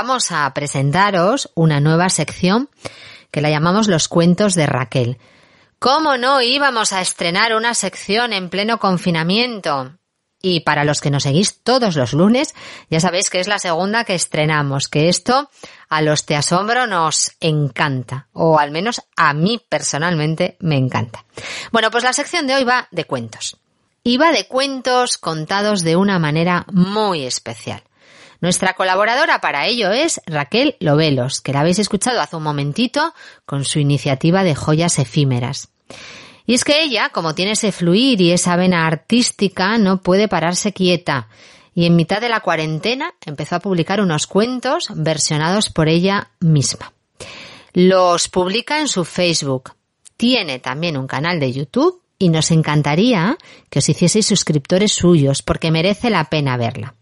Vamos 0.00 0.30
a 0.30 0.54
presentaros 0.54 1.50
una 1.56 1.80
nueva 1.80 2.08
sección 2.08 2.70
que 3.32 3.40
la 3.40 3.50
llamamos 3.50 3.88
Los 3.88 4.06
cuentos 4.06 4.54
de 4.54 4.64
Raquel. 4.64 5.18
¿Cómo 5.80 6.16
no 6.16 6.40
íbamos 6.40 6.92
a 6.92 7.00
estrenar 7.00 7.52
una 7.56 7.74
sección 7.74 8.32
en 8.32 8.48
pleno 8.48 8.78
confinamiento? 8.78 9.98
Y 10.40 10.60
para 10.60 10.84
los 10.84 11.00
que 11.00 11.10
nos 11.10 11.24
seguís 11.24 11.64
todos 11.64 11.96
los 11.96 12.12
lunes, 12.12 12.54
ya 12.88 13.00
sabéis 13.00 13.28
que 13.28 13.40
es 13.40 13.48
la 13.48 13.58
segunda 13.58 14.04
que 14.04 14.14
estrenamos, 14.14 14.86
que 14.86 15.08
esto 15.08 15.50
a 15.88 16.00
los 16.00 16.24
Te 16.26 16.36
Asombro 16.36 16.86
nos 16.86 17.32
encanta, 17.40 18.28
o 18.32 18.60
al 18.60 18.70
menos 18.70 19.02
a 19.16 19.34
mí 19.34 19.60
personalmente 19.68 20.56
me 20.60 20.76
encanta. 20.76 21.24
Bueno, 21.72 21.90
pues 21.90 22.04
la 22.04 22.12
sección 22.12 22.46
de 22.46 22.54
hoy 22.54 22.62
va 22.62 22.86
de 22.92 23.04
cuentos. 23.04 23.56
Y 24.04 24.16
va 24.16 24.30
de 24.30 24.46
cuentos 24.46 25.18
contados 25.18 25.82
de 25.82 25.96
una 25.96 26.20
manera 26.20 26.66
muy 26.70 27.24
especial. 27.24 27.82
Nuestra 28.40 28.74
colaboradora 28.74 29.40
para 29.40 29.66
ello 29.66 29.90
es 29.90 30.20
Raquel 30.26 30.76
Lobelos, 30.78 31.40
que 31.40 31.52
la 31.52 31.60
habéis 31.60 31.80
escuchado 31.80 32.20
hace 32.20 32.36
un 32.36 32.44
momentito 32.44 33.14
con 33.44 33.64
su 33.64 33.80
iniciativa 33.80 34.44
de 34.44 34.54
joyas 34.54 34.98
efímeras. 34.98 35.70
Y 36.46 36.54
es 36.54 36.64
que 36.64 36.82
ella, 36.82 37.10
como 37.10 37.34
tiene 37.34 37.52
ese 37.52 37.72
fluir 37.72 38.20
y 38.20 38.30
esa 38.30 38.56
vena 38.56 38.86
artística, 38.86 39.76
no 39.76 40.00
puede 40.00 40.28
pararse 40.28 40.72
quieta. 40.72 41.28
Y 41.74 41.84
en 41.84 41.96
mitad 41.96 42.20
de 42.20 42.28
la 42.28 42.40
cuarentena 42.40 43.12
empezó 43.26 43.56
a 43.56 43.60
publicar 43.60 44.00
unos 44.00 44.26
cuentos 44.26 44.88
versionados 44.94 45.68
por 45.68 45.88
ella 45.88 46.30
misma. 46.40 46.92
Los 47.74 48.28
publica 48.28 48.80
en 48.80 48.88
su 48.88 49.04
Facebook. 49.04 49.72
Tiene 50.16 50.58
también 50.58 50.96
un 50.96 51.06
canal 51.06 51.38
de 51.38 51.52
YouTube 51.52 52.02
y 52.18 52.30
nos 52.30 52.50
encantaría 52.50 53.36
que 53.68 53.80
os 53.80 53.88
hicieseis 53.88 54.26
suscriptores 54.26 54.92
suyos 54.92 55.42
porque 55.42 55.70
merece 55.70 56.08
la 56.08 56.24
pena 56.24 56.56
verla. 56.56 56.94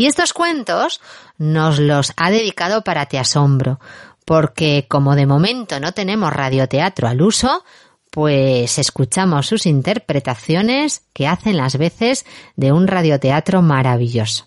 Y 0.00 0.06
estos 0.06 0.32
cuentos 0.32 1.02
nos 1.36 1.78
los 1.78 2.14
ha 2.16 2.30
dedicado 2.30 2.82
para 2.84 3.04
Te 3.04 3.18
Asombro, 3.18 3.80
porque 4.24 4.86
como 4.88 5.14
de 5.14 5.26
momento 5.26 5.78
no 5.78 5.92
tenemos 5.92 6.32
radioteatro 6.32 7.06
al 7.06 7.20
uso, 7.20 7.66
pues 8.10 8.78
escuchamos 8.78 9.46
sus 9.46 9.66
interpretaciones 9.66 11.02
que 11.12 11.26
hacen 11.26 11.58
las 11.58 11.76
veces 11.76 12.24
de 12.56 12.72
un 12.72 12.86
radioteatro 12.86 13.60
maravilloso. 13.60 14.46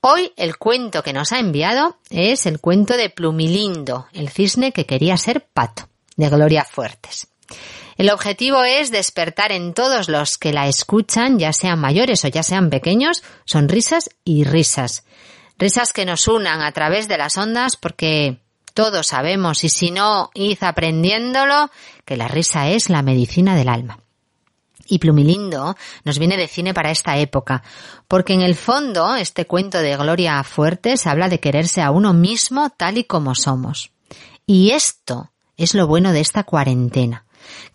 Hoy 0.00 0.32
el 0.38 0.56
cuento 0.56 1.02
que 1.02 1.12
nos 1.12 1.32
ha 1.32 1.40
enviado 1.40 1.98
es 2.08 2.46
el 2.46 2.58
cuento 2.58 2.96
de 2.96 3.10
Plumilindo, 3.10 4.06
el 4.14 4.30
cisne 4.30 4.72
que 4.72 4.86
quería 4.86 5.18
ser 5.18 5.46
pato, 5.46 5.90
de 6.16 6.30
Gloria 6.30 6.64
Fuertes. 6.64 7.28
El 7.98 8.10
objetivo 8.10 8.62
es 8.62 8.92
despertar 8.92 9.50
en 9.50 9.74
todos 9.74 10.08
los 10.08 10.38
que 10.38 10.52
la 10.52 10.68
escuchan, 10.68 11.40
ya 11.40 11.52
sean 11.52 11.80
mayores 11.80 12.24
o 12.24 12.28
ya 12.28 12.44
sean 12.44 12.70
pequeños, 12.70 13.24
sonrisas 13.44 14.08
y 14.24 14.44
risas. 14.44 15.04
Risas 15.58 15.92
que 15.92 16.04
nos 16.04 16.28
unan 16.28 16.62
a 16.62 16.70
través 16.70 17.08
de 17.08 17.18
las 17.18 17.36
ondas 17.36 17.74
porque 17.76 18.40
todos 18.72 19.08
sabemos, 19.08 19.64
y 19.64 19.68
si 19.68 19.90
no, 19.90 20.30
id 20.34 20.62
aprendiéndolo, 20.62 21.72
que 22.04 22.16
la 22.16 22.28
risa 22.28 22.68
es 22.68 22.88
la 22.88 23.02
medicina 23.02 23.56
del 23.56 23.68
alma. 23.68 23.98
Y 24.86 25.00
Plumilindo 25.00 25.74
nos 26.04 26.20
viene 26.20 26.36
de 26.36 26.46
cine 26.46 26.72
para 26.72 26.92
esta 26.92 27.18
época, 27.18 27.64
porque 28.06 28.32
en 28.32 28.42
el 28.42 28.54
fondo 28.54 29.16
este 29.16 29.48
cuento 29.48 29.78
de 29.78 29.96
Gloria 29.96 30.44
Fuertes 30.44 31.08
habla 31.08 31.28
de 31.28 31.40
quererse 31.40 31.82
a 31.82 31.90
uno 31.90 32.14
mismo 32.14 32.70
tal 32.70 32.96
y 32.96 33.02
como 33.02 33.34
somos. 33.34 33.90
Y 34.46 34.70
esto 34.70 35.32
es 35.56 35.74
lo 35.74 35.88
bueno 35.88 36.12
de 36.12 36.20
esta 36.20 36.44
cuarentena, 36.44 37.24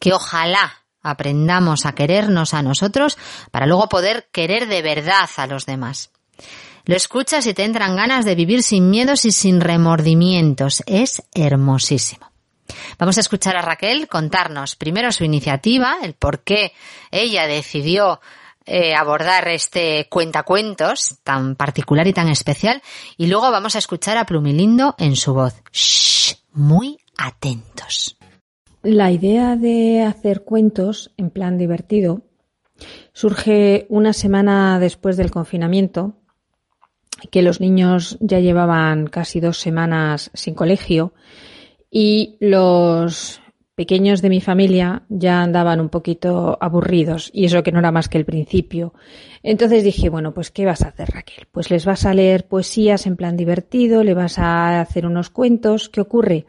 que 0.04 0.12
ojalá 0.12 0.84
aprendamos 1.02 1.86
a 1.86 1.96
querernos 1.96 2.54
a 2.54 2.62
nosotros 2.62 3.18
para 3.52 3.68
luego 3.68 3.88
poder 3.88 4.28
querer 4.34 4.68
de 4.68 4.82
verdad 4.82 5.30
a 5.38 5.48
los 5.48 5.66
demás. 5.66 6.12
Lo 6.84 6.98
escuchas 6.98 7.48
y 7.48 7.54
te 7.54 7.64
entran 7.64 7.96
ganas 7.96 8.26
de 8.26 8.36
vivir 8.36 8.64
sin 8.64 8.90
miedos 8.90 9.24
y 9.24 9.32
sin 9.32 9.62
remordimientos. 9.62 10.84
Es 10.88 11.24
hermosísimo. 11.34 12.30
Vamos 13.00 13.16
a 13.16 13.22
escuchar 13.22 13.56
a 13.56 13.62
Raquel 13.62 14.10
contarnos 14.10 14.76
primero 14.76 15.10
su 15.14 15.24
iniciativa, 15.24 15.96
el 16.04 16.16
por 16.16 16.44
qué 16.44 16.74
ella 17.10 17.48
decidió 17.48 18.20
eh, 18.66 18.96
abordar 18.96 19.48
este 19.48 20.10
cuentacuentos 20.10 21.20
tan 21.24 21.56
particular 21.56 22.08
y 22.08 22.14
tan 22.14 22.28
especial 22.28 22.84
y 23.16 23.28
luego 23.28 23.50
vamos 23.52 23.76
a 23.76 23.80
escuchar 23.80 24.18
a 24.18 24.26
Plumilindo 24.26 24.96
en 24.98 25.16
su 25.16 25.34
voz. 25.34 25.64
Shh, 25.72 26.34
muy 26.52 27.00
atentos. 27.18 28.18
La 28.84 29.12
idea 29.12 29.56
de 29.56 30.02
hacer 30.02 30.42
cuentos 30.42 31.14
en 31.16 31.30
plan 31.30 31.58
divertido 31.58 32.24
surge 33.14 33.86
una 33.88 34.12
semana 34.12 34.78
después 34.78 35.16
del 35.16 35.32
confinamiento, 35.32 36.18
que 37.32 37.44
los 37.44 37.62
niños 37.62 38.18
ya 38.20 38.42
llevaban 38.42 39.08
casi 39.08 39.40
dos 39.40 39.58
semanas 39.58 40.32
sin 40.34 40.54
colegio 40.54 41.14
y 41.90 42.36
los 42.42 43.42
pequeños 43.76 44.22
de 44.22 44.30
mi 44.30 44.42
familia 44.42 45.04
ya 45.08 45.42
andaban 45.42 45.80
un 45.80 45.88
poquito 45.88 46.58
aburridos 46.60 47.32
y 47.34 47.46
eso 47.46 47.64
que 47.64 47.72
no 47.72 47.80
era 47.80 47.94
más 47.94 48.10
que 48.10 48.18
el 48.18 48.26
principio. 48.26 48.94
Entonces 49.44 49.86
dije, 49.86 50.10
bueno, 50.10 50.34
pues 50.34 50.52
¿qué 50.52 50.66
vas 50.66 50.82
a 50.82 50.90
hacer 50.90 51.10
Raquel? 51.10 51.48
Pues 51.54 51.72
les 51.72 51.86
vas 51.86 52.06
a 52.06 52.14
leer 52.14 52.50
poesías 52.50 53.08
en 53.08 53.16
plan 53.16 53.38
divertido, 53.38 54.04
le 54.04 54.14
vas 54.14 54.40
a 54.40 54.82
hacer 54.82 55.06
unos 55.06 55.30
cuentos. 55.30 55.88
¿Qué 55.88 56.02
ocurre? 56.02 56.46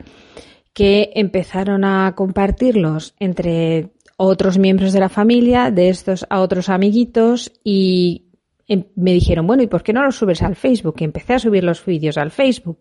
Que 0.75 1.13
empezaron 1.15 1.85
a 1.85 2.13
compartirlos 2.15 3.15
entre 3.19 3.91
otros 4.17 4.59
miembros 4.59 4.93
de 4.93 5.01
la 5.01 5.09
familia, 5.09 5.71
de 5.71 5.89
estos 5.89 6.27
a 6.29 6.41
otros 6.41 6.69
amiguitos 6.69 7.53
y 7.65 8.25
me 8.69 9.13
dijeron, 9.13 9.47
bueno, 9.47 9.63
¿y 9.63 9.67
por 9.67 9.83
qué 9.83 9.93
no 9.93 10.03
los 10.03 10.17
subes 10.17 10.43
al 10.43 10.57
Facebook? 10.57 10.97
Y 10.99 11.05
empecé 11.05 11.35
a 11.35 11.39
subir 11.39 11.65
los 11.65 11.85
vídeos 11.85 12.17
al 12.17 12.31
Facebook. 12.31 12.79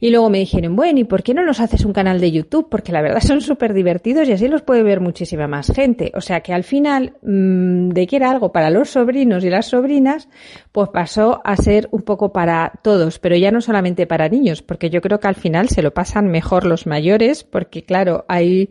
Y 0.00 0.10
luego 0.10 0.30
me 0.30 0.38
dijeron, 0.38 0.76
bueno, 0.76 1.00
¿y 1.00 1.04
por 1.04 1.22
qué 1.22 1.34
no 1.34 1.44
nos 1.44 1.58
haces 1.60 1.84
un 1.84 1.92
canal 1.92 2.20
de 2.20 2.30
YouTube? 2.30 2.68
Porque 2.70 2.92
la 2.92 3.02
verdad 3.02 3.20
son 3.26 3.40
súper 3.40 3.74
divertidos 3.74 4.28
y 4.28 4.32
así 4.32 4.46
los 4.46 4.62
puede 4.62 4.82
ver 4.82 5.00
muchísima 5.00 5.48
más 5.48 5.72
gente. 5.72 6.12
O 6.14 6.20
sea 6.20 6.40
que 6.40 6.52
al 6.52 6.62
final, 6.62 7.14
mmm, 7.22 7.88
de 7.88 8.06
que 8.06 8.16
era 8.16 8.30
algo 8.30 8.52
para 8.52 8.70
los 8.70 8.90
sobrinos 8.90 9.44
y 9.44 9.50
las 9.50 9.66
sobrinas, 9.66 10.28
pues 10.72 10.90
pasó 10.90 11.40
a 11.44 11.56
ser 11.56 11.88
un 11.90 12.02
poco 12.02 12.32
para 12.32 12.72
todos, 12.82 13.18
pero 13.18 13.36
ya 13.36 13.50
no 13.50 13.60
solamente 13.60 14.06
para 14.06 14.28
niños, 14.28 14.62
porque 14.62 14.90
yo 14.90 15.00
creo 15.00 15.18
que 15.18 15.28
al 15.28 15.34
final 15.34 15.68
se 15.68 15.82
lo 15.82 15.92
pasan 15.92 16.28
mejor 16.28 16.64
los 16.64 16.86
mayores, 16.86 17.42
porque 17.44 17.82
claro, 17.82 18.24
hay 18.28 18.70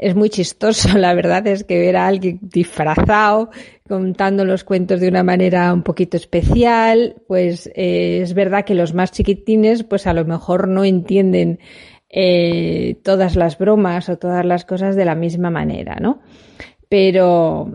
es 0.00 0.16
muy 0.16 0.30
chistoso, 0.30 0.88
la 0.98 1.14
verdad 1.14 1.46
es 1.46 1.64
que 1.64 1.78
ver 1.78 1.96
a 1.96 2.06
alguien 2.06 2.38
disfrazado 2.40 3.50
contando 3.86 4.44
los 4.44 4.64
cuentos 4.64 5.00
de 5.00 5.08
una 5.08 5.22
manera 5.22 5.72
un 5.74 5.82
poquito 5.82 6.16
especial, 6.16 7.16
pues 7.28 7.70
eh, 7.74 8.20
es 8.22 8.32
verdad 8.34 8.64
que 8.64 8.74
los 8.74 8.94
más 8.94 9.12
chiquitines 9.12 9.84
pues 9.84 10.06
a 10.06 10.14
lo 10.14 10.24
mejor 10.24 10.68
no 10.68 10.84
entienden 10.84 11.58
eh, 12.08 12.96
todas 13.04 13.36
las 13.36 13.58
bromas 13.58 14.08
o 14.08 14.16
todas 14.16 14.44
las 14.44 14.64
cosas 14.64 14.96
de 14.96 15.04
la 15.04 15.14
misma 15.14 15.50
manera, 15.50 15.96
¿no? 16.00 16.20
Pero, 16.88 17.70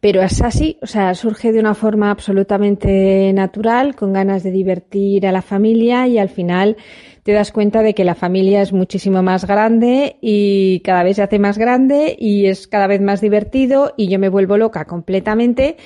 pero 0.00 0.22
es 0.22 0.40
así, 0.42 0.78
o 0.80 0.86
sea, 0.86 1.14
surge 1.14 1.50
de 1.50 1.60
una 1.60 1.74
forma 1.74 2.10
absolutamente 2.10 3.32
natural, 3.32 3.96
con 3.96 4.12
ganas 4.12 4.42
de 4.42 4.52
divertir 4.52 5.26
a 5.26 5.32
la 5.32 5.42
familia 5.42 6.06
y 6.06 6.18
al 6.18 6.28
final 6.28 6.76
te 7.22 7.32
das 7.32 7.52
cuenta 7.52 7.82
de 7.82 7.94
que 7.94 8.04
la 8.04 8.14
familia 8.14 8.62
es 8.62 8.72
muchísimo 8.72 9.22
más 9.22 9.46
grande 9.46 10.16
y 10.20 10.80
cada 10.80 11.02
vez 11.02 11.16
se 11.16 11.22
hace 11.22 11.38
más 11.38 11.58
grande 11.58 12.16
y 12.18 12.46
es 12.46 12.66
cada 12.66 12.86
vez 12.86 13.00
más 13.00 13.20
divertido 13.20 13.92
y 13.96 14.08
yo 14.08 14.18
me 14.18 14.28
vuelvo 14.28 14.56
loca 14.56 14.84
completamente 14.84 15.76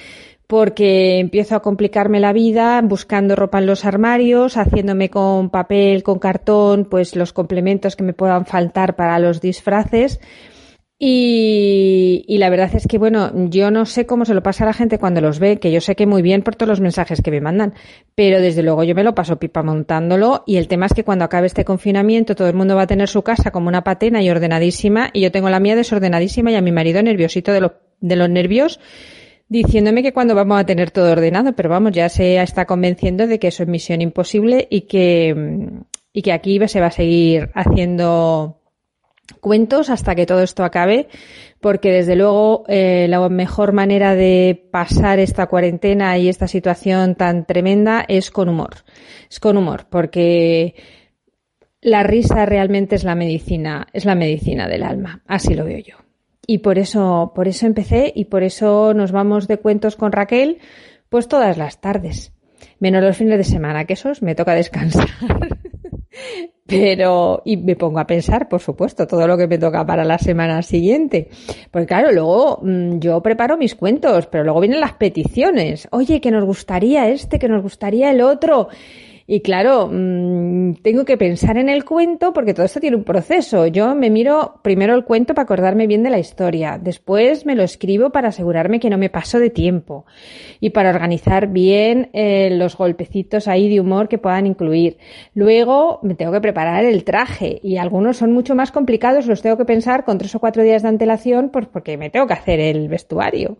porque 0.46 1.18
empiezo 1.20 1.56
a 1.56 1.62
complicarme 1.62 2.20
la 2.20 2.32
vida 2.32 2.80
buscando 2.82 3.34
ropa 3.34 3.58
en 3.58 3.66
los 3.66 3.84
armarios, 3.84 4.56
haciéndome 4.56 5.08
con 5.08 5.50
papel, 5.50 6.02
con 6.02 6.18
cartón, 6.18 6.84
pues 6.84 7.16
los 7.16 7.32
complementos 7.32 7.96
que 7.96 8.04
me 8.04 8.12
puedan 8.12 8.44
faltar 8.44 8.94
para 8.94 9.18
los 9.18 9.40
disfraces 9.40 10.20
y, 11.06 12.24
y, 12.26 12.38
la 12.38 12.48
verdad 12.48 12.70
es 12.74 12.86
que, 12.86 12.96
bueno, 12.96 13.30
yo 13.50 13.70
no 13.70 13.84
sé 13.84 14.06
cómo 14.06 14.24
se 14.24 14.32
lo 14.32 14.42
pasa 14.42 14.64
a 14.64 14.68
la 14.68 14.72
gente 14.72 14.98
cuando 14.98 15.20
los 15.20 15.38
ve, 15.38 15.58
que 15.58 15.70
yo 15.70 15.82
sé 15.82 15.96
que 15.96 16.06
muy 16.06 16.22
bien 16.22 16.40
por 16.40 16.56
todos 16.56 16.70
los 16.70 16.80
mensajes 16.80 17.20
que 17.20 17.30
me 17.30 17.42
mandan, 17.42 17.74
pero 18.14 18.40
desde 18.40 18.62
luego 18.62 18.84
yo 18.84 18.94
me 18.94 19.04
lo 19.04 19.14
paso 19.14 19.38
pipa 19.38 19.62
montándolo 19.62 20.44
y 20.46 20.56
el 20.56 20.66
tema 20.66 20.86
es 20.86 20.94
que 20.94 21.04
cuando 21.04 21.26
acabe 21.26 21.46
este 21.46 21.66
confinamiento 21.66 22.34
todo 22.34 22.48
el 22.48 22.54
mundo 22.54 22.74
va 22.74 22.84
a 22.84 22.86
tener 22.86 23.08
su 23.08 23.20
casa 23.20 23.50
como 23.50 23.68
una 23.68 23.84
patena 23.84 24.22
y 24.22 24.30
ordenadísima 24.30 25.10
y 25.12 25.20
yo 25.20 25.30
tengo 25.30 25.50
la 25.50 25.60
mía 25.60 25.76
desordenadísima 25.76 26.52
y 26.52 26.54
a 26.54 26.62
mi 26.62 26.72
marido 26.72 27.02
nerviosito 27.02 27.52
de, 27.52 27.60
lo, 27.60 27.74
de 28.00 28.16
los 28.16 28.30
nervios 28.30 28.80
diciéndome 29.46 30.02
que 30.02 30.14
cuando 30.14 30.34
vamos 30.34 30.58
a 30.58 30.64
tener 30.64 30.90
todo 30.90 31.12
ordenado, 31.12 31.52
pero 31.52 31.68
vamos, 31.68 31.92
ya 31.92 32.08
se 32.08 32.40
está 32.40 32.64
convenciendo 32.64 33.26
de 33.26 33.38
que 33.38 33.48
eso 33.48 33.62
es 33.62 33.68
misión 33.68 34.00
imposible 34.00 34.68
y 34.70 34.82
que, 34.82 35.68
y 36.14 36.22
que 36.22 36.32
aquí 36.32 36.58
se 36.66 36.80
va 36.80 36.86
a 36.86 36.90
seguir 36.90 37.50
haciendo 37.52 38.63
cuentos 39.40 39.90
hasta 39.90 40.14
que 40.14 40.26
todo 40.26 40.42
esto 40.42 40.64
acabe, 40.64 41.08
porque 41.60 41.92
desde 41.92 42.16
luego 42.16 42.64
eh, 42.68 43.06
la 43.08 43.28
mejor 43.28 43.72
manera 43.72 44.14
de 44.14 44.68
pasar 44.70 45.18
esta 45.18 45.46
cuarentena 45.46 46.18
y 46.18 46.28
esta 46.28 46.48
situación 46.48 47.14
tan 47.14 47.46
tremenda 47.46 48.04
es 48.06 48.30
con 48.30 48.48
humor. 48.48 48.84
Es 49.30 49.40
con 49.40 49.56
humor, 49.56 49.86
porque 49.88 50.74
la 51.80 52.02
risa 52.02 52.46
realmente 52.46 52.96
es 52.96 53.04
la 53.04 53.14
medicina, 53.14 53.86
es 53.92 54.04
la 54.04 54.14
medicina 54.14 54.68
del 54.68 54.82
alma, 54.82 55.22
así 55.26 55.54
lo 55.54 55.64
veo 55.64 55.78
yo. 55.78 55.96
Y 56.46 56.58
por 56.58 56.78
eso, 56.78 57.32
por 57.34 57.48
eso 57.48 57.66
empecé 57.66 58.12
y 58.14 58.26
por 58.26 58.42
eso 58.42 58.92
nos 58.94 59.12
vamos 59.12 59.48
de 59.48 59.58
cuentos 59.58 59.96
con 59.96 60.12
Raquel, 60.12 60.58
pues 61.08 61.28
todas 61.28 61.56
las 61.56 61.80
tardes. 61.80 62.32
Menos 62.78 63.02
los 63.02 63.16
fines 63.16 63.38
de 63.38 63.44
semana, 63.44 63.84
que 63.84 63.94
esos 63.94 64.22
me 64.22 64.34
toca 64.34 64.54
descansar. 64.54 65.08
Pero, 66.66 67.42
y 67.44 67.58
me 67.58 67.76
pongo 67.76 67.98
a 67.98 68.06
pensar, 68.06 68.48
por 68.48 68.60
supuesto, 68.60 69.06
todo 69.06 69.26
lo 69.26 69.36
que 69.36 69.46
me 69.46 69.58
toca 69.58 69.84
para 69.84 70.02
la 70.04 70.18
semana 70.18 70.62
siguiente. 70.62 71.28
Porque 71.70 71.86
claro, 71.86 72.10
luego 72.10 72.60
mm, 72.62 73.00
yo 73.00 73.20
preparo 73.22 73.58
mis 73.58 73.74
cuentos, 73.74 74.26
pero 74.26 74.44
luego 74.44 74.60
vienen 74.60 74.80
las 74.80 74.94
peticiones. 74.94 75.86
Oye, 75.90 76.22
que 76.22 76.30
nos 76.30 76.44
gustaría 76.44 77.08
este, 77.08 77.38
que 77.38 77.48
nos 77.48 77.62
gustaría 77.62 78.10
el 78.10 78.22
otro. 78.22 78.68
Y 79.26 79.40
claro, 79.40 79.88
mmm, 79.90 80.74
tengo 80.82 81.04
que 81.04 81.16
pensar 81.16 81.56
en 81.56 81.70
el 81.70 81.84
cuento 81.84 82.32
porque 82.34 82.52
todo 82.52 82.66
esto 82.66 82.80
tiene 82.80 82.96
un 82.96 83.04
proceso. 83.04 83.66
Yo 83.66 83.94
me 83.94 84.10
miro 84.10 84.60
primero 84.62 84.94
el 84.94 85.04
cuento 85.04 85.34
para 85.34 85.44
acordarme 85.44 85.86
bien 85.86 86.02
de 86.02 86.10
la 86.10 86.18
historia. 86.18 86.78
Después 86.80 87.46
me 87.46 87.54
lo 87.54 87.62
escribo 87.62 88.10
para 88.10 88.28
asegurarme 88.28 88.80
que 88.80 88.90
no 88.90 88.98
me 88.98 89.08
paso 89.08 89.38
de 89.38 89.48
tiempo. 89.48 90.04
Y 90.60 90.70
para 90.70 90.90
organizar 90.90 91.48
bien 91.48 92.10
eh, 92.12 92.50
los 92.52 92.76
golpecitos 92.76 93.48
ahí 93.48 93.70
de 93.70 93.80
humor 93.80 94.08
que 94.08 94.18
puedan 94.18 94.46
incluir. 94.46 94.98
Luego 95.34 96.00
me 96.02 96.14
tengo 96.14 96.32
que 96.32 96.40
preparar 96.42 96.84
el 96.84 97.04
traje. 97.04 97.60
Y 97.62 97.78
algunos 97.78 98.18
son 98.18 98.32
mucho 98.32 98.54
más 98.54 98.72
complicados, 98.72 99.26
los 99.26 99.40
tengo 99.40 99.56
que 99.56 99.64
pensar 99.64 100.04
con 100.04 100.18
tres 100.18 100.34
o 100.34 100.38
cuatro 100.40 100.62
días 100.62 100.82
de 100.82 100.88
antelación 100.88 101.48
pues 101.48 101.66
porque 101.66 101.96
me 101.96 102.10
tengo 102.10 102.26
que 102.26 102.34
hacer 102.34 102.60
el 102.60 102.88
vestuario. 102.88 103.56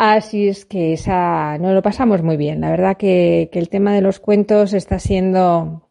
Así 0.00 0.46
es 0.46 0.64
que 0.64 0.92
esa 0.92 1.58
no 1.58 1.72
lo 1.72 1.82
pasamos 1.82 2.22
muy 2.22 2.36
bien. 2.36 2.60
La 2.60 2.70
verdad 2.70 2.96
que, 2.96 3.48
que 3.50 3.58
el 3.58 3.68
tema 3.68 3.92
de 3.92 4.00
los 4.00 4.20
cuentos 4.20 4.72
está 4.72 5.00
siendo 5.00 5.90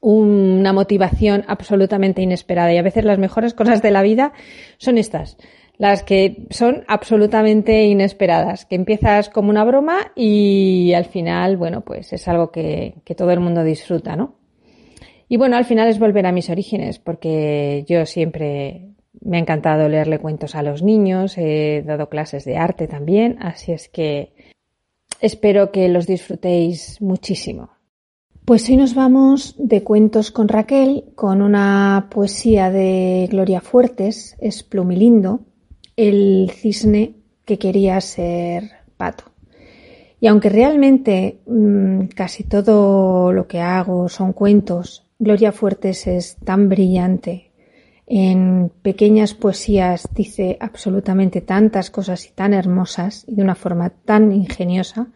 una 0.00 0.74
motivación 0.74 1.42
absolutamente 1.48 2.20
inesperada 2.20 2.74
y 2.74 2.76
a 2.76 2.82
veces 2.82 3.06
las 3.06 3.18
mejores 3.18 3.54
cosas 3.54 3.80
de 3.80 3.90
la 3.90 4.02
vida 4.02 4.34
son 4.76 4.98
estas, 4.98 5.38
las 5.78 6.02
que 6.02 6.46
son 6.50 6.84
absolutamente 6.88 7.84
inesperadas, 7.84 8.66
que 8.66 8.74
empiezas 8.74 9.30
como 9.30 9.48
una 9.48 9.64
broma 9.64 10.12
y 10.14 10.92
al 10.92 11.06
final, 11.06 11.56
bueno, 11.56 11.80
pues 11.80 12.12
es 12.12 12.28
algo 12.28 12.50
que, 12.50 12.96
que 13.06 13.14
todo 13.14 13.30
el 13.30 13.40
mundo 13.40 13.64
disfruta, 13.64 14.14
¿no? 14.14 14.34
Y 15.26 15.38
bueno, 15.38 15.56
al 15.56 15.64
final 15.64 15.88
es 15.88 15.98
volver 15.98 16.26
a 16.26 16.32
mis 16.32 16.50
orígenes, 16.50 16.98
porque 16.98 17.86
yo 17.88 18.04
siempre 18.04 18.91
me 19.20 19.36
ha 19.36 19.40
encantado 19.40 19.88
leerle 19.88 20.18
cuentos 20.18 20.54
a 20.54 20.62
los 20.62 20.82
niños, 20.82 21.36
he 21.36 21.82
dado 21.86 22.08
clases 22.08 22.44
de 22.44 22.56
arte 22.56 22.88
también, 22.88 23.38
así 23.40 23.72
es 23.72 23.88
que 23.88 24.34
espero 25.20 25.70
que 25.70 25.88
los 25.88 26.06
disfrutéis 26.06 27.00
muchísimo. 27.00 27.70
Pues 28.44 28.68
hoy 28.68 28.76
nos 28.76 28.94
vamos 28.94 29.54
de 29.56 29.84
cuentos 29.84 30.32
con 30.32 30.48
Raquel 30.48 31.04
con 31.14 31.42
una 31.42 32.08
poesía 32.10 32.70
de 32.70 33.28
Gloria 33.30 33.60
Fuertes, 33.60 34.36
es 34.40 34.64
Plumilindo, 34.64 35.42
el 35.96 36.50
cisne 36.52 37.14
que 37.44 37.58
quería 37.58 38.00
ser 38.00 38.70
pato. 38.96 39.24
Y 40.18 40.26
aunque 40.26 40.48
realmente 40.48 41.40
mmm, 41.46 42.06
casi 42.14 42.42
todo 42.44 43.32
lo 43.32 43.46
que 43.46 43.60
hago 43.60 44.08
son 44.08 44.32
cuentos, 44.32 45.06
Gloria 45.20 45.52
Fuertes 45.52 46.08
es 46.08 46.36
tan 46.44 46.68
brillante. 46.68 47.51
En 48.14 48.70
pequeñas 48.82 49.32
poesías 49.32 50.06
dice 50.14 50.58
absolutamente 50.60 51.40
tantas 51.40 51.90
cosas 51.90 52.26
y 52.26 52.32
tan 52.32 52.52
hermosas 52.52 53.24
y 53.26 53.36
de 53.36 53.42
una 53.42 53.54
forma 53.54 53.88
tan 53.88 54.32
ingeniosa 54.32 55.06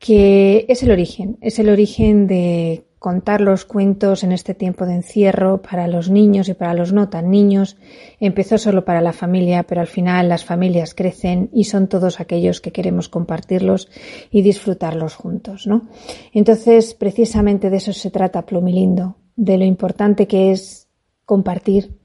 que 0.00 0.66
es 0.68 0.82
el 0.82 0.90
origen, 0.90 1.38
es 1.40 1.60
el 1.60 1.68
origen 1.68 2.26
de 2.26 2.88
contar 2.98 3.40
los 3.40 3.64
cuentos 3.64 4.24
en 4.24 4.32
este 4.32 4.54
tiempo 4.54 4.84
de 4.84 4.94
encierro 4.94 5.62
para 5.62 5.86
los 5.86 6.10
niños 6.10 6.48
y 6.48 6.54
para 6.54 6.74
los 6.74 6.92
no 6.92 7.08
tan 7.08 7.30
niños. 7.30 7.76
Empezó 8.18 8.58
solo 8.58 8.84
para 8.84 9.00
la 9.00 9.12
familia, 9.12 9.62
pero 9.62 9.80
al 9.80 9.86
final 9.86 10.28
las 10.28 10.44
familias 10.44 10.96
crecen 10.96 11.50
y 11.52 11.64
son 11.66 11.86
todos 11.86 12.18
aquellos 12.18 12.60
que 12.60 12.72
queremos 12.72 13.08
compartirlos 13.08 13.88
y 14.32 14.42
disfrutarlos 14.42 15.14
juntos, 15.14 15.68
¿no? 15.68 15.88
Entonces, 16.32 16.94
precisamente 16.94 17.70
de 17.70 17.76
eso 17.76 17.92
se 17.92 18.10
trata 18.10 18.44
Plumilindo, 18.44 19.18
de 19.36 19.56
lo 19.56 19.64
importante 19.64 20.26
que 20.26 20.50
es 20.50 20.88
compartir 21.24 21.96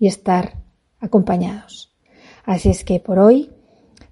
y 0.00 0.08
estar 0.08 0.54
acompañados. 0.98 1.94
Así 2.44 2.70
es 2.70 2.82
que 2.82 2.98
por 2.98 3.20
hoy, 3.20 3.50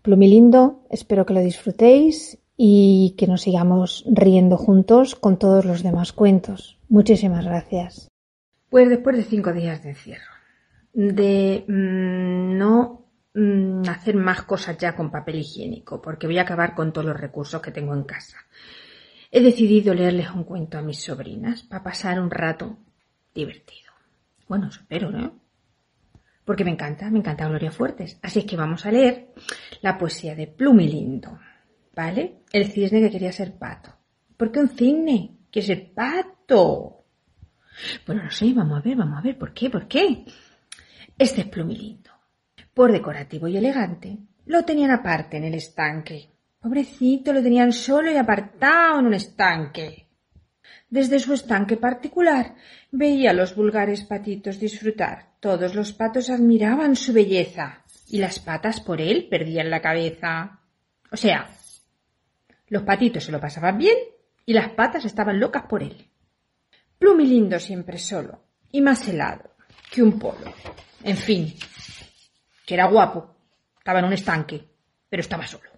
Plumilindo, 0.02 0.84
espero 0.90 1.26
que 1.26 1.34
lo 1.34 1.40
disfrutéis 1.40 2.38
y 2.56 3.14
que 3.18 3.26
nos 3.26 3.42
sigamos 3.42 4.04
riendo 4.06 4.56
juntos 4.56 5.16
con 5.16 5.38
todos 5.38 5.64
los 5.64 5.82
demás 5.82 6.12
cuentos. 6.12 6.78
Muchísimas 6.88 7.44
gracias. 7.44 8.08
Pues 8.70 8.88
después 8.88 9.16
de 9.16 9.24
cinco 9.24 9.52
días 9.52 9.82
de 9.82 9.90
encierro, 9.90 10.32
de 10.92 11.64
mmm, 11.66 12.58
no 12.58 13.06
mmm, 13.34 13.82
hacer 13.88 14.14
más 14.14 14.42
cosas 14.42 14.76
ya 14.78 14.94
con 14.94 15.10
papel 15.10 15.36
higiénico, 15.36 16.02
porque 16.02 16.26
voy 16.26 16.38
a 16.38 16.42
acabar 16.42 16.74
con 16.74 16.92
todos 16.92 17.06
los 17.06 17.18
recursos 17.18 17.62
que 17.62 17.70
tengo 17.70 17.94
en 17.94 18.04
casa, 18.04 18.36
he 19.30 19.40
decidido 19.40 19.94
leerles 19.94 20.30
un 20.30 20.44
cuento 20.44 20.78
a 20.78 20.82
mis 20.82 21.02
sobrinas 21.02 21.62
para 21.62 21.82
pasar 21.82 22.20
un 22.20 22.30
rato 22.30 22.76
divertido. 23.34 23.92
Bueno, 24.48 24.68
espero, 24.68 25.10
¿no? 25.10 25.37
Porque 26.48 26.64
me 26.64 26.70
encanta, 26.70 27.10
me 27.10 27.18
encanta 27.18 27.46
Gloria 27.46 27.70
Fuertes. 27.70 28.18
Así 28.22 28.38
es 28.38 28.46
que 28.46 28.56
vamos 28.56 28.86
a 28.86 28.90
leer 28.90 29.34
la 29.82 29.98
poesía 29.98 30.34
de 30.34 30.46
Plumilindo. 30.46 31.38
¿Vale? 31.94 32.38
El 32.50 32.72
cisne 32.72 33.02
que 33.02 33.10
quería 33.10 33.32
ser 33.32 33.58
pato. 33.58 33.94
¿Por 34.34 34.50
qué 34.50 34.60
un 34.60 34.70
cisne? 34.70 35.40
¡Que 35.50 35.60
ser 35.60 35.92
pato! 35.92 37.04
Bueno, 38.06 38.24
no 38.24 38.30
sé, 38.30 38.54
vamos 38.54 38.78
a 38.78 38.80
ver, 38.80 38.96
vamos 38.96 39.18
a 39.18 39.20
ver, 39.20 39.36
¿por 39.36 39.52
qué? 39.52 39.68
¿Por 39.68 39.86
qué? 39.86 40.24
Este 41.18 41.42
es 41.42 41.46
plumilindo. 41.48 42.12
Por 42.72 42.92
decorativo 42.92 43.46
y 43.46 43.58
elegante, 43.58 44.16
lo 44.46 44.64
tenían 44.64 44.90
aparte 44.90 45.36
en 45.36 45.44
el 45.44 45.54
estanque. 45.54 46.30
Pobrecito, 46.58 47.34
lo 47.34 47.42
tenían 47.42 47.72
solo 47.74 48.10
y 48.10 48.16
apartado 48.16 49.00
en 49.00 49.06
un 49.08 49.12
estanque. 49.12 50.06
Desde 50.88 51.18
su 51.18 51.34
estanque 51.34 51.76
particular 51.76 52.54
veía 52.90 53.32
a 53.32 53.34
los 53.34 53.54
vulgares 53.54 54.04
patitos 54.04 54.58
disfrutar. 54.58 55.27
Todos 55.40 55.74
los 55.74 55.92
patos 55.92 56.30
admiraban 56.30 56.96
su 56.96 57.12
belleza 57.12 57.84
y 58.08 58.18
las 58.18 58.40
patas 58.40 58.80
por 58.80 59.00
él 59.00 59.28
perdían 59.30 59.70
la 59.70 59.80
cabeza. 59.80 60.60
O 61.12 61.16
sea, 61.16 61.48
los 62.68 62.82
patitos 62.82 63.24
se 63.24 63.32
lo 63.32 63.40
pasaban 63.40 63.78
bien 63.78 63.96
y 64.44 64.52
las 64.52 64.70
patas 64.70 65.04
estaban 65.04 65.38
locas 65.38 65.64
por 65.68 65.82
él. 65.82 66.10
Plumilindo 66.98 67.60
siempre 67.60 67.98
solo 67.98 68.42
y 68.72 68.80
más 68.80 69.06
helado 69.06 69.54
que 69.90 70.02
un 70.02 70.18
polo. 70.18 70.52
En 71.04 71.16
fin, 71.16 71.54
que 72.66 72.74
era 72.74 72.86
guapo, 72.86 73.36
estaba 73.78 74.00
en 74.00 74.06
un 74.06 74.12
estanque, 74.12 74.68
pero 75.08 75.20
estaba 75.20 75.46
solo. 75.46 75.70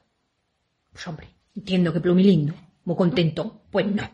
Pues 0.90 1.06
hombre, 1.06 1.28
entiendo 1.54 1.92
que 1.92 2.00
Plumilindo, 2.00 2.54
muy 2.84 2.96
contento, 2.96 3.64
pues 3.70 3.86
no. 3.86 4.08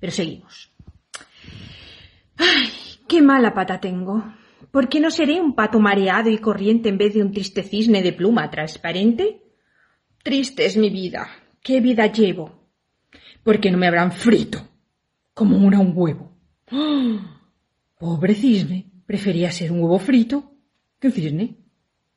Pero 0.00 0.12
seguimos. 0.12 0.72
¡Ay, 2.38 2.70
qué 3.06 3.20
mala 3.20 3.52
pata 3.52 3.78
tengo! 3.78 4.24
¿Por 4.70 4.88
qué 4.88 5.00
no 5.00 5.10
seré 5.10 5.40
un 5.40 5.54
pato 5.54 5.80
mareado 5.80 6.30
y 6.30 6.38
corriente 6.38 6.88
en 6.88 6.98
vez 6.98 7.14
de 7.14 7.22
un 7.22 7.32
triste 7.32 7.62
cisne 7.62 8.02
de 8.02 8.12
pluma 8.12 8.50
transparente? 8.50 9.42
Triste 10.22 10.66
es 10.66 10.76
mi 10.76 10.90
vida, 10.90 11.28
¿Qué 11.62 11.80
vida 11.80 12.06
llevo? 12.06 12.70
Porque 13.42 13.70
no 13.70 13.78
me 13.78 13.86
habrán 13.86 14.12
frito, 14.12 14.66
como 15.34 15.58
una 15.58 15.80
un 15.80 15.92
huevo. 15.94 16.32
¡Oh! 16.70 17.20
Pobre 17.98 18.34
cisne, 18.34 18.90
prefería 19.04 19.50
ser 19.50 19.72
un 19.72 19.80
huevo 19.82 19.98
frito 19.98 20.54
que 20.98 21.08
un 21.08 21.12
cisne. 21.12 21.56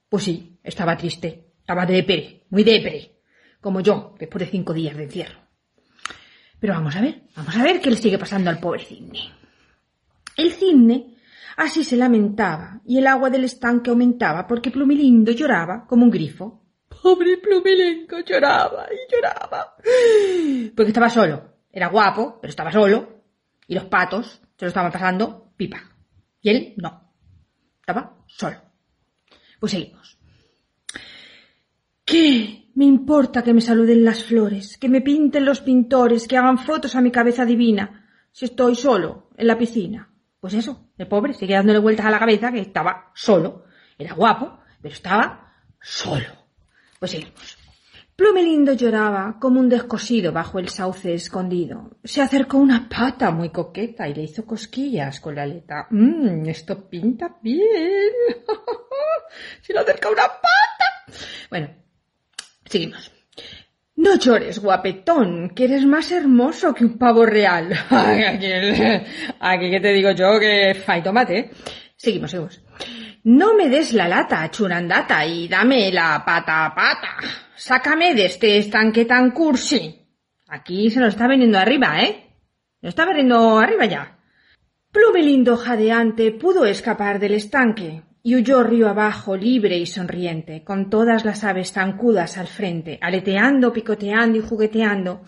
Pues 0.08 0.24
sí, 0.24 0.60
estaba 0.64 0.96
triste, 0.96 1.54
estaba 1.60 1.86
depre, 1.86 2.46
muy 2.50 2.64
depre, 2.64 3.20
como 3.60 3.82
yo, 3.82 4.16
después 4.20 4.46
de 4.46 4.52
cinco 4.52 4.74
días 4.74 4.96
de 4.96 5.04
encierro. 5.04 5.40
Pero 6.60 6.74
vamos 6.74 6.96
a 6.96 7.02
ver, 7.02 7.24
vamos 7.36 7.56
a 7.56 7.64
ver 7.64 7.82
qué 7.82 7.90
le 7.90 7.98
sigue 7.98 8.18
pasando 8.18 8.50
al 8.50 8.60
pobre 8.60 8.86
cisne. 8.86 9.20
El 10.38 10.52
cisne 10.52 11.16
así 11.58 11.84
se 11.84 11.98
lamentaba 11.98 12.82
y 12.86 12.98
el 12.98 13.08
agua 13.08 13.30
del 13.30 13.44
estanque 13.44 13.90
aumentaba 13.90 14.48
porque 14.48 14.72
Plumilindo 14.72 15.32
lloraba 15.32 15.86
como 15.88 16.04
un 16.04 16.12
grifo. 16.12 16.62
Pobre 17.02 17.38
Plumilenco 17.38 18.20
lloraba 18.20 18.88
y 18.92 19.12
lloraba. 19.12 19.76
Porque 20.76 20.90
estaba 20.90 21.10
solo. 21.10 21.62
Era 21.72 21.88
guapo, 21.88 22.38
pero 22.40 22.50
estaba 22.50 22.72
solo. 22.72 23.24
Y 23.68 23.74
los 23.74 23.86
patos 23.86 24.42
se 24.58 24.66
lo 24.66 24.68
estaban 24.68 24.92
pasando 24.92 25.54
pipa. 25.56 25.82
Y 26.42 26.50
él 26.50 26.74
no. 26.78 27.14
Estaba 27.80 28.24
solo. 28.28 28.58
Pues 29.60 29.72
seguimos. 29.72 30.20
¿Qué 32.04 32.72
me 32.76 32.86
importa 32.86 33.44
que 33.44 33.54
me 33.54 33.62
saluden 33.62 34.04
las 34.04 34.24
flores, 34.24 34.78
que 34.78 34.90
me 34.90 35.02
pinten 35.02 35.46
los 35.46 35.62
pintores, 35.62 36.28
que 36.28 36.38
hagan 36.38 36.58
fotos 36.58 36.96
a 36.96 37.02
mi 37.02 37.12
cabeza 37.12 37.46
divina, 37.46 38.10
si 38.32 38.46
estoy 38.46 38.76
solo 38.76 39.30
en 39.38 39.48
la 39.48 39.58
piscina? 39.58 40.14
Pues 40.40 40.56
eso, 40.56 40.91
el 41.02 41.08
pobre 41.08 41.34
sigue 41.34 41.56
dándole 41.56 41.80
vueltas 41.80 42.06
a 42.06 42.12
la 42.12 42.20
cabeza 42.20 42.52
que 42.52 42.60
estaba 42.60 43.12
solo. 43.14 43.66
Era 43.98 44.14
guapo, 44.14 44.60
pero 44.82 44.94
estaba 44.94 45.54
solo. 45.80 46.28
Pues 47.00 47.12
seguimos. 47.12 47.58
Plumelindo 48.16 48.74
lloraba 48.74 49.38
como 49.40 49.60
un 49.60 49.68
descosido 49.68 50.32
bajo 50.32 50.60
el 50.60 50.70
sauce 50.70 51.16
escondido. 51.16 51.98
Se 52.04 52.22
acercó 52.22 52.58
una 52.58 52.88
pata 52.88 53.32
muy 53.32 53.50
coqueta 53.50 54.08
y 54.08 54.14
le 54.14 54.24
hizo 54.24 54.46
cosquillas 54.46 55.20
con 55.20 55.34
la 55.34 55.44
aleta. 55.44 55.88
Mmm, 55.90 56.46
esto 56.46 56.88
pinta 56.88 57.38
bien. 57.42 58.12
Se 59.62 59.74
le 59.74 59.80
acerca 59.80 60.10
una 60.10 60.24
pata. 60.24 61.16
Bueno, 61.50 61.70
seguimos. 62.66 63.12
No 64.02 64.16
llores, 64.18 64.58
guapetón, 64.58 65.52
que 65.56 65.66
eres 65.66 65.86
más 65.86 66.12
hermoso 66.12 66.74
que 66.74 66.84
un 66.84 66.98
pavo 66.98 67.24
real. 67.24 67.72
aquí, 69.40 69.70
que 69.70 69.80
te 69.80 69.94
digo 69.94 70.10
yo 70.10 70.40
que 70.40 70.74
fai 70.74 71.04
tomate. 71.04 71.52
Seguimos, 71.96 72.32
seguimos. 72.32 72.64
No 73.26 73.54
me 73.54 73.70
des 73.70 73.94
la 73.94 74.08
lata, 74.08 74.50
churandata, 74.50 75.24
y 75.24 75.48
dame 75.48 75.92
la 75.92 76.24
pata 76.26 76.66
a 76.66 76.74
pata. 76.74 77.10
Sácame 77.56 78.16
de 78.16 78.26
este 78.26 78.58
estanque 78.58 79.06
tan 79.06 79.30
cursi. 79.30 79.84
Aquí 80.48 80.90
se 80.90 81.00
nos 81.00 81.10
está 81.10 81.28
viniendo 81.28 81.60
arriba, 81.60 82.02
¿eh? 82.02 82.26
Nos 82.82 82.90
está 82.90 83.06
viniendo 83.06 83.60
arriba 83.60 83.86
ya. 83.86 84.18
Plumelindo 84.92 85.58
jadeante 85.58 86.32
pudo 86.32 86.66
escapar 86.66 87.20
del 87.20 87.36
estanque 87.36 88.02
y 88.24 88.36
huyó 88.36 88.64
río 88.64 88.90
abajo 88.90 89.36
libre 89.36 89.78
y 89.78 89.86
sonriente, 89.86 90.64
con 90.64 90.90
todas 90.90 91.26
las 91.26 91.44
aves 91.44 91.72
zancudas 91.72 92.38
al 92.38 92.48
frente, 92.48 93.00
aleteando, 93.02 93.74
picoteando 93.74 94.38
y 94.38 94.42
jugueteando, 94.42 95.24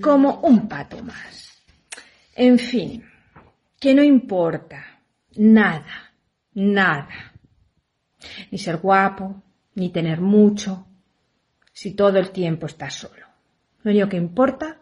como 0.00 0.40
un 0.40 0.68
pato 0.68 1.02
más. 1.02 1.62
En 2.34 2.58
fin, 2.58 3.04
que 3.78 3.94
no 3.94 4.02
importa 4.02 5.00
nada 5.36 6.04
Nada. 6.54 7.34
Ni 8.50 8.58
ser 8.58 8.78
guapo, 8.78 9.42
ni 9.74 9.90
tener 9.90 10.20
mucho, 10.20 10.86
si 11.72 11.94
todo 11.94 12.18
el 12.18 12.30
tiempo 12.30 12.66
estás 12.66 12.94
solo. 12.94 13.26
Lo 13.82 13.90
único 13.90 14.08
que 14.08 14.16
importa 14.16 14.78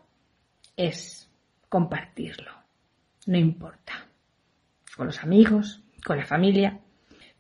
es 0.77 1.29
compartirlo. 1.69 2.53
No 3.27 3.39
importa. 3.39 4.07
Con 4.95 5.07
los 5.07 5.23
amigos, 5.23 5.83
con 6.05 6.19
la 6.19 6.27
familia, 6.27 6.79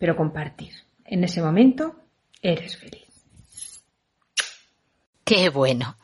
pero 0.02 0.16
compartir. 0.16 0.72
En 1.04 1.22
ese 1.22 1.40
momento 1.40 1.94
eres 2.42 2.76
feliz. 2.76 3.06
Qué 5.22 5.48
bueno. 5.48 5.96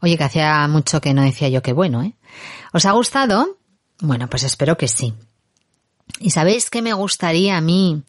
Oye, 0.00 0.16
que 0.16 0.24
hacía 0.24 0.66
mucho 0.68 1.02
que 1.02 1.12
no 1.12 1.20
decía 1.20 1.50
yo 1.50 1.60
qué 1.60 1.74
bueno, 1.74 2.02
¿eh? 2.02 2.14
¿Os 2.72 2.86
ha 2.86 2.92
gustado? 2.92 3.58
Bueno, 4.00 4.26
pues 4.30 4.44
espero 4.44 4.78
que 4.78 4.88
sí. 4.88 5.12
¿Y 6.18 6.30
sabéis 6.30 6.70
qué 6.70 6.80
me 6.80 6.94
gustaría 6.94 7.58
a 7.58 7.60
mí 7.60 8.02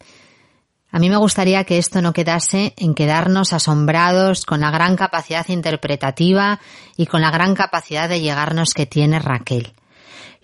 A 0.90 0.98
mí 0.98 1.10
me 1.10 1.18
gustaría 1.18 1.64
que 1.64 1.76
esto 1.76 2.00
no 2.00 2.14
quedase 2.14 2.72
en 2.78 2.94
quedarnos 2.94 3.52
asombrados 3.52 4.46
con 4.46 4.60
la 4.60 4.70
gran 4.70 4.96
capacidad 4.96 5.46
interpretativa 5.50 6.58
y 6.96 7.04
con 7.04 7.20
la 7.20 7.30
gran 7.30 7.54
capacidad 7.54 8.08
de 8.08 8.22
llegarnos 8.22 8.72
que 8.72 8.86
tiene 8.86 9.18
Raquel. 9.18 9.74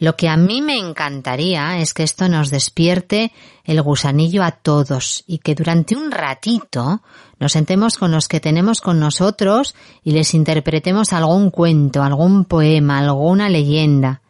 Lo 0.01 0.17
que 0.17 0.31
a 0.31 0.37
mí 0.39 0.63
me 0.63 0.79
encantaría 0.79 1.79
es 1.79 1.93
que 1.93 2.03
esto 2.03 2.27
nos 2.31 2.49
despierte 2.49 3.33
el 3.65 3.83
gusanillo 3.83 4.43
a 4.43 4.51
todos 4.51 5.25
y 5.27 5.39
que 5.39 5.55
durante 5.55 5.95
un 5.95 6.11
ratito 6.11 7.03
nos 7.39 7.53
sentemos 7.53 7.99
con 7.99 8.11
los 8.11 8.27
que 8.27 8.41
tenemos 8.41 8.81
con 8.81 8.99
nosotros 8.99 9.75
y 10.03 10.13
les 10.13 10.33
interpretemos 10.33 11.13
algún 11.13 11.51
cuento, 11.51 12.03
algún 12.03 12.47
poema, 12.47 12.99
alguna 12.99 13.51
leyenda. 13.51 14.23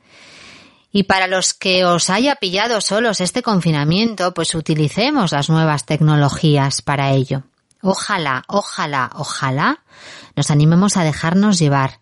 Y 0.91 1.05
para 1.05 1.29
los 1.29 1.55
que 1.55 1.85
os 1.85 2.11
haya 2.11 2.35
pillado 2.35 2.81
solos 2.81 3.21
este 3.21 3.41
confinamiento, 3.45 4.35
pues 4.35 4.57
utilicemos 4.57 5.31
las 5.31 5.51
nuevas 5.51 5.87
tecnologías 5.87 6.83
para 6.83 7.13
ello. 7.13 7.45
Ojalá, 7.81 8.43
ojalá, 8.49 9.13
ojalá 9.15 9.85
nos 10.35 10.51
animemos 10.51 10.97
a 10.97 11.05
dejarnos 11.05 11.61
llevar. 11.61 12.00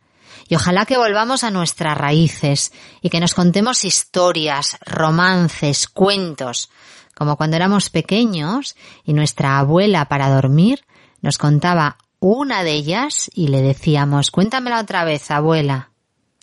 Y 0.49 0.57
ojalá 0.57 0.87
que 0.87 0.97
volvamos 0.97 1.45
a 1.45 1.51
nuestras 1.51 1.97
raíces 1.97 2.73
y 3.03 3.11
que 3.11 3.21
nos 3.21 3.35
contemos 3.35 3.85
historias, 3.85 4.79
romances, 4.87 5.87
cuentos, 5.87 6.71
como 7.15 7.37
cuando 7.37 7.57
éramos 7.57 7.91
pequeños 7.91 8.77
y 9.05 9.13
nuestra 9.13 9.59
abuela 9.59 10.07
para 10.07 10.31
dormir 10.31 10.85
nos 11.21 11.37
contaba 11.37 11.99
una 12.21 12.63
de 12.65 12.73
ellas 12.73 13.31
y 13.35 13.49
le 13.49 13.63
decíamos, 13.63 14.31
cuéntamela 14.31 14.81
otra 14.81 15.05
vez, 15.05 15.31
abuela. 15.31 15.91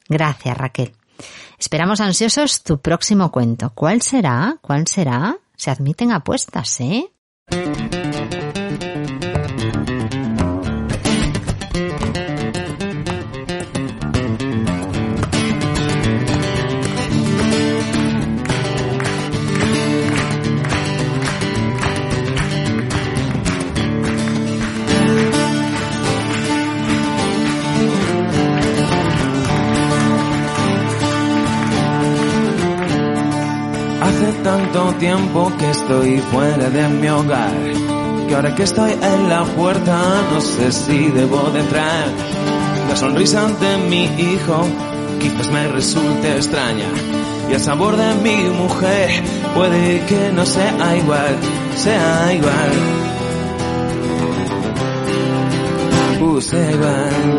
Gracias, 0.07 0.57
Raquel. 0.57 0.93
Esperamos 1.57 2.01
ansiosos 2.01 2.63
tu 2.63 2.79
próximo 2.79 3.31
cuento. 3.31 3.71
¿Cuál 3.73 4.01
será? 4.01 4.57
¿Cuál 4.61 4.87
será? 4.87 5.37
Se 5.55 5.71
admiten 5.71 6.11
apuestas, 6.11 6.79
¿eh? 6.81 7.11
Tanto 34.45 34.93
tiempo 34.99 35.51
que 35.57 35.71
estoy 35.71 36.19
fuera 36.31 36.69
de 36.69 36.87
mi 36.87 37.07
hogar, 37.09 37.51
que 38.27 38.35
ahora 38.35 38.53
que 38.53 38.61
estoy 38.61 38.91
en 38.91 39.27
la 39.27 39.43
puerta 39.43 39.97
no 40.31 40.39
sé 40.39 40.71
si 40.71 41.07
debo 41.09 41.49
de 41.49 41.61
entrar. 41.61 42.05
La 42.87 42.95
sonrisa 42.95 43.47
de 43.47 43.77
mi 43.89 44.03
hijo 44.03 44.67
quizás 45.19 45.49
me 45.49 45.67
resulte 45.69 46.35
extraña 46.35 46.85
y 47.49 47.53
el 47.53 47.59
sabor 47.59 47.97
de 47.97 48.13
mi 48.21 48.35
mujer 48.51 49.23
puede 49.55 50.05
que 50.05 50.31
no 50.31 50.45
sea 50.45 50.95
igual, 50.95 51.35
sea 51.75 52.33
igual. 52.33 52.71
Sea 56.41 56.71
igual. 56.71 57.37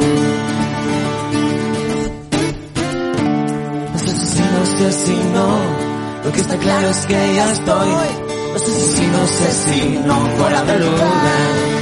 No 3.93 4.66
sé 4.78 4.93
si 4.93 5.15
no. 5.35 5.85
Lo 6.27 6.32
que 6.32 6.40
está 6.40 6.57
claro 6.59 6.89
es 6.89 7.07
que 7.07 7.35
ya 7.36 7.53
estoy. 7.53 7.89
No 7.89 8.59
sé 8.59 8.73
si 8.73 9.07
no 9.07 9.27
sé 9.28 9.53
si 9.53 9.98
no 9.98 10.27
fuera 10.36 10.65
de 10.65 10.78
lugar. 10.81 11.77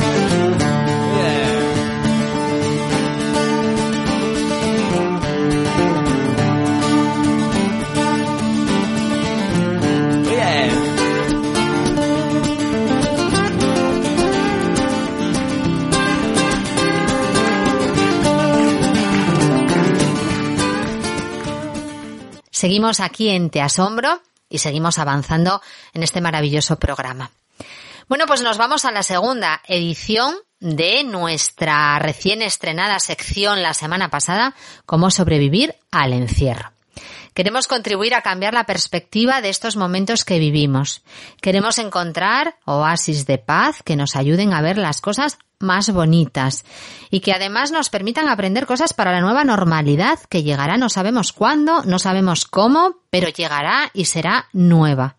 Seguimos 22.50 23.00
aquí 23.00 23.28
en 23.28 23.50
Te 23.50 23.60
Asombro 23.60 24.20
y 24.54 24.58
seguimos 24.58 25.00
avanzando 25.00 25.60
en 25.92 26.04
este 26.04 26.20
maravilloso 26.20 26.78
programa. 26.78 27.32
Bueno, 28.08 28.26
pues 28.26 28.40
nos 28.40 28.56
vamos 28.56 28.84
a 28.84 28.92
la 28.92 29.02
segunda 29.02 29.60
edición 29.66 30.36
de 30.60 31.02
nuestra 31.02 31.98
recién 31.98 32.40
estrenada 32.40 33.00
sección 33.00 33.62
la 33.62 33.74
semana 33.74 34.10
pasada, 34.10 34.54
Cómo 34.86 35.10
sobrevivir 35.10 35.74
al 35.90 36.12
encierro. 36.12 36.73
Queremos 37.34 37.66
contribuir 37.66 38.14
a 38.14 38.22
cambiar 38.22 38.54
la 38.54 38.64
perspectiva 38.64 39.40
de 39.40 39.48
estos 39.48 39.76
momentos 39.76 40.24
que 40.24 40.38
vivimos. 40.38 41.02
Queremos 41.40 41.78
encontrar 41.78 42.56
oasis 42.64 43.26
de 43.26 43.38
paz 43.38 43.82
que 43.82 43.96
nos 43.96 44.14
ayuden 44.14 44.52
a 44.52 44.62
ver 44.62 44.78
las 44.78 45.00
cosas 45.00 45.38
más 45.58 45.90
bonitas 45.90 46.64
y 47.10 47.20
que 47.20 47.32
además 47.32 47.72
nos 47.72 47.90
permitan 47.90 48.28
aprender 48.28 48.66
cosas 48.66 48.92
para 48.92 49.10
la 49.10 49.20
nueva 49.20 49.42
normalidad 49.42 50.20
que 50.28 50.44
llegará 50.44 50.76
no 50.76 50.88
sabemos 50.88 51.32
cuándo, 51.32 51.82
no 51.82 51.98
sabemos 51.98 52.44
cómo, 52.44 53.00
pero 53.10 53.28
llegará 53.28 53.90
y 53.92 54.04
será 54.04 54.48
nueva. 54.52 55.16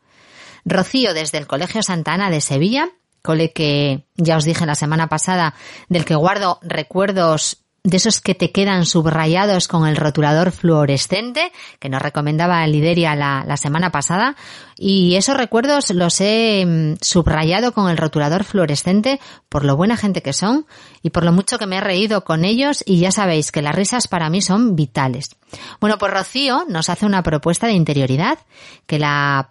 Rocío 0.64 1.14
desde 1.14 1.38
el 1.38 1.48
Colegio 1.48 1.84
Santana 1.84 2.30
de 2.30 2.40
Sevilla, 2.40 2.90
cole 3.22 3.52
que 3.52 4.06
ya 4.16 4.38
os 4.38 4.46
dije 4.46 4.66
la 4.66 4.76
semana 4.76 5.10
pasada, 5.10 5.54
del 5.90 6.06
que 6.06 6.16
guardo 6.16 6.60
recuerdos 6.62 7.65
de 7.86 7.98
esos 7.98 8.20
que 8.20 8.34
te 8.34 8.52
quedan 8.52 8.86
subrayados 8.86 9.68
con 9.68 9.88
el 9.88 9.96
rotulador 9.96 10.52
fluorescente, 10.52 11.52
que 11.80 11.88
nos 11.88 12.02
recomendaba 12.02 12.66
Lideria 12.66 13.16
la, 13.16 13.44
la 13.48 13.58
semana 13.58 13.92
pasada, 13.92 14.36
y 14.78 15.16
esos 15.16 15.38
recuerdos 15.38 15.90
los 15.92 16.20
he 16.20 16.66
mm, 16.66 16.98
subrayado 17.02 17.72
con 17.72 17.90
el 17.90 17.98
rotulador 17.98 18.44
fluorescente 18.44 19.20
por 19.48 19.64
lo 19.64 19.78
buena 19.78 19.96
gente 19.96 20.22
que 20.22 20.34
son 20.34 20.66
y 21.02 21.12
por 21.12 21.24
lo 21.24 21.32
mucho 21.32 21.58
que 21.58 21.66
me 21.66 21.78
he 21.78 21.82
reído 21.82 22.26
con 22.26 22.44
ellos 22.44 22.84
y 22.86 23.00
ya 23.00 23.12
sabéis 23.12 23.52
que 23.52 23.62
las 23.62 23.76
risas 23.76 24.08
para 24.08 24.30
mí 24.30 24.42
son 24.42 24.76
vitales. 24.76 25.36
Bueno, 25.80 25.98
pues 25.98 26.12
Rocío 26.12 26.66
nos 26.68 26.90
hace 26.90 27.06
una 27.06 27.24
propuesta 27.24 27.68
de 27.68 27.74
interioridad 27.74 28.40
que 28.86 29.00
la, 29.00 29.48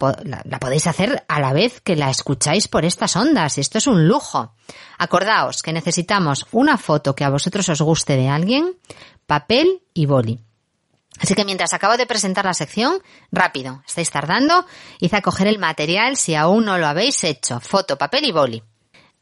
podéis 0.60 0.86
hacer 0.86 1.24
a 1.28 1.40
la 1.40 1.52
vez 1.52 1.80
que 1.80 1.96
la 1.96 2.10
escucháis 2.10 2.68
por 2.68 2.84
estas 2.84 3.16
ondas. 3.16 3.56
Esto 3.56 3.78
es 3.78 3.86
un 3.86 4.06
lujo. 4.06 4.52
Acordaos 4.98 5.62
que 5.62 5.72
necesitamos 5.72 6.46
una 6.52 6.76
foto 6.76 7.14
que 7.14 7.24
a 7.24 7.30
vosotros 7.30 7.68
os 7.70 7.80
guste 7.80 8.16
de 8.16 8.28
alguien, 8.28 8.76
papel 9.26 9.82
y 9.94 10.06
boli. 10.06 10.40
Así 11.20 11.34
que 11.34 11.44
mientras 11.44 11.72
acabo 11.72 11.96
de 11.96 12.06
presentar 12.06 12.44
la 12.44 12.54
sección, 12.54 12.94
rápido, 13.30 13.82
estáis 13.86 14.10
tardando, 14.10 14.66
id 15.00 15.14
a 15.14 15.22
coger 15.22 15.46
el 15.46 15.58
material 15.58 16.16
si 16.16 16.34
aún 16.34 16.64
no 16.64 16.78
lo 16.78 16.86
habéis 16.86 17.22
hecho, 17.24 17.60
foto, 17.60 17.96
papel 17.96 18.24
y 18.24 18.32
boli. 18.32 18.62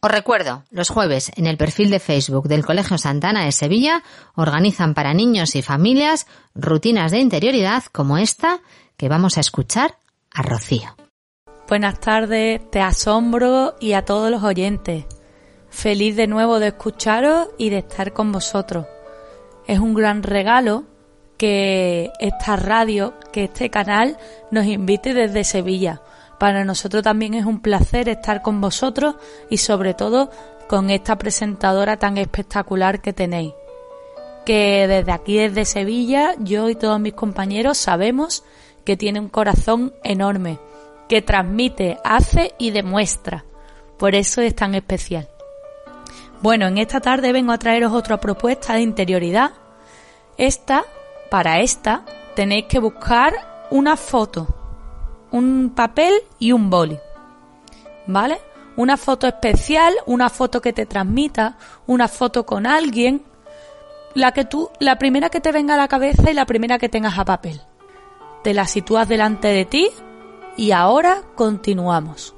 Os 0.01 0.11
recuerdo, 0.11 0.65
los 0.71 0.89
jueves 0.89 1.31
en 1.37 1.47
el 1.47 1.57
perfil 1.57 1.91
de 1.91 2.01
Facebook 2.01 2.49
del 2.49 2.67
Colegio 2.67 2.99
Santana 2.99 3.45
de 3.45 3.53
Sevilla 3.53 4.03
organizan 4.35 4.95
para 4.95 5.15
niños 5.15 5.55
y 5.55 5.63
familias 5.63 6.27
rutinas 6.57 7.13
de 7.13 7.21
interioridad 7.21 7.85
como 7.93 8.19
esta 8.19 8.63
que 8.97 9.09
vamos 9.09 9.37
a 9.37 9.41
escuchar 9.41 9.99
a 10.33 10.43
Rocío. 10.43 10.97
Buenas 11.69 12.01
tardes, 12.01 12.69
te 12.71 12.81
asombro 12.81 13.77
y 13.81 13.93
a 13.93 14.05
todos 14.05 14.29
los 14.31 14.43
oyentes. 14.43 15.05
Feliz 15.71 16.17
de 16.17 16.27
nuevo 16.27 16.59
de 16.59 16.69
escucharos 16.69 17.51
y 17.57 17.71
de 17.71 17.79
estar 17.79 18.13
con 18.13 18.33
vosotros. 18.33 18.87
Es 19.69 19.79
un 19.79 19.95
gran 19.95 20.25
regalo 20.25 20.85
que 21.37 22.11
esta 22.21 22.57
radio, 22.57 23.15
que 23.33 23.45
este 23.45 23.71
canal 23.71 24.17
nos 24.51 24.67
invite 24.67 25.15
desde 25.15 25.45
Sevilla. 25.45 26.03
Para 26.39 26.65
nosotros 26.65 27.03
también 27.03 27.35
es 27.35 27.47
un 27.47 27.61
placer 27.61 28.09
estar 28.09 28.43
con 28.43 28.61
vosotros 28.61 29.17
y 29.49 29.59
sobre 29.59 29.95
todo 29.95 30.31
con 30.69 30.91
esta 30.91 31.17
presentadora 31.17 31.99
tan 31.99 32.19
espectacular 32.19 33.01
que 33.01 33.13
tenéis. 33.13 33.53
Que 34.45 34.87
desde 34.89 35.13
aquí, 35.13 35.37
desde 35.39 35.65
Sevilla, 35.65 36.35
yo 36.39 36.69
y 36.69 36.75
todos 36.75 36.99
mis 36.99 37.13
compañeros 37.13 37.79
sabemos 37.79 38.43
que 38.85 38.97
tiene 38.97 39.21
un 39.21 39.29
corazón 39.29 39.95
enorme, 40.03 40.59
que 41.09 41.23
transmite, 41.23 41.99
hace 42.05 42.55
y 42.59 42.71
demuestra. 42.71 43.45
Por 43.99 44.15
eso 44.15 44.41
es 44.41 44.57
tan 44.57 44.75
especial. 44.75 45.29
Bueno, 46.41 46.67
en 46.67 46.79
esta 46.79 47.01
tarde 47.01 47.33
vengo 47.33 47.53
a 47.53 47.59
traeros 47.59 47.93
otra 47.93 48.19
propuesta 48.19 48.75
de 48.75 48.81
interioridad. 48.81 49.53
Esta, 50.39 50.85
para 51.33 51.61
esta, 51.61 52.05
tenéis 52.37 52.67
que 52.67 52.79
buscar 52.79 53.33
una 53.71 53.97
foto, 53.97 54.47
un 55.31 55.73
papel 55.75 56.13
y 56.39 56.53
un 56.53 56.69
boli. 56.69 56.99
¿Vale? 58.07 58.39
Una 58.77 58.99
foto 58.99 59.27
especial, 59.27 59.95
una 60.05 60.29
foto 60.29 60.61
que 60.61 60.75
te 60.75 60.85
transmita, 60.85 61.57
una 61.87 62.07
foto 62.07 62.45
con 62.45 62.67
alguien, 62.67 63.23
la 64.13 64.33
que 64.33 64.45
tú, 64.45 64.69
la 64.79 64.99
primera 64.99 65.31
que 65.31 65.41
te 65.41 65.53
venga 65.53 65.73
a 65.73 65.79
la 65.79 65.89
cabeza 65.89 66.31
y 66.31 66.35
la 66.35 66.45
primera 66.45 66.77
que 66.77 66.91
tengas 66.91 67.19
a 67.19 67.25
papel. 67.25 67.63
Te 68.45 68.53
la 68.53 68.67
sitúas 68.67 69.09
delante 69.09 69.49
de 69.49 69.65
ti 69.65 69.89
y 70.59 70.73
ahora 70.73 71.23
continuamos. 71.35 72.35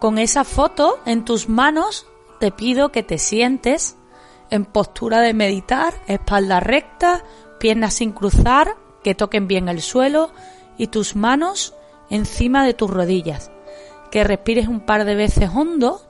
Con 0.00 0.16
esa 0.16 0.44
foto 0.44 0.98
en 1.04 1.26
tus 1.26 1.50
manos 1.50 2.06
te 2.40 2.50
pido 2.52 2.90
que 2.90 3.02
te 3.02 3.18
sientes 3.18 3.98
en 4.48 4.64
postura 4.64 5.20
de 5.20 5.34
meditar, 5.34 5.92
espalda 6.06 6.60
recta, 6.60 7.22
piernas 7.64 7.94
sin 7.94 8.12
cruzar, 8.12 8.76
que 9.02 9.14
toquen 9.14 9.48
bien 9.48 9.70
el 9.70 9.80
suelo 9.80 10.30
y 10.76 10.88
tus 10.88 11.16
manos 11.16 11.72
encima 12.10 12.62
de 12.62 12.74
tus 12.74 12.90
rodillas. 12.90 13.50
Que 14.10 14.22
respires 14.22 14.68
un 14.68 14.80
par 14.80 15.06
de 15.06 15.14
veces 15.14 15.48
hondo 15.48 16.02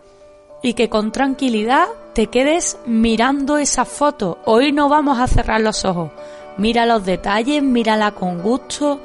y 0.65 0.75
que 0.75 0.89
con 0.89 1.13
tranquilidad 1.13 1.87
te 2.13 2.27
quedes 2.27 2.77
mirando 2.87 3.57
esa 3.57 3.85
foto. 3.85 4.39
Hoy 4.47 4.73
no 4.73 4.89
vamos 4.89 5.21
a 5.21 5.29
cerrar 5.29 5.61
los 5.61 5.85
ojos. 5.85 6.11
Mira 6.57 6.87
los 6.87 7.05
detalles, 7.05 7.63
mírala 7.63 8.11
con 8.11 8.43
gusto, 8.43 9.01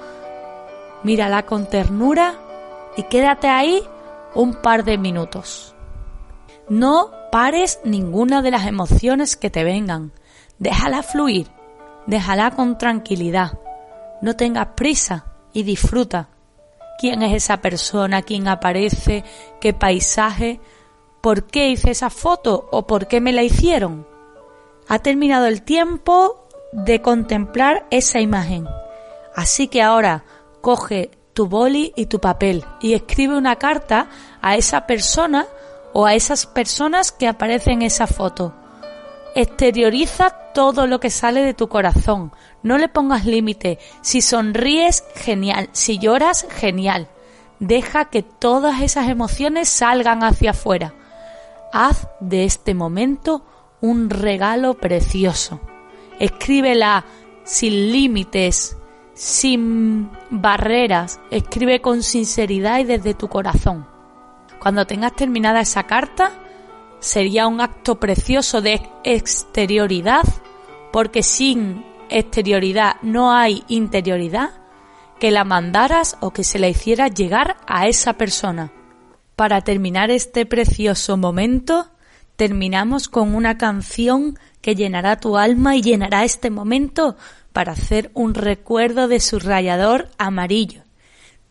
mírala 1.03 1.45
con 1.45 1.67
ternura 1.67 2.33
y 2.97 3.03
quédate 3.03 3.47
ahí 3.47 3.83
un 4.33 4.55
par 4.55 4.85
de 4.85 4.97
minutos. 4.97 5.75
No 6.67 7.11
pares 7.31 7.79
ninguna 7.83 8.41
de 8.41 8.49
las 8.49 8.65
emociones 8.65 9.35
que 9.35 9.51
te 9.51 9.63
vengan. 9.63 10.13
Déjala 10.57 11.03
fluir, 11.03 11.47
déjala 12.07 12.51
con 12.51 12.77
tranquilidad. 12.77 13.59
No 14.21 14.35
tengas 14.35 14.67
prisa 14.75 15.25
y 15.53 15.63
disfruta. 15.63 16.29
¿Quién 16.99 17.23
es 17.23 17.33
esa 17.33 17.57
persona? 17.57 18.21
¿Quién 18.21 18.47
aparece? 18.47 19.23
¿Qué 19.61 19.73
paisaje? 19.73 20.59
¿Por 21.21 21.45
qué 21.45 21.69
hice 21.69 21.91
esa 21.91 22.09
foto 22.09 22.67
o 22.71 22.87
por 22.87 23.07
qué 23.07 23.21
me 23.21 23.31
la 23.31 23.43
hicieron? 23.43 24.05
Ha 24.87 24.99
terminado 24.99 25.45
el 25.45 25.61
tiempo 25.61 26.47
de 26.71 27.01
contemplar 27.01 27.85
esa 27.89 28.19
imagen. 28.19 28.67
Así 29.35 29.67
que 29.67 29.81
ahora 29.81 30.23
coge 30.61 31.11
tu 31.33 31.47
boli 31.47 31.93
y 31.95 32.07
tu 32.07 32.19
papel 32.19 32.65
y 32.81 32.93
escribe 32.93 33.37
una 33.37 33.55
carta 33.55 34.09
a 34.41 34.57
esa 34.57 34.85
persona 34.85 35.45
o 35.93 36.05
a 36.05 36.13
esas 36.13 36.45
personas 36.45 37.11
que 37.11 37.27
aparecen 37.27 37.75
en 37.75 37.83
esa 37.83 38.07
foto. 38.07 38.53
Exterioriza 39.35 40.31
todo 40.53 40.87
lo 40.87 40.99
que 40.99 41.09
sale 41.09 41.41
de 41.41 41.53
tu 41.53 41.69
corazón. 41.69 42.31
No 42.63 42.77
le 42.77 42.89
pongas 42.89 43.25
límite. 43.25 43.79
Si 44.01 44.21
sonríes, 44.21 45.03
genial. 45.15 45.69
Si 45.71 45.99
lloras, 45.99 46.47
genial. 46.49 47.07
Deja 47.59 48.05
que 48.05 48.23
todas 48.23 48.81
esas 48.81 49.09
emociones 49.09 49.69
salgan 49.69 50.23
hacia 50.23 50.51
afuera. 50.51 50.93
Haz 51.71 52.07
de 52.19 52.45
este 52.45 52.73
momento 52.73 53.45
un 53.81 54.09
regalo 54.09 54.73
precioso. 54.75 55.59
Escríbela 56.19 57.05
sin 57.43 57.91
límites, 57.91 58.77
sin 59.13 60.09
barreras. 60.29 61.19
Escribe 61.31 61.81
con 61.81 62.01
sinceridad 62.03 62.79
y 62.79 62.85
desde 62.85 63.13
tu 63.13 63.27
corazón. 63.27 63.85
Cuando 64.59 64.85
tengas 64.85 65.15
terminada 65.15 65.61
esa 65.61 65.83
carta, 65.83 66.31
sería 66.99 67.47
un 67.47 67.61
acto 67.61 67.99
precioso 67.99 68.61
de 68.61 68.81
exterioridad, 69.03 70.23
porque 70.91 71.23
sin 71.23 71.85
exterioridad 72.09 72.95
no 73.01 73.31
hay 73.31 73.63
interioridad, 73.67 74.51
que 75.19 75.31
la 75.31 75.43
mandaras 75.43 76.17
o 76.21 76.31
que 76.31 76.43
se 76.43 76.59
la 76.59 76.69
hicieras 76.69 77.13
llegar 77.13 77.57
a 77.67 77.87
esa 77.87 78.13
persona. 78.13 78.71
Para 79.35 79.61
terminar 79.61 80.11
este 80.11 80.45
precioso 80.45 81.17
momento, 81.17 81.87
terminamos 82.35 83.09
con 83.09 83.35
una 83.35 83.57
canción 83.57 84.37
que 84.61 84.75
llenará 84.75 85.19
tu 85.19 85.37
alma 85.37 85.75
y 85.75 85.81
llenará 85.81 86.23
este 86.23 86.49
momento 86.49 87.17
para 87.53 87.73
hacer 87.73 88.11
un 88.13 88.33
recuerdo 88.33 89.07
de 89.07 89.19
su 89.19 89.39
rayador 89.39 90.09
amarillo. 90.17 90.83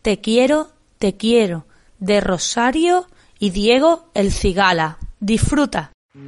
Te 0.02 0.20
quiero, 0.20 0.70
te 0.98 1.16
quiero, 1.16 1.66
de 1.98 2.20
Rosario 2.20 3.06
y 3.38 3.50
Diego 3.50 4.10
el 4.14 4.32
Cigala. 4.32 4.98
Disfruta. 5.20 5.92
El 6.14 6.20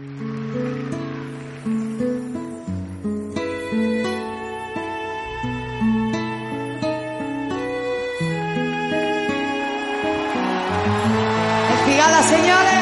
Cigala, 11.86 12.22
señores. 12.22 12.80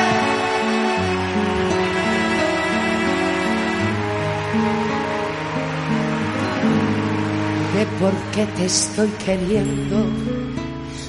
de 7.78 7.86
por 8.00 8.12
qué 8.32 8.44
te 8.56 8.64
estoy 8.64 9.08
queriendo. 9.24 10.37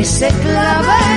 ese 0.00 0.28
clavel 0.28 1.07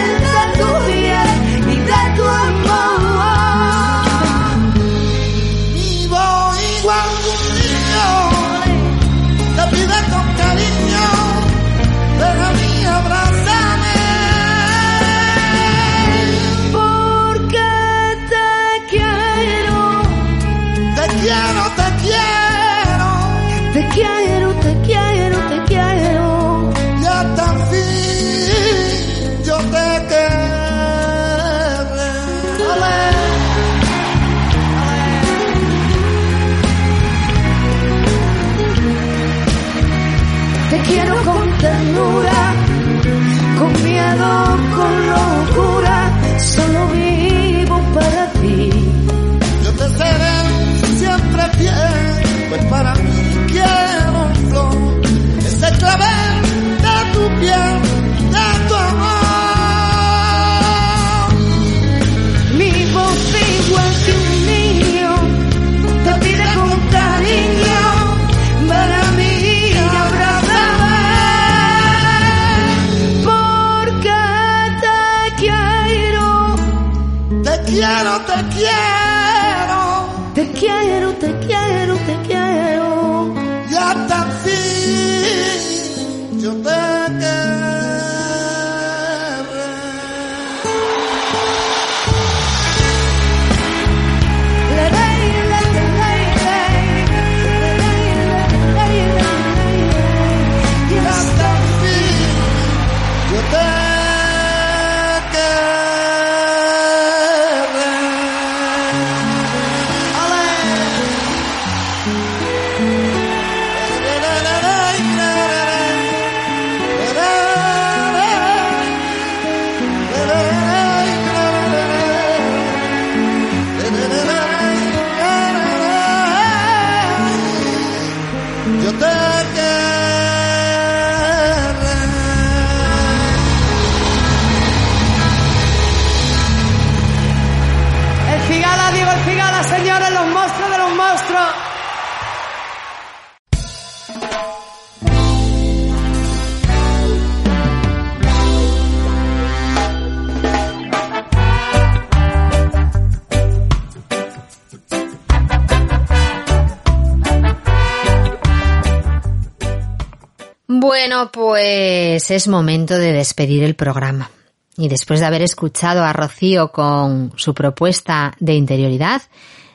Bueno, 160.92 161.32
pues 161.32 162.30
es 162.32 162.50
momento 162.50 162.98
de 162.98 163.14
despedir 163.14 163.64
el 163.64 163.76
programa. 163.76 164.30
Y 164.76 164.90
después 164.90 165.22
de 165.22 165.26
haber 165.26 165.42
escuchado 165.42 166.04
a 166.04 166.12
Rocío 166.12 166.74
con 166.74 167.32
su 167.38 167.54
propuesta 167.54 168.34
de 168.42 168.56
interioridad, 168.56 169.22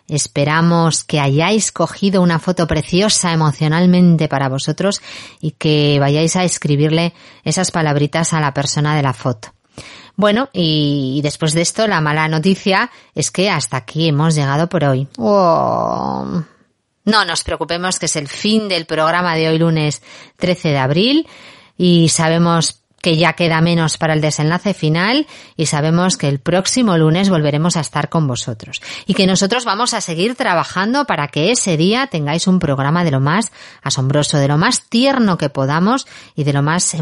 esperamos 0.09 1.05
que 1.05 1.19
hayáis 1.19 1.73
cogido 1.73 2.21
una 2.21 2.39
foto 2.39 2.67
preciosa 2.67 3.33
emocionalmente 3.33 4.29
para 4.29 4.51
vosotros 4.51 5.01
y 5.41 5.53
que 5.53 5.97
vayáis 5.99 6.37
a 6.37 6.45
escribirle 6.45 7.15
esas 7.45 7.71
palabritas 7.71 8.35
a 8.35 8.41
la 8.41 8.53
persona 8.53 8.95
de 8.95 9.03
la 9.03 9.15
foto. 9.15 9.55
Bueno, 10.17 10.51
y 10.53 11.21
después 11.23 11.55
de 11.55 11.63
esto, 11.63 11.87
la 11.87 12.03
mala 12.03 12.29
noticia 12.29 12.91
es 13.15 13.31
que 13.31 13.49
hasta 13.49 13.79
aquí 13.79 14.07
hemos 14.07 14.35
llegado 14.35 14.69
por 14.69 14.85
hoy. 14.85 15.09
Oh. 15.17 16.43
No 17.07 17.25
nos 17.25 17.45
preocupemos 17.45 18.01
que 18.01 18.07
es 18.07 18.17
el 18.17 18.27
fin 18.27 18.69
del 18.69 18.85
programa 18.85 19.37
de 19.37 19.49
hoy 19.49 19.59
lunes 19.59 20.03
13 20.39 20.71
de 20.71 20.79
abril 20.79 21.29
y 21.79 22.09
sabemos 22.09 22.83
que 23.01 23.17
ya 23.17 23.35
queda 23.35 23.61
menos 23.61 23.97
para 23.97 24.13
el 24.13 24.21
desenlace 24.21 24.75
final 24.75 25.29
y 25.57 25.67
sabemos 25.67 26.17
que 26.17 26.27
el 26.27 26.41
próximo 26.41 26.99
lunes 26.99 27.31
volveremos 27.31 27.77
a 27.77 27.81
estar 27.81 28.09
con 28.09 28.27
vosotros 28.27 28.83
y 29.07 29.15
que 29.15 29.29
nosotros 29.29 29.65
vamos 29.65 29.95
a 29.95 30.01
seguir 30.01 30.35
trabajando 30.35 31.05
para 31.05 31.29
que 31.29 31.53
ese 31.53 31.77
día 31.77 32.09
tengáis 32.09 32.49
un 32.49 32.59
programa 32.59 33.05
de 33.05 33.13
lo 33.13 33.21
más 33.21 33.53
asombroso, 33.83 34.39
de 34.39 34.49
lo 34.49 34.59
más 34.59 34.89
tierno 34.89 35.39
que 35.39 35.49
podamos 35.49 36.09
y 36.35 36.43
de 36.43 36.55
lo 36.55 36.63
más 36.63 36.93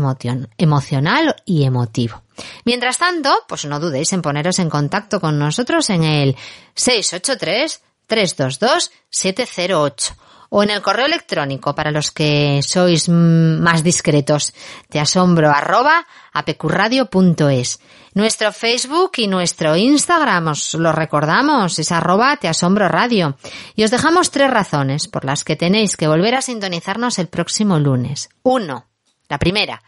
emocional 0.59 1.37
y 1.47 1.65
emotivo. 1.65 2.21
Mientras 2.67 2.99
tanto, 2.99 3.35
pues 3.49 3.65
no 3.65 3.81
dudéis 3.81 4.13
en 4.13 4.21
poneros 4.21 4.59
en 4.59 4.69
contacto 4.69 5.19
con 5.19 5.39
nosotros 5.39 5.89
en 5.89 6.05
el 6.05 6.37
683 6.75 7.81
322 8.07 8.91
708 9.11 10.15
o 10.57 10.63
en 10.63 10.71
el 10.71 10.83
correo 10.83 11.07
electrónico 11.07 11.75
para 11.75 11.91
los 11.91 12.13
que 12.13 12.61
sois 12.63 13.09
más 13.09 13.83
discretos, 13.83 14.55
te 14.89 15.01
asombro 15.01 15.51
arroba 15.51 16.07
apecurradio.es. 16.33 17.81
Nuestro 18.15 18.53
Facebook 18.53 19.13
y 19.17 19.27
nuestro 19.27 19.75
Instagram, 19.75 20.47
os 20.47 20.75
lo 20.75 20.93
recordamos, 20.93 21.77
es 21.81 21.91
arroba 21.91 22.37
te 22.37 22.47
asombro 22.47 22.87
radio. 22.89 23.37
Y 23.75 23.83
os 23.83 23.91
dejamos 23.91 24.31
tres 24.31 24.49
razones 24.49 25.09
por 25.09 25.25
las 25.25 25.43
que 25.43 25.57
tenéis 25.57 25.97
que 25.97 26.07
volver 26.07 26.37
a 26.37 26.43
sintonizarnos 26.43 27.19
el 27.19 27.27
próximo 27.27 27.81
lunes. 27.81 28.29
Uno, 28.45 28.87
la 29.29 29.39
primera, 29.39 29.83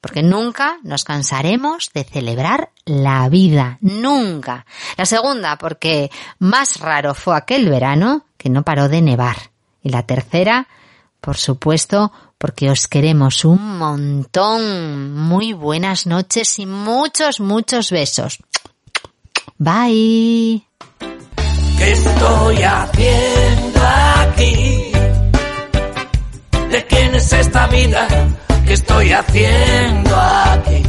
porque 0.00 0.22
nunca 0.22 0.78
nos 0.82 1.04
cansaremos 1.04 1.90
de 1.92 2.04
celebrar 2.04 2.70
la 2.84 3.28
vida, 3.28 3.78
nunca. 3.80 4.66
La 4.96 5.04
segunda, 5.04 5.56
porque 5.58 6.10
más 6.38 6.80
raro 6.80 7.14
fue 7.14 7.36
aquel 7.36 7.68
verano 7.68 8.24
que 8.36 8.48
no 8.48 8.62
paró 8.62 8.88
de 8.88 9.02
nevar. 9.02 9.36
Y 9.82 9.90
la 9.90 10.04
tercera, 10.04 10.68
por 11.20 11.36
supuesto, 11.36 12.12
porque 12.38 12.70
os 12.70 12.88
queremos 12.88 13.44
un 13.44 13.78
montón. 13.78 15.14
Muy 15.14 15.52
buenas 15.52 16.06
noches 16.06 16.58
y 16.58 16.66
muchos, 16.66 17.40
muchos 17.40 17.90
besos. 17.90 18.38
Bye. 19.58 20.66
¿Qué 21.78 21.92
estoy 21.92 22.62
haciendo 22.62 23.80
aquí? 24.16 24.92
¿De 26.70 26.86
quién 26.86 27.14
es 27.14 27.32
esta 27.32 27.66
vida? 27.66 28.08
¿Qué 28.70 28.74
estoy 28.74 29.10
haciendo 29.10 30.16
aquí? 30.16 30.82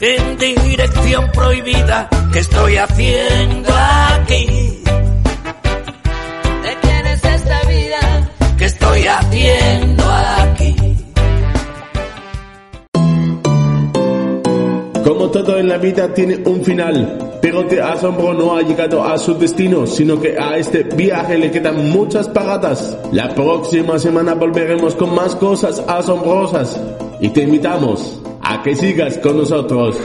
En 0.00 0.38
dirección 0.38 1.30
prohibida, 1.32 2.08
¿qué 2.32 2.38
estoy 2.38 2.78
haciendo 2.78 3.68
aquí? 3.74 4.82
¿De 6.62 6.76
quién 6.80 7.06
es 7.08 7.22
esta 7.22 7.62
vida? 7.64 8.30
¿Qué 8.56 8.64
estoy 8.64 9.06
haciendo 9.06 10.07
Como 15.08 15.30
todo 15.30 15.58
en 15.58 15.70
la 15.70 15.78
vida 15.78 16.12
tiene 16.12 16.36
un 16.44 16.62
final, 16.62 17.38
pero 17.40 17.64
Te 17.64 17.80
Asombro 17.80 18.34
no 18.34 18.54
ha 18.54 18.60
llegado 18.60 19.02
a 19.02 19.16
su 19.16 19.32
destino, 19.38 19.86
sino 19.86 20.20
que 20.20 20.38
a 20.38 20.58
este 20.58 20.82
viaje 20.82 21.38
le 21.38 21.50
quedan 21.50 21.88
muchas 21.88 22.28
paradas. 22.28 22.94
La 23.10 23.34
próxima 23.34 23.98
semana 23.98 24.34
volveremos 24.34 24.94
con 24.94 25.14
más 25.14 25.34
cosas 25.36 25.82
asombrosas 25.88 26.78
y 27.20 27.30
te 27.30 27.44
invitamos 27.44 28.20
a 28.42 28.62
que 28.62 28.76
sigas 28.76 29.16
con 29.16 29.38
nosotros. 29.38 29.96